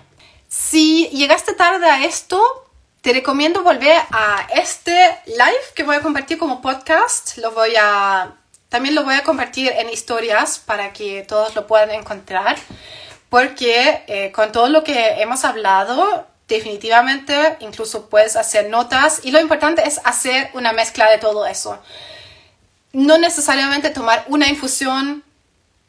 Si 0.49 1.09
llegaste 1.09 1.55
tarde 1.55 1.87
a 1.87 2.05
esto, 2.05 2.64
te 3.05 3.13
recomiendo 3.13 3.63
volver 3.63 4.01
a 4.13 4.49
este 4.55 4.97
live 5.27 5.67
que 5.75 5.83
voy 5.83 5.97
a 5.97 6.01
compartir 6.01 6.39
como 6.39 6.63
podcast. 6.63 7.37
Lo 7.37 7.51
voy 7.51 7.75
a 7.79 8.33
también 8.71 8.95
lo 8.95 9.05
voy 9.05 9.15
a 9.15 9.23
compartir 9.23 9.71
en 9.77 9.91
historias 9.91 10.59
para 10.59 10.95
que 10.95 11.23
todos 11.23 11.55
lo 11.55 11.67
puedan 11.67 11.91
encontrar. 11.91 12.57
Porque 13.29 14.05
eh, 14.07 14.33
con 14.33 14.53
todo 14.53 14.71
lo 14.71 14.85
que 14.85 15.21
hemos 15.21 15.45
hablado, 15.45 16.27
definitivamente 16.49 17.59
incluso 17.61 18.09
puedes 18.09 18.37
hacer 18.37 18.71
notas. 18.71 19.21
Y 19.23 19.33
lo 19.33 19.39
importante 19.39 19.87
es 19.87 20.01
hacer 20.05 20.49
una 20.55 20.73
mezcla 20.73 21.11
de 21.11 21.19
todo 21.19 21.45
eso. 21.45 21.79
No 22.95 23.19
necesariamente 23.19 23.91
tomar 23.91 24.25
una 24.29 24.49
infusión 24.49 25.23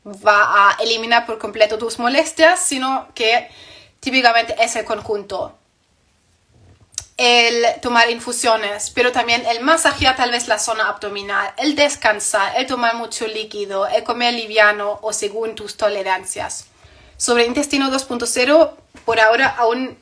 va 0.06 0.72
a 0.72 0.78
eliminar 0.82 1.26
por 1.26 1.38
completo 1.38 1.78
tus 1.78 1.98
molestias, 1.98 2.60
sino 2.60 3.08
que 3.16 3.50
típicamente 4.02 4.54
es 4.62 4.76
el 4.76 4.84
conjunto 4.84 5.58
el 7.18 7.80
tomar 7.82 8.10
infusiones, 8.10 8.90
pero 8.90 9.12
también 9.12 9.46
el 9.46 9.62
masajear 9.62 10.16
tal 10.16 10.32
vez 10.32 10.48
la 10.48 10.60
zona 10.60 10.90
abdominal, 10.90 11.54
el 11.58 11.76
descansar, 11.76 12.54
el 12.58 12.68
tomar 12.68 12.96
mucho 12.96 13.26
líquido, 13.28 13.88
el 13.88 14.04
comer 14.04 14.34
liviano 14.34 15.00
o 15.02 15.14
según 15.14 15.56
tus 15.56 15.78
tolerancias. 15.78 16.66
Sobre 17.18 17.46
intestino 17.46 17.90
2.0, 17.90 18.72
por 19.06 19.20
ahora 19.20 19.48
aún 19.48 19.98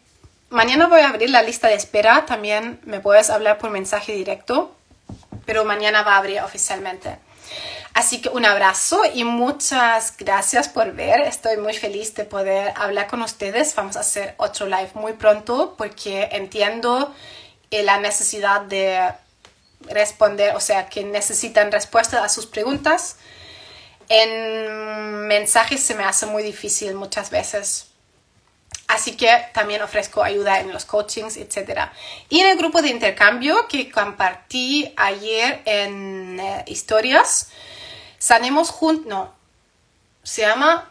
mañana 0.49 0.87
voy 0.87 1.01
a 1.01 1.09
abrir 1.09 1.29
la 1.29 1.43
lista 1.43 1.67
de 1.67 1.75
espera, 1.75 2.25
también 2.25 2.79
me 2.83 2.99
puedes 2.99 3.29
hablar 3.29 3.59
por 3.59 3.69
mensaje 3.69 4.13
directo, 4.13 4.75
pero 5.45 5.65
mañana 5.65 6.01
va 6.01 6.15
a 6.15 6.17
abrir 6.17 6.41
oficialmente. 6.41 7.17
Así 7.93 8.21
que 8.21 8.29
un 8.29 8.43
abrazo 8.43 9.01
y 9.13 9.23
muchas 9.23 10.17
gracias 10.17 10.67
por 10.67 10.93
ver. 10.93 11.21
Estoy 11.21 11.57
muy 11.57 11.73
feliz 11.75 12.15
de 12.15 12.25
poder 12.25 12.73
hablar 12.75 13.07
con 13.07 13.21
ustedes. 13.21 13.75
Vamos 13.75 13.97
a 13.97 13.99
hacer 13.99 14.33
otro 14.37 14.65
live 14.65 14.89
muy 14.95 15.13
pronto 15.13 15.75
porque 15.77 16.29
entiendo 16.31 17.13
eh, 17.69 17.83
la 17.83 17.99
necesidad 17.99 18.61
de 18.61 19.13
responder, 19.81 20.55
o 20.55 20.59
sea, 20.59 20.89
que 20.89 21.03
necesitan 21.03 21.71
respuestas 21.71 22.23
a 22.23 22.29
sus 22.29 22.47
preguntas. 22.47 23.17
En 24.09 25.27
mensajes 25.27 25.81
se 25.81 25.93
me 25.93 26.03
hace 26.03 26.25
muy 26.25 26.41
difícil 26.41 26.95
muchas 26.95 27.29
veces. 27.29 27.87
Así 28.87 29.15
que 29.15 29.29
también 29.53 29.81
ofrezco 29.81 30.23
ayuda 30.23 30.59
en 30.59 30.71
los 30.71 30.85
coachings, 30.85 31.37
etc. 31.37 31.89
Y 32.29 32.39
en 32.39 32.49
el 32.49 32.57
grupo 32.57 32.81
de 32.81 32.89
intercambio 32.89 33.67
que 33.67 33.89
compartí 33.91 34.93
ayer 34.97 35.61
en 35.65 36.39
eh, 36.39 36.63
historias, 36.67 37.49
Sanemos 38.23 38.69
juntos, 38.69 39.05
no, 39.05 39.33
se 40.23 40.43
llama, 40.43 40.89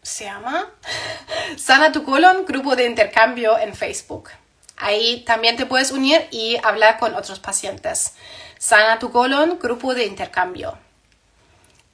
se 0.00 0.26
llama 0.26 0.70
Sana 1.56 1.90
tu 1.90 2.04
colon, 2.04 2.44
grupo 2.46 2.76
de 2.76 2.86
intercambio 2.86 3.58
en 3.58 3.74
Facebook. 3.74 4.30
Ahí 4.76 5.24
también 5.26 5.56
te 5.56 5.66
puedes 5.66 5.90
unir 5.90 6.28
y 6.30 6.58
hablar 6.62 7.00
con 7.00 7.16
otros 7.16 7.40
pacientes. 7.40 8.12
Sana 8.58 9.00
tu 9.00 9.10
colon, 9.10 9.58
grupo 9.58 9.92
de 9.92 10.06
intercambio. 10.06 10.78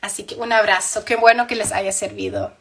Así 0.02 0.24
que 0.24 0.34
un 0.34 0.52
abrazo, 0.52 1.02
qué 1.02 1.16
bueno 1.16 1.46
que 1.46 1.56
les 1.56 1.72
haya 1.72 1.90
servido. 1.90 2.52